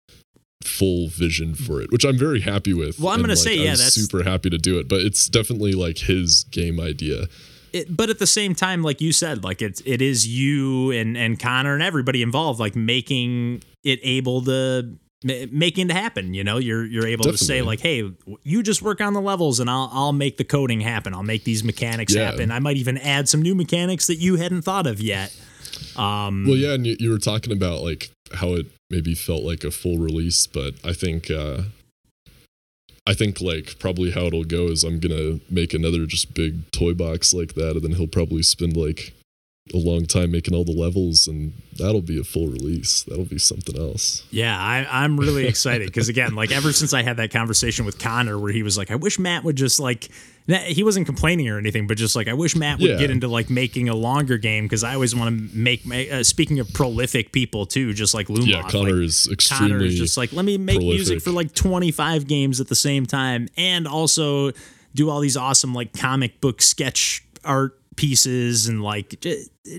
full 0.63 1.07
vision 1.07 1.55
for 1.55 1.81
it, 1.81 1.91
which 1.91 2.03
I'm 2.03 2.17
very 2.17 2.41
happy 2.41 2.73
with. 2.73 2.99
Well, 2.99 3.09
I'm 3.09 3.15
and, 3.15 3.27
gonna 3.27 3.35
say, 3.37 3.53
I 3.59 3.63
yeah, 3.63 3.71
that's- 3.71 3.93
super 3.93 4.23
happy 4.23 4.49
to 4.49 4.57
do 4.57 4.77
it. 4.79 4.87
But 4.87 5.01
it's 5.01 5.27
definitely 5.27 5.73
like 5.73 5.99
his 5.99 6.43
game 6.45 6.79
idea. 6.79 7.27
it, 7.73 7.95
but 7.95 8.09
at 8.09 8.19
the 8.19 8.27
same 8.27 8.55
time, 8.55 8.81
like 8.81 9.01
you 9.01 9.13
said, 9.13 9.43
like 9.43 9.61
it's 9.61 9.81
it 9.85 10.01
is 10.01 10.27
you 10.27 10.91
and 10.91 11.17
and 11.17 11.39
Connor 11.39 11.73
and 11.73 11.83
everybody 11.83 12.21
involved, 12.21 12.59
like 12.59 12.75
making 12.75 13.63
it 13.83 13.99
able 14.03 14.41
to 14.43 14.97
making 15.23 15.89
it 15.89 15.93
happen. 15.93 16.33
You 16.33 16.43
know, 16.43 16.57
you're 16.57 16.85
you're 16.85 17.07
able 17.07 17.23
Definitely. 17.23 17.37
to 17.37 17.45
say 17.45 17.61
like, 17.61 17.79
hey, 17.79 18.11
you 18.43 18.63
just 18.63 18.81
work 18.81 19.01
on 19.01 19.13
the 19.13 19.21
levels, 19.21 19.59
and 19.59 19.69
I'll 19.69 19.89
I'll 19.91 20.13
make 20.13 20.37
the 20.37 20.43
coding 20.43 20.81
happen. 20.81 21.13
I'll 21.13 21.23
make 21.23 21.43
these 21.43 21.63
mechanics 21.63 22.15
yeah. 22.15 22.31
happen. 22.31 22.51
I 22.51 22.59
might 22.59 22.77
even 22.77 22.97
add 22.97 23.27
some 23.27 23.41
new 23.41 23.55
mechanics 23.55 24.07
that 24.07 24.15
you 24.15 24.35
hadn't 24.37 24.61
thought 24.61 24.87
of 24.87 25.01
yet. 25.01 25.35
Um, 25.95 26.45
well, 26.47 26.57
yeah, 26.57 26.73
and 26.73 26.85
you, 26.85 26.95
you 26.99 27.09
were 27.11 27.17
talking 27.17 27.53
about 27.53 27.81
like 27.81 28.09
how 28.33 28.53
it 28.53 28.67
maybe 28.89 29.15
felt 29.15 29.43
like 29.43 29.63
a 29.63 29.71
full 29.71 29.97
release, 29.97 30.47
but 30.47 30.73
I 30.83 30.93
think. 30.93 31.29
uh 31.29 31.63
I 33.07 33.15
think 33.15 33.41
like 33.41 33.79
probably 33.79 34.11
how 34.11 34.25
it'll 34.25 34.43
go 34.43 34.67
is 34.67 34.83
I'm 34.83 34.99
gonna 34.99 35.39
make 35.49 35.73
another 35.73 36.05
just 36.05 36.35
big 36.35 36.69
toy 36.69 36.93
box 36.93 37.33
like 37.33 37.55
that, 37.55 37.71
and 37.71 37.81
then 37.81 37.93
he'll 37.93 38.05
probably 38.05 38.43
spend 38.43 38.77
like 38.77 39.13
a 39.73 39.77
long 39.77 40.05
time 40.05 40.31
making 40.31 40.55
all 40.55 40.63
the 40.63 40.75
levels 40.75 41.27
and 41.27 41.53
that'll 41.77 42.01
be 42.01 42.19
a 42.19 42.23
full 42.23 42.47
release 42.47 43.03
that'll 43.03 43.25
be 43.25 43.37
something 43.37 43.77
else 43.77 44.25
yeah 44.31 44.57
I, 44.57 44.87
i'm 45.03 45.19
really 45.19 45.47
excited 45.47 45.87
because 45.87 46.09
again 46.09 46.35
like 46.35 46.51
ever 46.51 46.71
since 46.71 46.93
i 46.93 47.03
had 47.03 47.17
that 47.17 47.31
conversation 47.31 47.85
with 47.85 47.99
connor 47.99 48.37
where 48.37 48.51
he 48.51 48.63
was 48.63 48.77
like 48.77 48.91
i 48.91 48.95
wish 48.95 49.19
matt 49.19 49.43
would 49.43 49.55
just 49.55 49.79
like 49.79 50.09
he 50.47 50.83
wasn't 50.83 51.05
complaining 51.05 51.47
or 51.47 51.57
anything 51.57 51.87
but 51.87 51.97
just 51.97 52.15
like 52.15 52.27
i 52.27 52.33
wish 52.33 52.55
matt 52.55 52.79
would 52.79 52.89
yeah. 52.89 52.97
get 52.97 53.11
into 53.11 53.27
like 53.27 53.49
making 53.49 53.89
a 53.89 53.95
longer 53.95 54.37
game 54.37 54.65
because 54.65 54.83
i 54.83 54.93
always 54.93 55.15
want 55.15 55.51
to 55.51 55.57
make 55.57 55.81
uh, 55.91 56.23
speaking 56.23 56.59
of 56.59 56.71
prolific 56.73 57.31
people 57.31 57.65
too 57.65 57.93
just 57.93 58.13
like 58.13 58.27
Lumoth, 58.27 58.47
yeah 58.47 58.63
connor 58.63 58.93
like, 58.93 59.05
is 59.05 59.29
extremely 59.31 59.73
connor 59.73 59.85
is 59.85 59.97
just 59.97 60.17
like 60.17 60.33
let 60.33 60.45
me 60.45 60.57
make 60.57 60.77
prolific. 60.77 60.97
music 60.97 61.21
for 61.21 61.31
like 61.31 61.53
25 61.53 62.27
games 62.27 62.59
at 62.59 62.67
the 62.67 62.75
same 62.75 63.05
time 63.05 63.47
and 63.57 63.87
also 63.87 64.51
do 64.95 65.09
all 65.09 65.19
these 65.19 65.37
awesome 65.37 65.73
like 65.73 65.93
comic 65.93 66.41
book 66.41 66.61
sketch 66.61 67.23
art 67.45 67.78
pieces 67.99 68.67
and 68.67 68.81
like 68.81 69.19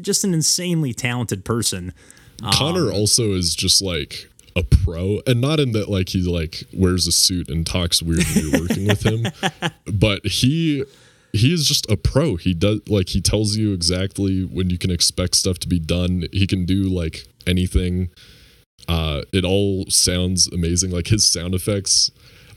just 0.03 0.25
an 0.25 0.35
insanely 0.35 0.93
talented 0.93 1.43
person. 1.43 1.95
Connor 2.53 2.89
um, 2.89 2.95
also 2.95 3.33
is 3.33 3.55
just 3.55 3.81
like 3.81 4.29
a 4.57 4.63
pro 4.63 5.21
and 5.27 5.41
not 5.41 5.59
in 5.59 5.73
that 5.73 5.89
like 5.89 6.11
he 6.11 6.21
like 6.21 6.65
wears 6.73 7.07
a 7.07 7.13
suit 7.13 7.49
and 7.49 7.67
talks 7.67 8.03
weird 8.03 8.25
when 8.35 8.49
you're 8.49 8.61
working 8.61 8.87
with 8.87 9.03
him 9.03 9.25
but 9.87 10.27
he 10.27 10.85
he 11.33 11.55
is 11.55 11.65
just 11.65 11.89
a 11.89 11.97
pro. 11.97 12.37
He 12.37 12.55
does 12.55 12.81
like 12.89 13.11
he 13.11 13.21
tells 13.21 13.57
you 13.57 13.73
exactly 13.73 14.45
when 14.45 14.69
you 14.69 14.79
can 14.79 14.91
expect 14.91 15.37
stuff 15.37 15.59
to 15.61 15.69
be 15.69 15.79
done. 15.79 16.25
He 16.33 16.47
can 16.47 16.67
do 16.67 16.85
like 16.85 17.27
anything. 17.47 18.11
Uh 18.89 19.23
it 19.33 19.45
all 19.45 19.87
sounds 19.89 20.49
amazing. 20.49 20.91
Like 20.91 21.07
his 21.07 21.25
sound 21.25 21.55
effects 21.55 22.11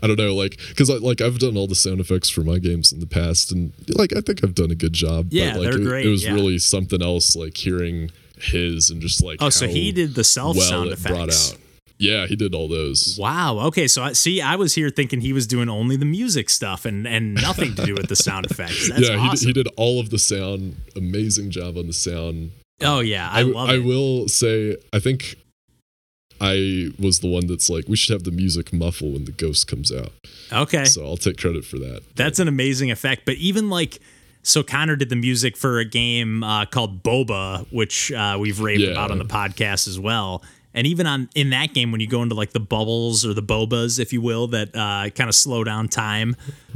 I 0.04 0.08
don't 0.08 0.20
know, 0.20 0.36
like, 0.36 0.60
because 0.68 0.89
I, 0.89 0.95
like 0.95 1.22
I've 1.22 1.39
done 1.39 1.56
all 1.56 1.66
the 1.66 1.76
sound 1.76 2.01
effects 2.01 2.30
for 2.30 2.41
my 2.41 2.60
games 2.60 2.91
in 2.91 2.99
the 2.99 3.08
past, 3.08 3.54
and 3.54 3.72
like 3.95 4.14
I 4.16 4.20
think 4.20 4.43
I've 4.43 4.54
done 4.54 4.70
a 4.70 4.76
good 4.76 4.91
job. 4.91 5.28
Yeah, 5.30 5.54
but, 5.54 5.62
like, 5.62 5.72
they're 5.72 5.82
it, 5.82 5.86
great. 5.86 6.06
It 6.06 6.10
was 6.10 6.26
yeah. 6.26 6.34
really 6.34 6.60
something 6.60 7.01
else, 7.01 7.38
like 7.38 7.56
hearing 7.56 8.12
his 8.38 8.89
and 8.89 9.01
just 9.01 9.24
like 9.24 9.41
oh, 9.41 9.49
so 9.49 9.66
he 9.66 9.93
did 9.93 10.16
the 10.16 10.24
self 10.24 10.58
well 10.58 10.70
sound 10.70 10.91
effects. 10.91 11.10
Brought 11.10 11.30
out. 11.30 11.58
Yeah, 11.99 12.26
he 12.28 12.36
did 12.36 12.54
all 12.54 12.68
those. 12.68 13.18
Wow. 13.18 13.60
Okay, 13.68 13.88
so 13.88 14.04
I 14.04 14.12
see. 14.12 14.41
I 14.41 14.58
was 14.58 14.76
here 14.76 14.89
thinking 14.89 15.22
he 15.22 15.32
was 15.32 15.47
doing 15.47 15.70
only 15.70 15.95
the 15.95 16.06
music 16.06 16.49
stuff 16.49 16.84
and 16.84 17.08
and 17.08 17.36
nothing 17.36 17.74
to 17.76 17.86
do 17.86 17.93
with 17.93 18.10
the 18.10 18.18
sound 18.18 18.45
effects. 18.45 18.89
That's 18.89 19.08
yeah, 19.08 19.16
awesome. 19.16 19.47
he, 19.47 19.54
did, 19.54 19.58
he 19.58 19.64
did 19.64 19.74
all 19.78 20.01
of 20.01 20.10
the 20.10 20.20
sound. 20.20 20.76
Amazing 20.97 21.51
job 21.51 21.78
on 21.78 21.88
the 21.88 21.93
sound. 21.93 22.51
Oh 22.82 22.99
yeah, 22.99 23.30
I, 23.32 23.39
I 23.39 23.43
love. 23.43 23.70
I 23.70 23.78
will 23.78 24.28
say, 24.28 24.76
I 24.91 24.99
think 24.99 25.38
I 26.44 26.91
was 27.00 27.20
the 27.20 27.30
one 27.30 27.48
that's 27.48 27.70
like, 27.70 27.88
we 27.88 27.96
should 27.96 28.12
have 28.12 28.26
the 28.26 28.32
music 28.32 28.74
muffle 28.74 29.12
when 29.14 29.24
the 29.24 29.32
ghost 29.32 29.66
comes 29.66 29.94
out. 29.94 30.12
Okay. 30.52 30.84
So 30.84 31.06
I'll 31.06 31.16
take 31.16 31.38
credit 31.38 31.64
for 31.64 31.80
that. 31.80 32.04
That's 32.18 32.38
an 32.38 32.50
amazing 32.50 32.91
effect. 32.91 33.22
But 33.24 33.36
even 33.36 33.70
like, 33.70 34.00
so 34.41 34.62
Connor 34.62 34.98
did 34.98 35.08
the 35.08 35.16
music 35.16 35.56
for 35.56 35.80
a 35.80 35.86
game 35.86 36.44
uh, 36.44 36.66
called 36.66 37.02
Boba, 37.02 37.66
which 37.72 38.12
uh, 38.12 38.38
we've 38.38 38.60
raved 38.60 38.82
yeah. 38.82 38.91
about 38.91 39.10
on 39.10 39.20
the 39.20 39.26
podcast 39.26 39.88
as 39.88 39.98
well. 39.98 40.44
And 40.74 40.88
even 40.88 41.05
on 41.05 41.30
in 41.36 41.51
that 41.51 41.74
game, 41.74 41.91
when 41.91 42.01
you 42.01 42.07
go 42.07 42.24
into 42.24 42.36
like 42.36 42.51
the 42.51 42.59
bubbles 42.59 43.26
or 43.26 43.34
the 43.34 43.43
bobas, 43.43 43.99
if 43.99 44.11
you 44.11 44.21
will, 44.21 44.47
that 44.47 44.76
uh, 44.76 45.09
kind 45.11 45.30
of 45.30 45.36
slow 45.36 45.63
down 45.63 45.88
time. 45.88 46.36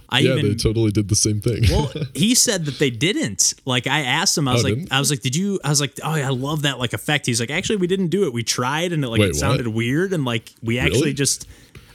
I 0.09 0.19
yeah, 0.19 0.35
even, 0.35 0.49
they 0.49 0.55
totally 0.55 0.91
did 0.91 1.09
the 1.09 1.15
same 1.15 1.41
thing. 1.41 1.63
well, 1.69 1.91
he 2.13 2.33
said 2.33 2.65
that 2.65 2.79
they 2.79 2.89
didn't. 2.89 3.55
Like 3.65 3.87
I 3.87 4.01
asked 4.01 4.37
him, 4.37 4.47
I 4.47 4.53
was 4.53 4.63
oh, 4.63 4.69
like, 4.69 4.75
didn't? 4.75 4.93
I 4.93 4.99
was 4.99 5.09
like, 5.09 5.21
did 5.21 5.35
you? 5.35 5.59
I 5.63 5.69
was 5.69 5.81
like, 5.81 5.99
oh, 6.03 6.15
yeah, 6.15 6.27
I 6.27 6.31
love 6.31 6.61
that 6.61 6.79
like 6.79 6.93
effect. 6.93 7.25
He's 7.25 7.39
like, 7.39 7.51
actually, 7.51 7.77
we 7.77 7.87
didn't 7.87 8.07
do 8.07 8.25
it. 8.25 8.33
We 8.33 8.43
tried, 8.43 8.93
and 8.93 9.03
it 9.03 9.09
like 9.09 9.19
Wait, 9.19 9.31
it 9.31 9.35
sounded 9.35 9.67
what? 9.67 9.75
weird, 9.75 10.13
and 10.13 10.23
like 10.25 10.53
we 10.61 10.79
actually 10.79 11.01
really? 11.01 11.13
just. 11.13 11.47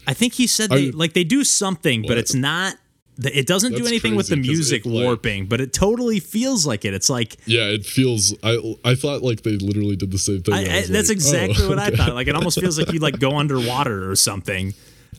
I 0.05 0.15
think 0.15 0.33
he 0.33 0.49
said 0.49 0.69
they 0.69 0.91
like 0.91 1.13
they 1.13 1.25
do 1.25 1.45
something, 1.45 2.03
what? 2.03 2.09
but 2.09 2.19
it's 2.19 2.35
not 2.35 2.75
it 3.19 3.47
doesn't 3.47 3.73
That's 3.73 3.83
do 3.83 3.89
anything 3.89 4.15
with 4.17 4.29
the 4.29 4.37
music 4.37 4.87
it, 4.87 4.89
warping, 4.89 5.47
but 5.47 5.61
it 5.61 5.73
totally 5.73 6.19
feels 6.19 6.67
like 6.67 6.85
it. 6.85 6.95
It's 6.95 7.11
like 7.11 7.37
yeah, 7.47 7.65
it 7.65 7.85
feels. 7.85 8.35
I 8.43 8.77
I 8.85 8.95
thought 8.95 9.23
like 9.23 9.43
they 9.43 9.57
literally 9.57 9.97
did 9.97 10.11
the 10.11 10.19
same 10.19 10.43
thing. 10.43 10.55
I, 10.55 10.61
I, 10.61 10.83
that's 10.83 10.93
like, 10.93 11.11
exactly 11.11 11.65
oh, 11.65 11.69
what 11.69 11.79
okay. 11.79 11.93
I 11.93 11.97
thought. 11.97 12.15
Like 12.15 12.29
it 12.29 12.35
almost 12.35 12.59
feels 12.59 12.79
like 12.79 12.93
you 12.93 13.01
like 13.01 13.19
go 13.19 13.37
underwater 13.39 14.11
or 14.11 14.17
something. 14.17 14.73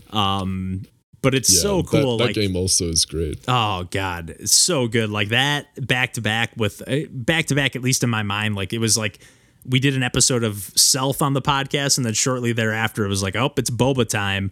Um, 0.09 0.83
but 1.21 1.35
it's 1.35 1.53
yeah, 1.53 1.61
so 1.61 1.83
cool. 1.83 2.17
That, 2.17 2.23
that 2.23 2.29
like, 2.29 2.35
game 2.35 2.55
also 2.55 2.85
is 2.85 3.05
great. 3.05 3.43
Oh 3.47 3.87
god, 3.91 4.31
it's 4.31 4.53
so 4.53 4.87
good. 4.87 5.11
Like 5.11 5.29
that 5.29 5.67
back 5.85 6.13
to 6.13 6.21
back 6.21 6.51
with 6.57 6.81
back 7.11 7.45
to 7.47 7.55
back. 7.55 7.75
At 7.75 7.83
least 7.83 8.03
in 8.03 8.09
my 8.09 8.23
mind, 8.23 8.55
like 8.55 8.73
it 8.73 8.79
was 8.79 8.97
like 8.97 9.19
we 9.65 9.79
did 9.79 9.95
an 9.95 10.03
episode 10.03 10.43
of 10.43 10.57
Self 10.75 11.21
on 11.21 11.33
the 11.33 11.41
podcast, 11.41 11.97
and 11.97 12.05
then 12.05 12.13
shortly 12.13 12.53
thereafter, 12.53 13.05
it 13.05 13.09
was 13.09 13.21
like, 13.21 13.35
oh, 13.35 13.53
it's 13.55 13.69
Boba 13.69 14.07
time 14.07 14.51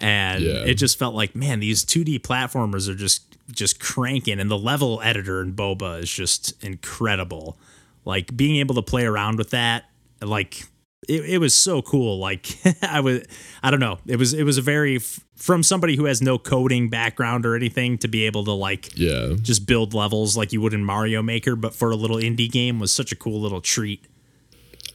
and 0.00 0.44
yeah. 0.44 0.64
it 0.64 0.74
just 0.74 0.98
felt 0.98 1.14
like 1.14 1.34
man 1.34 1.60
these 1.60 1.84
2d 1.84 2.20
platformers 2.20 2.88
are 2.88 2.94
just 2.94 3.30
just 3.52 3.80
cranking. 3.80 4.40
And 4.40 4.50
the 4.50 4.58
level 4.58 5.00
editor 5.02 5.40
in 5.40 5.52
boba 5.52 6.00
is 6.02 6.10
just 6.10 6.62
incredible. 6.64 7.58
Like 8.04 8.36
being 8.36 8.56
able 8.56 8.74
to 8.76 8.82
play 8.82 9.04
around 9.04 9.38
with 9.38 9.50
that 9.50 9.84
like 10.22 10.64
it, 11.08 11.24
it 11.24 11.38
was 11.38 11.54
so 11.54 11.82
cool. 11.82 12.18
Like 12.18 12.48
i 12.82 13.00
was 13.00 13.22
i 13.62 13.70
don't 13.70 13.80
know. 13.80 13.98
It 14.06 14.16
was 14.16 14.34
it 14.34 14.44
was 14.44 14.58
a 14.58 14.62
very 14.62 14.98
from 15.36 15.62
somebody 15.62 15.96
who 15.96 16.04
has 16.04 16.20
no 16.20 16.38
coding 16.38 16.88
background 16.88 17.46
or 17.46 17.56
anything 17.56 17.98
to 17.98 18.08
be 18.08 18.26
able 18.26 18.44
to 18.44 18.52
like 18.52 18.96
yeah. 18.96 19.34
just 19.40 19.66
build 19.66 19.94
levels 19.94 20.36
like 20.36 20.52
you 20.52 20.60
would 20.60 20.74
in 20.74 20.84
mario 20.84 21.22
maker 21.22 21.56
but 21.56 21.74
for 21.74 21.90
a 21.90 21.96
little 21.96 22.18
indie 22.18 22.50
game 22.50 22.78
was 22.78 22.92
such 22.92 23.12
a 23.12 23.16
cool 23.16 23.40
little 23.40 23.60
treat. 23.60 24.04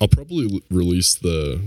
I'll 0.01 0.07
probably 0.07 0.61
release 0.69 1.15
the 1.15 1.61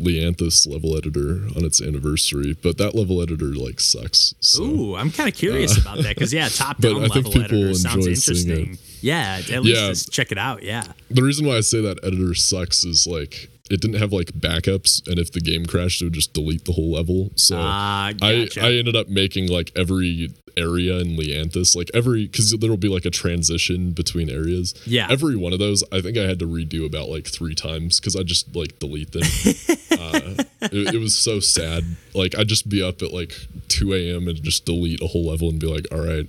Leanthus 0.00 0.66
level 0.70 0.96
editor 0.96 1.48
on 1.56 1.64
its 1.64 1.82
anniversary, 1.82 2.56
but 2.62 2.78
that 2.78 2.94
level 2.94 3.20
editor 3.20 3.46
like 3.46 3.80
sucks. 3.80 4.32
So, 4.40 4.62
Ooh, 4.62 4.96
I'm 4.96 5.10
kind 5.10 5.28
of 5.28 5.34
curious 5.34 5.76
uh, 5.76 5.80
about 5.80 6.02
that 6.04 6.14
because 6.14 6.32
yeah, 6.32 6.48
top 6.52 6.78
down 6.78 7.02
level 7.02 7.36
editor 7.36 7.74
sounds 7.74 8.06
interesting. 8.06 8.78
Yeah, 9.00 9.40
at 9.50 9.62
least 9.62 9.80
yeah. 9.80 9.88
just 9.88 10.12
check 10.12 10.30
it 10.30 10.38
out. 10.38 10.62
Yeah. 10.62 10.84
The 11.10 11.22
reason 11.22 11.46
why 11.46 11.56
I 11.56 11.60
say 11.60 11.80
that 11.82 11.98
editor 12.04 12.34
sucks 12.34 12.84
is 12.84 13.06
like 13.06 13.50
it 13.70 13.80
didn't 13.80 13.98
have 13.98 14.12
like 14.12 14.28
backups, 14.32 15.06
and 15.08 15.18
if 15.18 15.32
the 15.32 15.40
game 15.40 15.66
crashed, 15.66 16.00
it 16.00 16.06
would 16.06 16.14
just 16.14 16.32
delete 16.32 16.64
the 16.64 16.72
whole 16.72 16.92
level. 16.92 17.30
So 17.34 17.58
uh, 17.58 18.12
gotcha. 18.12 18.62
I 18.62 18.68
I 18.68 18.72
ended 18.74 18.96
up 18.96 19.08
making 19.08 19.48
like 19.48 19.72
every 19.74 20.32
area 20.58 20.98
in 20.98 21.16
Leanthus, 21.16 21.76
like 21.76 21.90
every 21.94 22.26
because 22.26 22.52
there'll 22.58 22.76
be 22.76 22.88
like 22.88 23.04
a 23.04 23.10
transition 23.10 23.92
between 23.92 24.28
areas. 24.28 24.74
Yeah, 24.86 25.06
every 25.10 25.36
one 25.36 25.52
of 25.52 25.58
those, 25.58 25.84
I 25.92 26.00
think 26.00 26.18
I 26.18 26.22
had 26.22 26.38
to 26.40 26.46
redo 26.46 26.84
about 26.84 27.08
like 27.08 27.26
three 27.26 27.54
times 27.54 28.00
because 28.00 28.16
I 28.16 28.22
just 28.22 28.54
like 28.54 28.78
delete 28.78 29.12
them. 29.12 29.22
uh, 29.92 30.44
it, 30.62 30.94
it, 30.94 30.98
was 30.98 31.16
so 31.16 31.40
sad. 31.40 31.84
Like 32.14 32.36
I'd 32.36 32.48
just 32.48 32.68
be 32.68 32.82
up 32.82 33.02
at 33.02 33.12
like 33.12 33.34
2 33.68 33.94
a.m. 33.94 34.28
and 34.28 34.42
just 34.42 34.66
delete 34.66 35.02
a 35.02 35.06
whole 35.06 35.26
level 35.26 35.48
and 35.48 35.60
be 35.60 35.66
like, 35.66 35.86
all 35.92 36.04
right, 36.04 36.26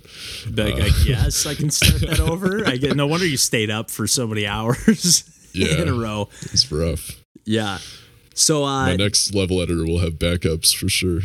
like 0.54 0.74
uh, 0.74 0.84
I 0.84 0.90
guess 1.04 1.46
I 1.46 1.54
can 1.54 1.70
start 1.70 2.00
that 2.02 2.20
over. 2.20 2.62
I 2.66 2.76
get 2.76 2.96
no 2.96 3.06
wonder 3.06 3.26
you 3.26 3.36
stayed 3.36 3.70
up 3.70 3.90
for 3.90 4.06
so 4.06 4.26
many 4.26 4.46
hours 4.46 5.24
yeah, 5.52 5.82
in 5.82 5.88
a 5.88 5.94
row. 5.94 6.28
It's 6.42 6.70
rough. 6.70 7.22
Yeah. 7.44 7.78
So 8.34 8.64
uh, 8.64 8.86
my 8.86 8.96
next 8.96 9.34
level 9.34 9.60
editor 9.60 9.84
will 9.84 9.98
have 9.98 10.14
backups 10.14 10.74
for 10.74 10.88
sure. 10.88 11.20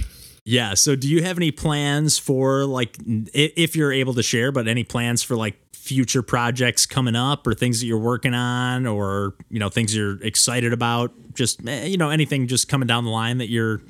Yeah. 0.45 0.75
So, 0.75 0.95
do 0.95 1.07
you 1.07 1.23
have 1.23 1.37
any 1.37 1.51
plans 1.51 2.17
for 2.17 2.65
like, 2.65 2.97
if 3.05 3.75
you're 3.75 3.91
able 3.91 4.13
to 4.13 4.23
share, 4.23 4.51
but 4.51 4.67
any 4.67 4.83
plans 4.83 5.23
for 5.23 5.35
like 5.35 5.55
future 5.73 6.21
projects 6.21 6.85
coming 6.85 7.15
up 7.15 7.45
or 7.45 7.53
things 7.53 7.79
that 7.79 7.87
you're 7.87 7.97
working 7.97 8.33
on 8.33 8.85
or, 8.85 9.35
you 9.49 9.59
know, 9.59 9.69
things 9.69 9.95
you're 9.95 10.21
excited 10.23 10.71
about? 10.71 11.11
Just, 11.33 11.67
eh, 11.67 11.85
you 11.85 11.97
know, 11.97 12.09
anything 12.09 12.47
just 12.47 12.69
coming 12.69 12.87
down 12.87 13.03
the 13.03 13.09
line 13.09 13.39
that 13.39 13.49
you're 13.49 13.81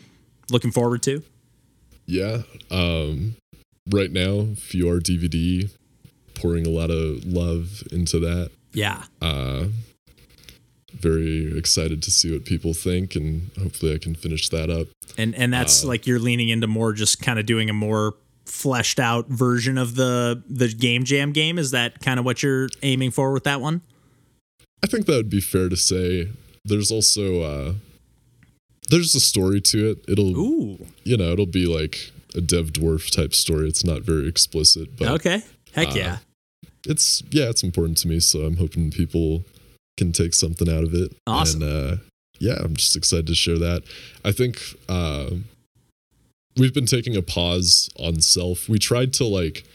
looking 0.49 0.72
forward 0.72 1.03
to? 1.03 1.22
Yeah. 2.06 2.43
Um, 2.72 3.36
right 3.89 4.12
now, 4.12 4.53
VR 4.56 4.99
DVD, 4.99 5.70
pouring 6.36 6.66
a 6.66 6.70
lot 6.70 6.89
of 6.89 7.26
love 7.26 7.84
into 7.91 8.20
that. 8.20 8.51
Yeah. 8.74 9.03
Uh, 9.22 9.66
very 11.00 11.58
excited 11.58 12.02
to 12.04 12.12
see 12.12 12.32
what 12.32 12.46
people 12.46 12.74
think 12.74 13.16
and 13.16 13.52
hopefully 13.62 13.93
I 13.93 13.98
can 13.98 14.16
finish 14.16 14.50
that 14.50 14.70
up. 14.70 14.88
And 15.18 15.36
and 15.36 15.54
that's 15.54 15.84
uh, 15.84 15.88
like 15.88 16.08
you're 16.08 16.20
leaning 16.20 16.50
into 16.50 16.68
more 16.68 16.93
just 16.93 17.22
kind 17.22 17.39
of 17.39 17.46
doing 17.46 17.70
a 17.70 17.74
more 17.74 18.16
fleshed 18.46 19.00
out 19.00 19.28
version 19.28 19.78
of 19.78 19.96
the 19.96 20.43
the 20.50 20.68
game 20.68 21.04
jam 21.04 21.32
game 21.32 21.58
is 21.58 21.72
that 21.72 22.00
kind 22.00 22.20
of 22.20 22.26
what 22.26 22.43
you're 22.43 22.70
aiming 22.84 23.12
for 23.12 23.32
with 23.32 23.43
that 23.43 23.62
one? 23.62 23.82
I 24.84 24.88
think 24.88 25.06
that 25.08 25.16
would 25.16 25.30
be 25.30 25.41
fair 25.41 25.70
to 25.70 25.78
say. 25.78 26.30
There's 26.64 26.91
also 26.91 27.41
uh 27.41 27.74
there's 28.89 29.16
a 29.16 29.20
story 29.20 29.62
to 29.62 29.91
it. 29.91 30.06
It'll 30.08 30.38
Ooh. 30.38 30.86
you 31.04 31.18
know, 31.18 31.32
it'll 31.32 31.46
be 31.46 31.66
like 31.66 32.12
a 32.36 32.41
dev 32.41 32.74
dwarf 32.74 33.10
type 33.10 33.34
story. 33.34 33.68
It's 33.68 33.84
not 33.84 34.02
very 34.02 34.28
explicit, 34.28 34.96
but 34.98 35.08
Okay. 35.10 35.43
Heck 35.74 35.89
uh, 35.89 35.96
yeah 35.96 36.18
it's 36.86 37.24
yeah, 37.32 37.50
it's 37.50 37.64
important 37.64 37.98
to 38.00 38.08
me. 38.08 38.20
So 38.20 38.41
I'm 38.41 38.58
hoping 38.58 38.91
people 38.91 39.43
can 39.98 40.12
take 40.12 40.34
something 40.34 40.70
out 40.70 40.84
of 40.84 40.93
it. 40.93 41.16
Awesome. 41.28 41.62
And 41.62 41.72
uh, 41.72 41.96
yeah, 42.39 42.58
I'm 42.60 42.76
just 42.76 42.96
excited 42.96 43.28
to 43.28 43.36
share 43.36 43.58
that. 43.58 43.84
I 44.24 44.32
think 44.32 44.62
uh, 44.89 45.32
we've 46.58 46.74
been 46.74 46.86
taking 46.86 47.16
a 47.16 47.22
pause 47.22 47.89
on 47.98 48.22
self. 48.22 48.68
We 48.68 48.80
tried 48.80 49.14
to 49.14 49.26
like 49.26 49.66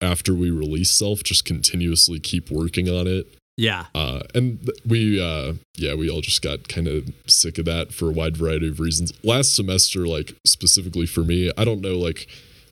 after 0.00 0.34
we 0.34 0.50
release 0.50 0.90
self, 0.90 1.22
just 1.22 1.44
continuously 1.44 2.18
keep 2.18 2.50
working 2.50 2.88
on 2.88 3.06
it. 3.06 3.26
Yeah. 3.56 3.86
Uh, 3.94 4.22
and 4.34 4.68
we, 4.86 5.22
uh, 5.22 5.54
yeah, 5.76 5.94
we 5.94 6.10
all 6.10 6.20
just 6.20 6.42
got 6.42 6.68
kind 6.68 6.88
of 6.88 7.12
sick 7.26 7.58
of 7.58 7.66
that 7.66 7.92
for 7.92 8.08
a 8.08 8.12
wide 8.12 8.36
variety 8.36 8.68
of 8.68 8.80
reasons. 8.80 9.12
Last 9.22 9.54
semester, 9.54 10.06
like 10.06 10.34
specifically 10.46 11.06
for 11.06 11.20
me, 11.20 11.52
I 11.56 11.64
don't 11.64 11.80
know 11.80 11.96
like 11.96 12.26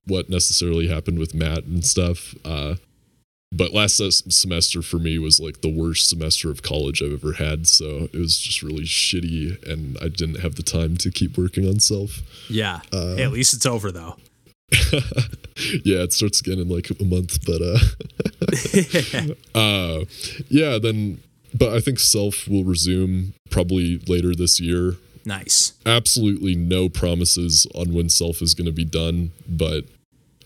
what 0.07 0.29
necessarily 0.29 0.89
happened 0.89 1.19
with 1.19 1.35
Matt 1.35 1.65
and 1.65 1.85
stuff. 1.85 2.35
Uh, 2.45 2.77
but 3.53 3.73
last 3.73 3.97
semester 4.33 4.81
for 4.81 4.99
me 4.99 5.19
was 5.19 5.41
like 5.41 5.61
the 5.61 5.69
worst 5.69 6.09
semester 6.09 6.51
of 6.51 6.63
college 6.63 7.03
I've 7.03 7.13
ever 7.13 7.33
had. 7.35 7.67
So 7.67 8.09
it 8.13 8.17
was 8.17 8.39
just 8.39 8.63
really 8.63 8.85
shitty, 8.85 9.67
and 9.69 9.97
I 10.01 10.09
didn't 10.09 10.41
have 10.41 10.55
the 10.55 10.63
time 10.63 10.97
to 10.99 11.11
keep 11.11 11.37
working 11.37 11.69
on 11.69 11.81
self. 11.81 12.21
Yeah. 12.49 12.81
Uh, 12.93 13.17
hey, 13.17 13.25
at 13.25 13.33
least 13.33 13.55
it's 13.55 13.67
over 13.67 13.91
though. 13.91 14.17
yeah, 15.85 16.03
it 16.03 16.13
starts 16.13 16.41
again 16.41 16.59
in 16.59 16.69
like 16.69 16.91
a 16.91 17.05
month, 17.05 17.45
but 17.45 17.61
uh, 17.61 19.59
uh, 19.59 20.05
yeah, 20.49 20.79
then. 20.79 21.21
But 21.53 21.75
I 21.75 21.81
think 21.81 21.99
self 21.99 22.47
will 22.47 22.63
resume 22.63 23.35
probably 23.51 23.99
later 24.07 24.37
this 24.37 24.61
year. 24.61 24.95
nice. 25.25 25.73
Absolutely 25.85 26.55
no 26.55 26.89
promises 26.89 27.67
on 27.75 27.93
when 27.93 28.09
self 28.09 28.41
is 28.41 28.55
going 28.55 28.67
to 28.67 28.73
be 28.73 28.85
done, 28.85 29.33
but 29.49 29.85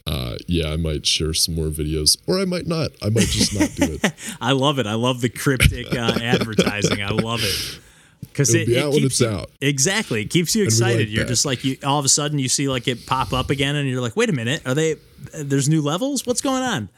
uh, 0.07 0.37
yeah, 0.47 0.71
I 0.71 0.77
might 0.77 1.07
share 1.07 1.33
some 1.33 1.55
more 1.55 1.69
videos, 1.69 2.17
or 2.27 2.39
I 2.39 2.45
might 2.45 2.67
not. 2.67 2.91
I 3.03 3.09
might 3.09 3.27
just 3.27 3.59
not 3.59 3.71
do 3.75 3.99
it. 4.03 4.13
I 4.41 4.53
love 4.53 4.79
it. 4.79 4.87
I 4.87 4.95
love 4.95 5.21
the 5.21 5.31
cryptic 5.31 5.93
uh, 5.95 6.19
advertising. 6.23 7.03
I 7.03 7.09
love 7.09 7.41
it. 7.43 7.81
Because 8.21 8.55
It'll 8.55 8.67
be 8.67 8.77
it 8.77 8.83
out 8.83 8.91
when 8.91 9.01
keeps 9.01 9.21
it's 9.21 9.21
you, 9.21 9.29
out. 9.29 9.51
exactly. 9.61 10.23
It 10.23 10.31
keeps 10.31 10.55
you 10.57 10.63
we 10.63 10.67
like 10.67 10.73
excited. 10.73 11.09
You're 11.09 11.25
that. 11.25 11.29
just 11.31 11.47
like 11.47 11.65
you. 11.65 11.79
All 11.85 11.99
of 11.99 12.05
a 12.05 12.09
sudden, 12.09 12.39
you 12.39 12.49
see 12.49 12.69
like 12.69 12.89
it 12.89 13.07
pop 13.07 13.33
up 13.33 13.49
again, 13.51 13.77
and 13.77 13.89
you're 13.89 14.01
like, 14.01 14.17
"Wait 14.17 14.29
a 14.29 14.33
minute, 14.33 14.63
are 14.67 14.75
they? 14.75 14.97
There's 15.35 15.69
new 15.69 15.81
levels. 15.81 16.27
What's 16.27 16.41
going 16.41 16.63
on?" 16.63 16.89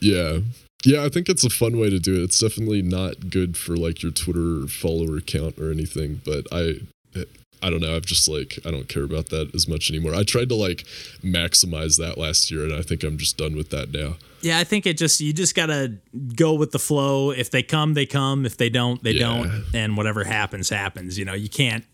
Yeah. 0.00 0.38
Yeah, 0.84 1.04
I 1.04 1.08
think 1.08 1.28
it's 1.28 1.44
a 1.44 1.50
fun 1.50 1.78
way 1.78 1.90
to 1.90 1.98
do 1.98 2.14
it. 2.16 2.22
It's 2.24 2.38
definitely 2.38 2.82
not 2.82 3.30
good 3.30 3.56
for 3.56 3.76
like 3.76 4.02
your 4.02 4.12
Twitter 4.12 4.66
follower 4.68 5.20
count 5.20 5.58
or 5.58 5.70
anything, 5.70 6.20
but 6.24 6.46
I 6.52 6.80
I 7.62 7.70
don't 7.70 7.80
know. 7.80 7.96
I've 7.96 8.06
just 8.06 8.28
like 8.28 8.58
I 8.64 8.70
don't 8.70 8.88
care 8.88 9.04
about 9.04 9.30
that 9.30 9.54
as 9.54 9.66
much 9.68 9.90
anymore. 9.90 10.14
I 10.14 10.22
tried 10.24 10.48
to 10.50 10.54
like 10.54 10.84
maximize 11.24 11.98
that 11.98 12.18
last 12.18 12.50
year 12.50 12.64
and 12.64 12.74
I 12.74 12.82
think 12.82 13.02
I'm 13.02 13.16
just 13.18 13.36
done 13.36 13.56
with 13.56 13.70
that 13.70 13.92
now. 13.92 14.16
Yeah, 14.42 14.58
I 14.58 14.64
think 14.64 14.86
it 14.86 14.98
just 14.98 15.20
you 15.20 15.32
just 15.32 15.54
gotta 15.54 15.94
go 16.36 16.54
with 16.54 16.70
the 16.72 16.78
flow. 16.78 17.30
If 17.30 17.50
they 17.50 17.62
come, 17.62 17.94
they 17.94 18.06
come. 18.06 18.44
If 18.46 18.56
they 18.56 18.68
don't, 18.68 19.02
they 19.02 19.12
Yeah. 19.12 19.20
don't. 19.26 19.64
And 19.74 19.96
whatever 19.96 20.24
happens, 20.24 20.68
happens. 20.68 21.18
You 21.18 21.24
know, 21.24 21.34
you 21.34 21.48
can't 21.48 21.84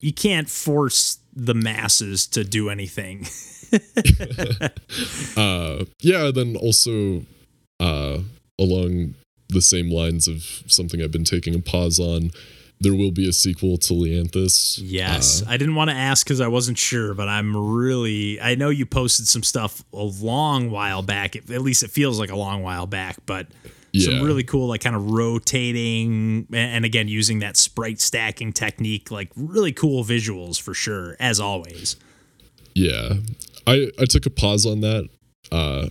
you 0.00 0.12
can't 0.12 0.50
force 0.50 1.18
the 1.34 1.54
masses 1.54 2.26
to 2.28 2.44
do 2.44 2.68
anything. 2.70 3.26
Uh 5.36 5.84
yeah, 6.00 6.30
then 6.32 6.56
also 6.56 7.24
uh 7.80 8.18
along 8.58 9.14
the 9.48 9.60
same 9.62 9.90
lines 9.90 10.28
of 10.28 10.42
something 10.66 11.02
I've 11.02 11.10
been 11.12 11.24
taking 11.24 11.54
a 11.54 11.58
pause 11.58 11.98
on, 12.00 12.30
there 12.84 12.94
will 12.94 13.10
be 13.10 13.28
a 13.28 13.32
sequel 13.32 13.76
to 13.78 13.92
Leanthus. 13.94 14.78
Yes, 14.80 15.42
Uh, 15.42 15.46
I 15.48 15.56
didn't 15.56 15.74
want 15.74 15.90
to 15.90 15.96
ask 15.96 16.24
because 16.24 16.40
I 16.40 16.46
wasn't 16.46 16.78
sure, 16.78 17.12
but 17.14 17.28
I'm 17.28 17.56
really. 17.56 18.40
I 18.40 18.54
know 18.54 18.68
you 18.70 18.86
posted 18.86 19.26
some 19.26 19.42
stuff 19.42 19.82
a 19.92 20.04
long 20.04 20.70
while 20.70 21.02
back. 21.02 21.34
At 21.34 21.62
least 21.62 21.82
it 21.82 21.90
feels 21.90 22.20
like 22.20 22.30
a 22.30 22.36
long 22.36 22.62
while 22.62 22.86
back, 22.86 23.16
but 23.26 23.48
some 23.96 24.22
really 24.22 24.42
cool, 24.44 24.68
like 24.68 24.80
kind 24.80 24.96
of 24.96 25.10
rotating, 25.10 26.46
and- 26.52 26.84
again 26.84 27.08
using 27.08 27.38
that 27.40 27.56
sprite 27.56 28.00
stacking 28.00 28.52
technique, 28.52 29.10
like 29.10 29.30
really 29.36 29.72
cool 29.72 30.04
visuals 30.04 30.60
for 30.60 30.74
sure, 30.74 31.16
as 31.20 31.40
always. 31.40 31.96
Yeah. 32.74 33.14
I 33.66 33.90
I 33.98 34.04
took 34.04 34.26
a 34.26 34.30
pause 34.30 34.66
on 34.66 34.80
that. 34.80 35.08
Uh 35.52 35.88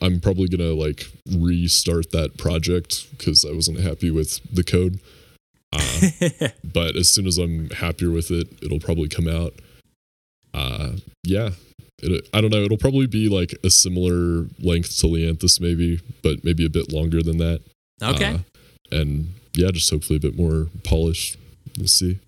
I'm 0.00 0.20
probably 0.20 0.48
going 0.48 0.60
to 0.68 0.74
like 0.74 1.06
restart 1.38 2.10
that 2.10 2.36
project 2.36 3.06
cuz 3.18 3.44
I 3.44 3.52
wasn't 3.52 3.78
happy 3.80 4.10
with 4.10 4.40
the 4.52 4.64
code. 4.64 4.98
Uh 5.74 6.48
but 6.64 6.96
as 6.96 7.08
soon 7.10 7.26
as 7.26 7.36
I'm 7.38 7.68
happier 7.70 8.10
with 8.10 8.30
it, 8.30 8.48
it'll 8.62 8.80
probably 8.80 9.08
come 9.08 9.28
out. 9.28 9.54
Uh 10.52 10.92
yeah. 11.24 11.50
It, 12.02 12.28
I 12.34 12.40
don't 12.40 12.50
know, 12.50 12.62
it'll 12.62 12.76
probably 12.76 13.06
be 13.06 13.28
like 13.28 13.54
a 13.64 13.70
similar 13.70 14.46
length 14.58 14.98
to 14.98 15.06
Leanthus 15.06 15.60
maybe, 15.60 16.00
but 16.22 16.44
maybe 16.44 16.64
a 16.66 16.70
bit 16.70 16.92
longer 16.92 17.22
than 17.22 17.38
that. 17.38 17.60
Okay, 18.02 18.34
Uh, 18.34 18.38
and 18.92 19.34
yeah, 19.54 19.70
just 19.70 19.88
hopefully 19.90 20.16
a 20.16 20.20
bit 20.20 20.36
more 20.36 20.66
polished. 20.82 21.38
We'll 21.78 21.86
see. 21.86 22.18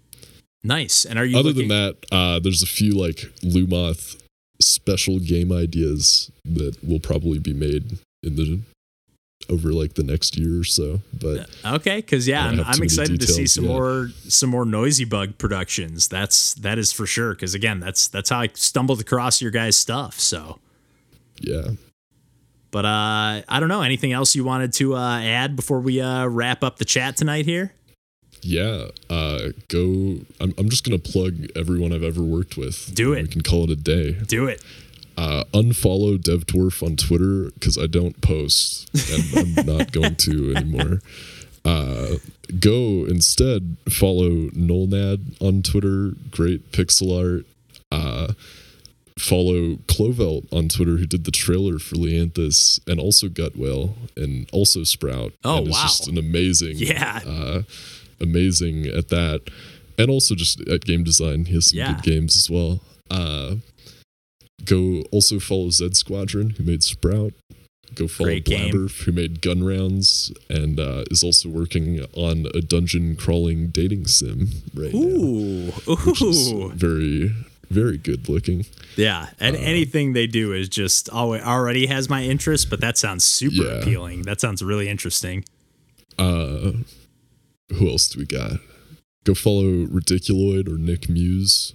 nice. 0.64 1.04
And 1.04 1.18
are 1.18 1.24
you 1.24 1.36
Other 1.38 1.48
looking, 1.50 1.68
than 1.68 1.96
that, 1.96 1.96
uh, 2.12 2.38
there's 2.40 2.62
a 2.62 2.66
few 2.66 2.92
like 2.92 3.16
Lumoth 3.42 4.16
special 4.62 5.18
game 5.18 5.52
ideas 5.52 6.30
that 6.44 6.76
will 6.82 7.00
probably 7.00 7.38
be 7.38 7.52
made 7.52 7.98
in 8.22 8.36
the 8.36 8.60
over 9.48 9.72
like 9.72 9.94
the 9.94 10.02
next 10.02 10.36
year 10.36 10.60
or 10.60 10.64
so. 10.64 11.00
But 11.12 11.48
Okay, 11.64 11.96
because 11.96 12.26
yeah, 12.26 12.46
I'm, 12.46 12.60
I'm 12.60 12.82
excited 12.82 13.20
to 13.20 13.26
see 13.26 13.46
some 13.46 13.64
yet. 13.64 13.70
more 13.70 14.08
some 14.28 14.50
more 14.50 14.64
noisy 14.64 15.04
bug 15.04 15.38
productions. 15.38 16.08
That's 16.08 16.54
that 16.54 16.78
is 16.78 16.92
for 16.92 17.06
sure. 17.06 17.34
Because 17.34 17.54
again, 17.54 17.80
that's 17.80 18.08
that's 18.08 18.30
how 18.30 18.40
I 18.40 18.48
stumbled 18.54 19.00
across 19.00 19.40
your 19.40 19.50
guys' 19.50 19.76
stuff. 19.76 20.18
So, 20.18 20.58
yeah, 21.40 21.68
but 22.70 22.84
uh, 22.84 23.42
I 23.48 23.60
don't 23.60 23.68
know. 23.68 23.82
Anything 23.82 24.12
else 24.12 24.34
you 24.34 24.44
wanted 24.44 24.72
to 24.74 24.94
uh, 24.96 25.20
add 25.20 25.54
before 25.56 25.80
we 25.80 26.00
uh, 26.00 26.26
wrap 26.26 26.64
up 26.64 26.78
the 26.78 26.84
chat 26.84 27.16
tonight 27.16 27.44
here? 27.46 27.72
yeah. 28.42 28.88
Uh, 29.10 29.48
go. 29.68 30.18
I'm 30.40 30.54
I'm 30.58 30.68
just 30.68 30.84
gonna 30.84 30.98
plug 30.98 31.46
everyone 31.56 31.92
I've 31.92 32.02
ever 32.04 32.22
worked 32.22 32.56
with. 32.56 32.94
Do 32.94 33.12
it. 33.12 33.22
We 33.22 33.28
can 33.28 33.42
call 33.42 33.64
it 33.64 33.70
a 33.70 33.76
day. 33.76 34.12
Do 34.12 34.46
it. 34.46 34.62
Uh, 35.16 35.44
unfollow 35.54 36.18
DevDwarf 36.18 36.82
on 36.82 36.94
Twitter 36.96 37.50
because 37.54 37.78
I 37.78 37.86
don't 37.86 38.20
post 38.20 38.90
and 39.10 39.56
I'm 39.58 39.66
not 39.78 39.90
going 39.92 40.16
to 40.16 40.54
anymore. 40.54 41.00
Uh, 41.64 42.16
go 42.60 43.06
instead 43.06 43.76
follow 43.88 44.48
Nolnad 44.50 45.40
on 45.40 45.62
Twitter. 45.62 46.12
Great 46.30 46.70
pixel 46.70 47.16
art. 47.18 47.46
Uh, 47.90 48.34
follow 49.18 49.76
Clovelt 49.86 50.46
on 50.52 50.68
Twitter, 50.68 50.98
who 50.98 51.06
did 51.06 51.24
the 51.24 51.30
trailer 51.30 51.78
for 51.78 51.96
Leanthus, 51.96 52.78
and 52.86 53.00
also 53.00 53.28
Gutwell, 53.28 53.94
and 54.16 54.46
also 54.52 54.84
Sprout. 54.84 55.32
Oh, 55.44 55.58
and 55.58 55.68
wow. 55.70 55.82
just 55.82 56.06
an 56.08 56.18
amazing, 56.18 56.76
Yeah. 56.76 57.20
uh, 57.26 57.62
amazing 58.20 58.86
at 58.86 59.08
that, 59.08 59.42
and 59.98 60.10
also 60.10 60.34
just 60.34 60.60
at 60.68 60.84
game 60.84 61.04
design. 61.04 61.46
He 61.46 61.54
has 61.54 61.66
some 61.70 61.78
Yeah. 61.78 61.94
good 61.94 62.02
games 62.02 62.36
as 62.36 62.50
well. 62.50 62.80
Uh, 63.10 63.56
go 64.64 65.02
also 65.12 65.38
follow 65.38 65.70
Zed 65.70 65.96
Squadron, 65.96 66.50
who 66.50 66.64
made 66.64 66.82
Sprout. 66.82 67.32
Go 67.94 68.08
follow 68.08 68.28
Great. 68.40 68.48
Who 68.48 69.12
made 69.12 69.40
Gun 69.40 69.62
Rounds, 69.64 70.32
and 70.50 70.78
uh, 70.78 71.04
is 71.10 71.22
also 71.24 71.48
working 71.48 72.04
on 72.14 72.46
a 72.54 72.60
dungeon 72.60 73.16
crawling 73.16 73.68
dating 73.68 74.06
sim 74.08 74.48
right 74.74 74.92
now, 74.92 74.98
Ooh, 75.00 75.70
which 76.04 76.20
is 76.20 76.52
very, 76.74 77.32
very 77.70 77.96
good 77.96 78.28
looking. 78.28 78.66
yeah. 78.96 79.30
And 79.40 79.56
anything 79.56 80.12
they 80.12 80.26
do 80.26 80.52
is 80.52 80.68
just 80.68 81.08
alwa- 81.12 81.40
already 81.40 81.86
has 81.86 82.10
my 82.10 82.22
interest. 82.24 82.68
But 82.68 82.80
that 82.80 82.98
sounds 82.98 83.24
super 83.24 83.64
Yeah. 83.64 83.80
appealing. 83.80 84.22
That 84.22 84.40
sounds 84.40 84.62
really 84.62 84.88
interesting. 84.88 85.44
Uh, 86.18 86.72
who 87.72 87.88
else 87.88 88.08
do 88.08 88.18
we 88.18 88.26
got? 88.26 88.60
Go 89.24 89.34
follow 89.34 89.86
Ridiculoid 89.86 90.68
or 90.68 90.76
Nick 90.76 91.08
Muse. 91.08 91.72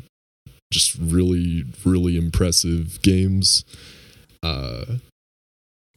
Just 0.72 0.97
really, 0.99 1.65
really 1.86 2.17
impressive 2.17 2.99
games. 3.03 3.63
Uh, 4.41 4.86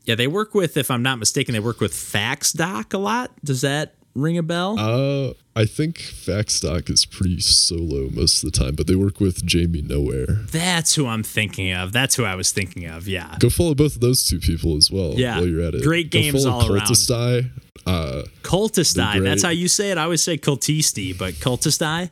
Yeah, 0.04 0.16
they 0.16 0.26
work 0.26 0.54
with, 0.54 0.76
if 0.76 0.90
I'm 0.90 1.02
not 1.02 1.18
mistaken, 1.18 1.54
they 1.54 1.60
work 1.60 1.80
with 1.80 1.92
FaxDoc 1.92 2.92
a 2.92 2.98
lot. 2.98 3.30
Does 3.42 3.62
that 3.62 3.94
ring 4.14 4.36
a 4.36 4.42
bell? 4.42 4.78
uh, 4.78 5.32
I 5.56 5.64
think 5.66 5.98
FaxDoc 5.98 6.90
is 6.90 7.06
pretty 7.06 7.40
solo 7.40 8.10
most 8.10 8.42
of 8.42 8.52
the 8.52 8.58
time, 8.58 8.74
but 8.74 8.86
they 8.88 8.96
work 8.96 9.20
with 9.20 9.46
Jamie 9.46 9.82
Nowhere. 9.82 10.26
That's 10.26 10.96
who 10.96 11.06
I'm 11.06 11.22
thinking 11.22 11.72
of. 11.72 11.92
That's 11.92 12.16
who 12.16 12.24
I 12.24 12.34
was 12.34 12.50
thinking 12.52 12.86
of. 12.86 13.06
Yeah. 13.08 13.36
Go 13.38 13.48
follow 13.50 13.74
both 13.74 13.94
of 13.94 14.00
those 14.00 14.24
two 14.24 14.40
people 14.40 14.76
as 14.76 14.90
well. 14.90 15.14
Yeah. 15.16 15.36
while 15.36 15.46
you're 15.46 15.62
at 15.62 15.74
it. 15.74 15.82
Great 15.84 16.10
Go 16.10 16.18
games 16.20 16.44
all 16.44 16.60
around. 16.70 16.82
Cultist 16.86 17.10
Eye. 17.10 17.50
Uh, 17.86 18.24
Cultist 18.42 18.98
Eye. 19.02 19.20
That's 19.20 19.42
how 19.44 19.50
you 19.50 19.68
say 19.68 19.90
it. 19.92 19.98
I 19.98 20.02
always 20.02 20.22
say 20.22 20.36
cultisti, 20.38 21.16
but 21.16 21.34
Cultist 21.34 21.80
Eye. 21.80 22.10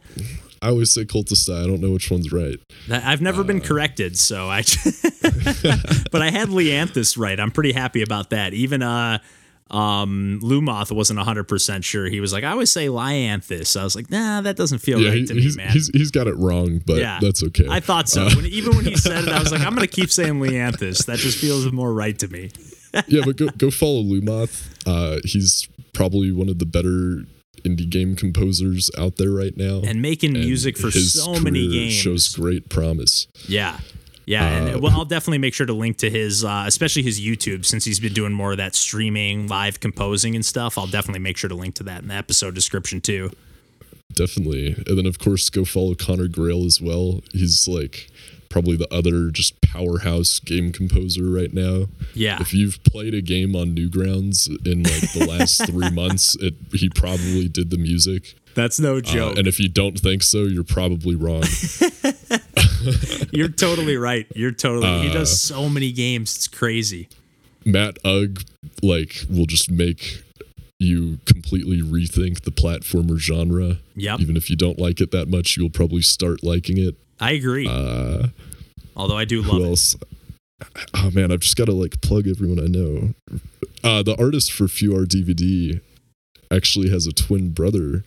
I 0.63 0.69
always 0.69 0.91
say 0.93 1.05
Cultist 1.05 1.53
Eye. 1.53 1.63
I 1.65 1.67
don't 1.67 1.81
know 1.81 1.91
which 1.91 2.11
one's 2.11 2.33
right. 2.33 2.59
I've 2.91 3.21
never 3.21 3.41
Uh. 3.43 3.45
been 3.45 3.61
corrected, 3.61 4.17
so 4.17 4.49
I. 4.49 4.63
but 6.11 6.23
I 6.23 6.31
had 6.31 6.49
Leanthus 6.49 7.19
right. 7.19 7.39
I'm 7.39 7.51
pretty 7.51 7.73
happy 7.73 8.03
about 8.03 8.31
that. 8.31 8.55
Even 8.55 8.83
uh, 8.83 9.19
um, 9.71 10.41
Lumoth 10.43 10.93
wasn't 10.93 11.19
100 11.19 11.45
percent 11.45 11.85
sure. 11.85 12.07
He 12.07 12.21
was 12.21 12.33
like, 12.33 12.45
I 12.45 12.51
always 12.51 12.71
say 12.71 12.87
Lyanthus. 12.87 13.79
I 13.79 13.85
was 13.85 13.97
like, 13.97 14.11
Nah, 14.11 14.41
that 14.43 14.57
doesn't 14.57 14.79
feel 14.79 15.01
Yeah, 15.01 15.09
right 15.11 15.19
he, 15.19 15.27
to 15.27 15.35
me, 15.35 15.51
man. 15.57 15.71
He's, 15.71 15.89
he's 15.89 16.11
got 16.11 16.27
it 16.27 16.37
wrong, 16.37 16.81
but 16.85 16.99
Yeah. 16.99 17.19
that's 17.21 17.43
okay. 17.45 17.67
I 17.69 17.81
thought 17.81 18.09
so. 18.09 18.27
Uh, 18.27 18.31
When, 18.37 18.47
even 18.47 18.77
when 18.77 18.85
he 18.85 18.97
said 18.97 19.25
it, 19.25 19.31
I 19.31 19.39
was 19.41 19.51
like, 19.53 19.63
I'm 19.63 19.75
going 19.75 19.87
to 19.87 19.93
keep 19.93 20.11
saying 20.11 20.35
Leanthus. 20.41 21.07
That 21.07 21.19
just 21.19 21.39
feels 21.39 21.71
more 21.73 21.93
right 21.93 22.19
to 22.19 22.29
me. 22.29 22.51
yeah, 23.09 23.23
but 23.25 23.37
go 23.37 23.49
go 23.57 23.71
follow 23.71 24.03
Lumoth. 24.03 24.69
Uh, 24.87 25.19
he's 25.25 25.67
probably 25.95 26.31
one 26.31 26.49
of 26.51 26.59
the 26.59 26.67
better 26.67 27.25
indie 27.65 27.89
game 27.89 28.17
composers 28.17 28.91
out 28.99 29.17
there 29.17 29.31
right 29.31 29.57
now, 29.57 29.81
and 29.85 30.03
making 30.03 30.33
music 30.33 30.77
for 30.77 30.91
so 30.91 31.41
many 31.41 31.69
games. 31.69 31.93
Shows 31.93 32.35
great 32.35 32.69
promise. 32.69 33.27
Yeah. 33.49 33.79
Yeah, 34.25 34.49
and 34.49 34.81
well, 34.81 34.93
I'll 34.93 35.05
definitely 35.05 35.39
make 35.39 35.53
sure 35.53 35.67
to 35.67 35.73
link 35.73 35.97
to 35.99 36.09
his, 36.09 36.45
uh, 36.45 36.63
especially 36.67 37.03
his 37.03 37.21
YouTube, 37.21 37.65
since 37.65 37.85
he's 37.85 37.99
been 37.99 38.13
doing 38.13 38.33
more 38.33 38.53
of 38.53 38.59
that 38.59 38.77
streaming, 38.77 39.49
live 39.49 39.81
composing 39.81 40.37
and 40.37 40.47
stuff. 40.47 40.79
I'll 40.79 40.87
definitely 40.87 41.19
make 41.21 41.37
sure 41.37 41.49
to 41.49 41.57
link 41.57 41.75
to 41.77 41.83
that 41.85 42.03
in 42.03 42.09
the 42.09 42.15
episode 42.15 42.55
description 42.55 43.01
too. 43.01 43.33
Definitely, 44.15 44.75
and 44.87 44.97
then 44.97 45.07
of 45.07 45.19
course 45.19 45.51
go 45.51 45.65
follow 45.65 45.95
Connor 45.95 46.29
Grail 46.29 46.65
as 46.65 46.81
well. 46.81 47.23
He's 47.33 47.67
like 47.67 48.11
probably 48.53 48.77
the 48.77 48.93
other 48.95 49.31
just 49.31 49.61
powerhouse 49.63 50.39
game 50.39 50.71
composer 50.73 51.25
right 51.25 51.53
now. 51.53 51.87
Yeah. 52.15 52.39
If 52.41 52.53
you've 52.55 52.83
played 52.85 53.15
a 53.15 53.23
game 53.23 53.57
on 53.57 53.75
Newgrounds 53.75 54.47
in 54.67 54.83
like 54.85 55.13
the 55.13 55.27
last 55.27 55.67
three 55.71 55.91
months, 55.91 56.37
it 56.41 56.55
he 56.73 56.89
probably 56.91 57.49
did 57.49 57.71
the 57.71 57.79
music. 57.79 58.35
That's 58.55 58.79
no 58.79 58.97
Uh, 58.99 59.01
joke. 59.01 59.39
and 59.39 59.49
if 59.49 59.59
you 59.59 59.69
don't 59.71 59.99
think 59.99 60.23
so, 60.23 60.43
you're 60.45 60.63
probably 60.65 61.15
wrong. 61.17 61.45
You're 63.33 63.49
totally 63.49 63.97
right. 63.97 64.27
You're 64.35 64.51
totally. 64.53 65.03
he 65.03 65.09
Uh, 65.09 65.13
does 65.15 65.41
so 65.41 65.69
many 65.69 65.93
games. 65.93 66.35
It's 66.37 66.49
crazy. 66.49 67.09
Matt 67.65 67.97
Ugg 68.05 68.43
like 68.83 69.25
will 69.31 69.47
just 69.47 69.71
make 69.71 70.23
you 70.79 71.19
completely 71.25 71.81
rethink 71.81 72.43
the 72.43 72.51
platformer 72.51 73.17
genre. 73.19 73.79
Yeah. 73.95 74.17
Even 74.19 74.37
if 74.37 74.51
you 74.51 74.57
don't 74.57 74.79
like 74.79 75.01
it 75.01 75.13
that 75.13 75.29
much, 75.29 75.57
you'll 75.57 75.71
probably 75.71 76.03
start 76.03 76.43
liking 76.43 76.77
it. 76.79 76.97
I 77.23 77.33
agree. 77.33 77.67
Uh, 77.71 78.29
Although 78.97 79.17
I 79.17 79.25
do 79.25 79.43
love 79.43 79.63
who 79.63 79.73
it. 79.73 79.95
Oh 80.95 81.11
man, 81.15 81.33
I've 81.33 81.41
just 81.41 81.57
got 81.57 81.67
to 81.67 81.73
like 81.73 82.01
plug 82.03 82.29
everyone 82.29 82.61
I 82.61 82.67
know. 82.67 83.15
Uh, 83.83 84.03
the 84.03 84.17
artist 84.21 84.53
for 84.53 84.69
Few 84.69 84.95
R 84.95 85.05
DVD 85.05 85.81
actually 86.53 86.91
has 86.91 87.07
a 87.07 87.13
twin 87.13 87.51
brother, 87.51 88.05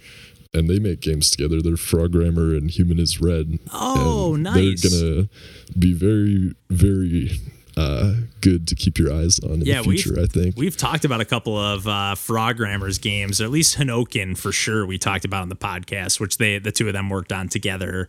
and 0.53 0.69
they 0.69 0.79
make 0.79 1.01
games 1.01 1.31
together. 1.31 1.61
They're 1.61 1.73
Frogrammer 1.73 2.55
and 2.57 2.69
Human 2.71 2.99
is 2.99 3.19
Red. 3.19 3.59
Oh, 3.73 4.35
nice. 4.37 4.81
They're 4.81 4.89
gonna 5.13 5.29
be 5.77 5.93
very, 5.93 6.53
very 6.69 7.31
uh, 7.75 8.13
good 8.41 8.67
to 8.69 8.75
keep 8.75 8.97
your 8.97 9.11
eyes 9.11 9.39
on 9.39 9.53
in 9.53 9.61
Yeah, 9.61 9.77
the 9.81 9.83
future. 9.83 10.19
I 10.21 10.27
think. 10.27 10.55
We've 10.55 10.77
talked 10.77 11.03
about 11.03 11.19
a 11.19 11.25
couple 11.25 11.57
of 11.57 11.87
uh, 11.87 12.15
Frogrammers 12.15 13.01
games, 13.01 13.41
or 13.41 13.45
at 13.45 13.51
least 13.51 13.77
Hinokin 13.77 14.37
for 14.37 14.51
sure. 14.51 14.85
We 14.85 14.97
talked 14.97 15.25
about 15.25 15.43
in 15.43 15.49
the 15.49 15.55
podcast, 15.55 16.19
which 16.19 16.37
they 16.37 16.59
the 16.59 16.71
two 16.71 16.87
of 16.87 16.93
them 16.93 17.09
worked 17.09 17.33
on 17.33 17.49
together. 17.49 18.07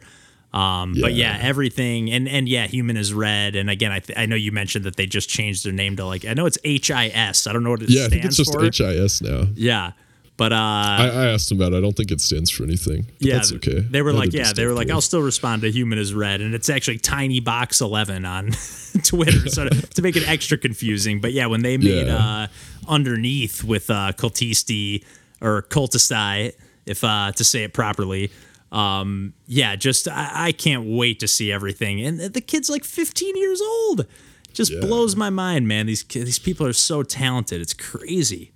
Um, 0.52 0.94
But 1.00 1.14
yeah, 1.14 1.36
Yeah. 1.38 1.46
everything 1.48 2.10
and 2.10 2.28
and 2.28 2.48
yeah, 2.48 2.66
Human 2.66 2.96
is 2.96 3.12
Red. 3.12 3.56
And 3.56 3.68
again, 3.68 3.92
I 3.92 3.98
th- 4.00 4.18
I 4.18 4.26
know 4.26 4.36
you 4.36 4.52
mentioned 4.52 4.84
that 4.86 4.96
they 4.96 5.06
just 5.06 5.28
changed 5.28 5.64
their 5.64 5.72
name 5.72 5.96
to 5.96 6.06
like 6.06 6.24
I 6.24 6.32
know 6.34 6.46
it's 6.46 6.58
H 6.64 6.90
I 6.90 7.08
S. 7.08 7.46
I 7.46 7.52
don't 7.52 7.62
know 7.64 7.70
what 7.70 7.82
it 7.82 7.90
yeah, 7.90 8.04
I 8.04 8.06
stands 8.08 8.12
think 8.14 8.24
it's 8.24 8.36
just 8.36 8.52
for. 8.52 8.62
HIS 8.64 9.20
now. 9.22 9.48
yeah, 9.54 9.92
but 10.38 10.52
uh, 10.52 10.56
I, 10.56 11.08
I 11.08 11.26
asked 11.32 11.48
them 11.50 11.60
about 11.60 11.72
it. 11.74 11.78
I 11.78 11.80
don't 11.80 11.94
think 11.96 12.10
it 12.10 12.20
stands 12.22 12.50
for 12.50 12.62
anything. 12.64 13.06
Yeah, 13.18 13.34
that's 13.34 13.52
okay. 13.54 13.80
They 13.80 14.00
were 14.02 14.12
like, 14.14 14.32
yeah, 14.32 14.52
they 14.54 14.64
were 14.66 14.72
like, 14.72 14.88
I'll 14.90 15.00
still 15.02 15.22
respond 15.22 15.62
to 15.62 15.70
Human 15.70 15.98
is 15.98 16.14
Red, 16.14 16.40
and 16.40 16.54
it's 16.54 16.70
actually 16.70 16.98
Tiny 16.98 17.40
Box 17.40 17.80
Eleven 17.82 18.24
on 18.24 18.52
Twitter, 19.02 19.48
so 19.50 19.68
to, 19.68 19.82
to 19.82 20.00
make 20.02 20.16
it 20.16 20.26
extra 20.28 20.56
confusing. 20.56 21.20
But 21.20 21.32
yeah, 21.32 21.46
when 21.46 21.62
they 21.62 21.76
made 21.76 22.06
Yeah. 22.06 22.16
uh, 22.16 22.46
underneath 22.88 23.62
with 23.64 23.90
uh, 23.90 24.12
Cultisti 24.16 25.04
or 25.42 25.62
Cultistai, 25.62 26.52
if 26.86 27.02
uh, 27.04 27.32
to 27.32 27.44
say 27.44 27.64
it 27.64 27.72
properly. 27.74 28.30
Um, 28.72 29.32
yeah, 29.46 29.76
just 29.76 30.08
I, 30.08 30.30
I 30.48 30.52
can't 30.52 30.84
wait 30.86 31.20
to 31.20 31.28
see 31.28 31.52
everything. 31.52 32.00
And 32.00 32.18
the 32.20 32.40
kid's 32.40 32.68
like 32.68 32.84
15 32.84 33.36
years 33.36 33.60
old. 33.60 34.06
Just 34.52 34.72
Yeah. 34.72 34.80
blows 34.80 35.14
my 35.16 35.30
mind, 35.30 35.68
man. 35.68 35.86
These 35.86 36.02
these 36.04 36.38
people 36.38 36.66
are 36.66 36.72
so 36.72 37.02
talented. 37.02 37.60
It's 37.60 37.74
crazy, 37.74 38.52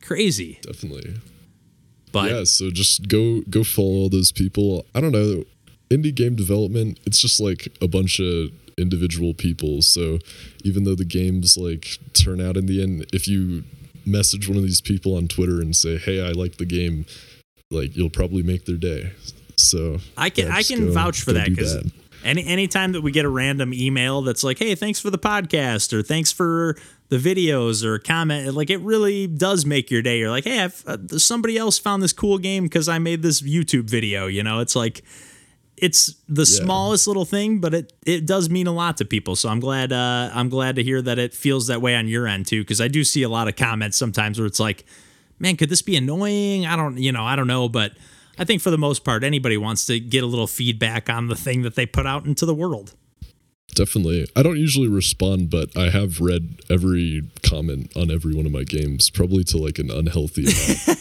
crazy. 0.00 0.58
Definitely. 0.62 1.14
But 2.12 2.30
yeah, 2.30 2.44
so 2.44 2.70
just 2.70 3.08
go 3.08 3.40
go 3.50 3.64
follow 3.64 3.88
all 4.02 4.08
those 4.08 4.32
people. 4.32 4.86
I 4.94 5.00
don't 5.00 5.12
know, 5.12 5.44
indie 5.90 6.14
game 6.14 6.34
development. 6.36 7.00
It's 7.06 7.18
just 7.20 7.40
like 7.40 7.68
a 7.80 7.88
bunch 7.88 8.20
of 8.20 8.50
individual 8.78 9.34
people. 9.34 9.82
So 9.82 10.18
even 10.64 10.84
though 10.84 10.94
the 10.94 11.04
games 11.04 11.56
like 11.56 11.98
turn 12.14 12.40
out 12.40 12.56
in 12.56 12.66
the 12.66 12.82
end, 12.82 13.06
if 13.12 13.26
you 13.28 13.64
message 14.06 14.48
one 14.48 14.56
of 14.56 14.62
these 14.62 14.80
people 14.80 15.16
on 15.16 15.26
Twitter 15.28 15.60
and 15.60 15.74
say, 15.74 15.98
"Hey, 15.98 16.20
I 16.20 16.32
like 16.32 16.56
the 16.58 16.64
game," 16.66 17.04
like 17.70 17.96
you'll 17.96 18.10
probably 18.10 18.42
make 18.42 18.64
their 18.66 18.76
day. 18.76 19.12
So 19.56 19.98
I 20.16 20.30
can 20.30 20.46
yeah, 20.46 20.56
I 20.56 20.62
can 20.62 20.86
go- 20.86 20.92
vouch 20.92 21.22
for 21.22 21.32
that 21.32 21.48
because 21.48 21.84
any 22.24 22.46
anytime 22.46 22.92
that 22.92 23.02
we 23.02 23.10
get 23.10 23.24
a 23.24 23.28
random 23.28 23.72
email 23.74 24.22
that's 24.22 24.44
like, 24.44 24.58
"Hey, 24.58 24.74
thanks 24.74 25.00
for 25.00 25.10
the 25.10 25.18
podcast," 25.18 25.92
or 25.92 26.02
"Thanks 26.02 26.32
for 26.32 26.76
the 27.08 27.18
videos," 27.18 27.84
or 27.84 27.98
comment, 27.98 28.54
like 28.54 28.70
it 28.70 28.78
really 28.78 29.26
does 29.26 29.66
make 29.66 29.90
your 29.90 30.02
day. 30.02 30.18
You're 30.18 30.30
like, 30.30 30.44
"Hey, 30.44 30.60
I've, 30.60 30.82
uh, 30.86 30.98
somebody 31.18 31.56
else 31.58 31.78
found 31.78 32.02
this 32.02 32.12
cool 32.12 32.38
game 32.38 32.64
because 32.64 32.88
I 32.88 32.98
made 32.98 33.22
this 33.22 33.42
YouTube 33.42 33.84
video." 33.84 34.26
You 34.26 34.42
know, 34.42 34.60
it's 34.60 34.76
like 34.76 35.02
it's 35.76 36.14
the 36.28 36.46
smallest 36.46 37.08
little 37.08 37.24
thing, 37.24 37.58
but 37.58 37.74
it 37.74 37.92
it 38.06 38.26
does 38.26 38.48
mean 38.48 38.66
a 38.66 38.72
lot 38.72 38.96
to 38.98 39.04
people. 39.04 39.34
So 39.34 39.48
I'm 39.48 39.60
glad 39.60 39.92
uh, 39.92 40.30
I'm 40.32 40.48
glad 40.48 40.76
to 40.76 40.82
hear 40.82 41.02
that 41.02 41.18
it 41.18 41.34
feels 41.34 41.66
that 41.66 41.82
way 41.82 41.96
on 41.96 42.06
your 42.08 42.26
end 42.26 42.46
too, 42.46 42.60
because 42.60 42.80
I 42.80 42.88
do 42.88 43.02
see 43.04 43.22
a 43.24 43.28
lot 43.28 43.48
of 43.48 43.56
comments 43.56 43.96
sometimes 43.96 44.38
where 44.38 44.46
it's 44.46 44.60
like, 44.60 44.84
"Man, 45.40 45.56
could 45.56 45.68
this 45.70 45.82
be 45.82 45.96
annoying?" 45.96 46.66
I 46.66 46.76
don't, 46.76 46.98
you 46.98 47.10
know, 47.10 47.24
I 47.24 47.34
don't 47.34 47.48
know, 47.48 47.68
but 47.68 47.92
I 48.38 48.44
think 48.44 48.62
for 48.62 48.70
the 48.70 48.78
most 48.78 49.04
part, 49.04 49.24
anybody 49.24 49.56
wants 49.56 49.86
to 49.86 50.00
get 50.00 50.22
a 50.22 50.26
little 50.26 50.46
feedback 50.46 51.10
on 51.10 51.28
the 51.28 51.36
thing 51.36 51.62
that 51.62 51.74
they 51.74 51.86
put 51.86 52.06
out 52.06 52.24
into 52.24 52.46
the 52.46 52.54
world. 52.54 52.94
Definitely. 53.74 54.26
I 54.36 54.42
don't 54.42 54.58
usually 54.58 54.88
respond, 54.88 55.48
but 55.48 55.76
I 55.76 55.88
have 55.90 56.20
read 56.20 56.60
every 56.70 57.22
comment 57.42 57.90
on 57.96 58.10
every 58.10 58.34
one 58.34 58.44
of 58.44 58.52
my 58.52 58.64
games, 58.64 59.08
probably 59.08 59.44
to 59.44 59.56
like 59.56 59.78
an 59.78 59.90
unhealthy 59.90 60.44
amount. 60.44 60.98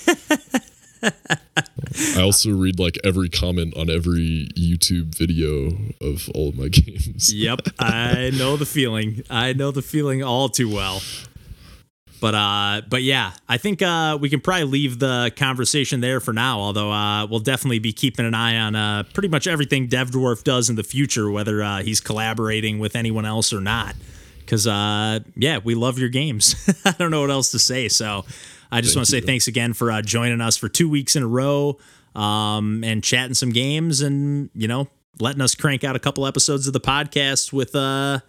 I 2.16 2.22
also 2.22 2.52
read 2.52 2.80
like 2.80 2.98
every 3.04 3.28
comment 3.28 3.76
on 3.76 3.90
every 3.90 4.48
YouTube 4.56 5.16
video 5.16 5.72
of 6.00 6.30
all 6.34 6.50
of 6.50 6.58
my 6.58 6.68
games. 6.70 7.34
Yep, 7.34 7.62
I 7.80 8.32
know 8.38 8.56
the 8.56 8.66
feeling. 8.66 9.24
I 9.30 9.54
know 9.54 9.72
the 9.72 9.82
feeling 9.82 10.24
all 10.24 10.48
too 10.48 10.70
well. 10.74 11.02
But 12.22 12.36
uh, 12.36 12.82
but 12.88 13.02
yeah, 13.02 13.32
I 13.50 13.58
think 13.58 13.82
uh, 13.82 14.16
we 14.22 14.30
can 14.30 14.42
probably 14.42 14.66
leave 14.66 15.00
the 15.00 15.34
conversation 15.36 16.02
there 16.02 16.20
for 16.20 16.34
now. 16.34 16.60
Although 16.60 16.92
uh, 16.92 17.26
we'll 17.26 17.40
definitely 17.40 17.80
be 17.80 17.94
keeping 17.94 18.28
an 18.28 18.36
eye 18.36 18.58
on 18.58 18.76
uh, 18.76 19.04
pretty 19.12 19.28
much 19.28 19.48
everything 19.48 19.88
Dev 19.88 20.12
Dwarf 20.12 20.44
does 20.44 20.70
in 20.70 20.76
the 20.76 20.84
future, 20.84 21.32
whether 21.32 21.64
uh, 21.64 21.82
he's 21.82 22.00
collaborating 22.00 22.78
with 22.78 22.96
anyone 22.96 23.26
else 23.26 23.52
or 23.52 23.60
not. 23.60 23.96
Because 24.40 24.68
uh, 24.68 25.22
yeah, 25.36 25.58
we 25.64 25.74
love 25.74 25.98
your 25.98 26.10
games. 26.10 26.56
I 26.86 26.92
don't 26.92 27.10
know 27.10 27.22
what 27.22 27.32
else 27.32 27.50
to 27.52 27.60
say. 27.60 27.90
So 27.90 28.24
I 28.72 28.82
just 28.82 28.96
want 28.96 29.08
to 29.08 29.12
say 29.12 29.22
thanks 29.22 29.48
again 29.48 29.74
for 29.74 29.92
uh, 29.92 30.04
joining 30.04 30.42
us 30.42 30.58
for 30.58 30.70
two 30.70 30.88
weeks 30.88 31.16
in 31.16 31.24
a 31.24 31.28
row 31.28 31.80
um, 32.14 32.84
and 32.84 33.04
chatting 33.04 33.34
some 33.34 33.50
games 33.50 34.02
and 34.02 34.52
you 34.54 34.68
know 34.68 34.88
letting 35.20 35.42
us 35.42 35.56
crank 35.56 35.84
out 35.84 35.96
a 35.96 36.00
couple 36.00 36.28
episodes 36.28 36.68
of 36.68 36.74
the 36.74 36.80
podcast 36.80 37.52
with 37.52 37.76
uh 37.76 38.20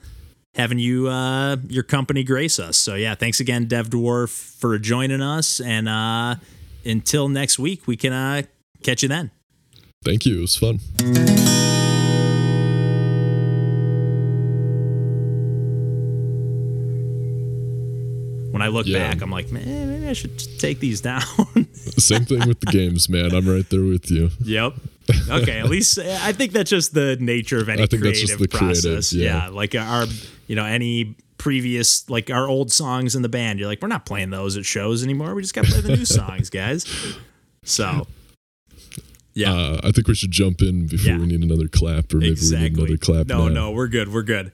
having 0.55 0.79
you 0.79 1.09
uh 1.09 1.57
your 1.69 1.83
company 1.83 2.23
grace 2.25 2.59
us. 2.59 2.77
So 2.77 2.95
yeah, 2.95 3.15
thanks 3.15 3.41
again, 3.41 3.67
Dev 3.67 3.89
Dwarf, 3.91 4.29
for 4.31 4.79
joining 4.79 5.23
us. 5.23 5.61
And 5.61 5.89
uh 5.89 6.37
until 6.85 7.29
next 7.29 7.59
week, 7.59 7.87
we 7.87 7.97
can 7.97 8.13
uh 8.13 8.43
catch 8.83 9.03
you 9.03 9.09
then. 9.09 9.31
Thank 10.05 10.27
you. 10.27 10.39
It 10.39 10.41
was 10.41 10.57
fun. 10.57 10.81
When 18.51 18.61
I 18.61 18.69
look 18.69 18.87
Yeah. 18.87 18.99
back, 19.11 19.23
I'm 19.23 19.31
like, 19.31 19.51
man, 19.51 19.89
maybe 19.89 20.07
I 20.09 20.13
should 20.13 20.39
take 20.59 20.79
these 20.79 21.01
down. 21.11 21.23
Same 21.99 22.25
thing 22.27 22.47
with 22.47 22.61
the 22.61 22.67
games, 22.71 23.09
man. 23.09 23.33
I'm 23.35 23.49
right 23.49 23.69
there 23.71 23.83
with 23.83 24.11
you. 24.11 24.31
yep. 24.45 24.75
Okay, 25.29 25.59
at 25.59 25.69
least 25.69 25.99
I 25.99 26.33
think 26.33 26.53
that's 26.53 26.71
just 26.71 26.95
the 26.95 27.17
nature 27.19 27.59
of 27.59 27.69
any 27.71 27.83
I 27.83 27.87
think 27.87 28.03
that's 28.03 28.19
creative 28.21 28.39
the 28.39 28.49
creative, 28.49 28.83
process. 28.83 29.13
yeah. 29.13 29.49
like 29.49 29.75
our, 29.75 30.07
you 30.53 30.57
know, 30.57 30.67
any 30.67 31.17
previous 31.39 32.11
like 32.11 32.29
our 32.29 32.47
old 32.47 32.71
songs 32.71 33.17
in 33.17 33.23
the 33.23 33.29
band. 33.31 33.59
You're 33.59 33.69
like, 33.69 33.81
we're 33.81 33.89
not 33.89 34.05
playing 34.05 34.29
those 34.29 34.55
at 34.59 34.67
shows 34.67 35.03
anymore. 35.03 35.35
We 35.35 35.41
just 35.41 35.55
got 35.55 35.65
to 35.65 35.71
play 35.73 35.81
the 35.81 35.97
new 35.97 36.05
songs, 36.21 36.51
guys. 36.51 36.85
So, 37.65 38.07
yeah. 39.33 39.55
Uh, 39.55 39.81
I 39.83 39.93
think 39.93 40.09
we 40.09 40.15
should 40.15 40.31
jump 40.31 40.61
in 40.61 40.89
before 40.89 41.13
Yeah. 41.13 41.19
we 41.19 41.25
need 41.27 41.43
another 41.43 41.69
clap, 41.69 42.13
or 42.13 42.19
maybe 42.19 42.37
we 42.39 42.57
need 42.59 42.77
another 42.77 42.99
clap. 42.99 43.29
no, 43.29 43.49
now. 43.49 43.55
no, 43.55 43.71
we're 43.71 43.89
good. 43.89 44.13
We're 44.13 44.23
good. 44.25 44.51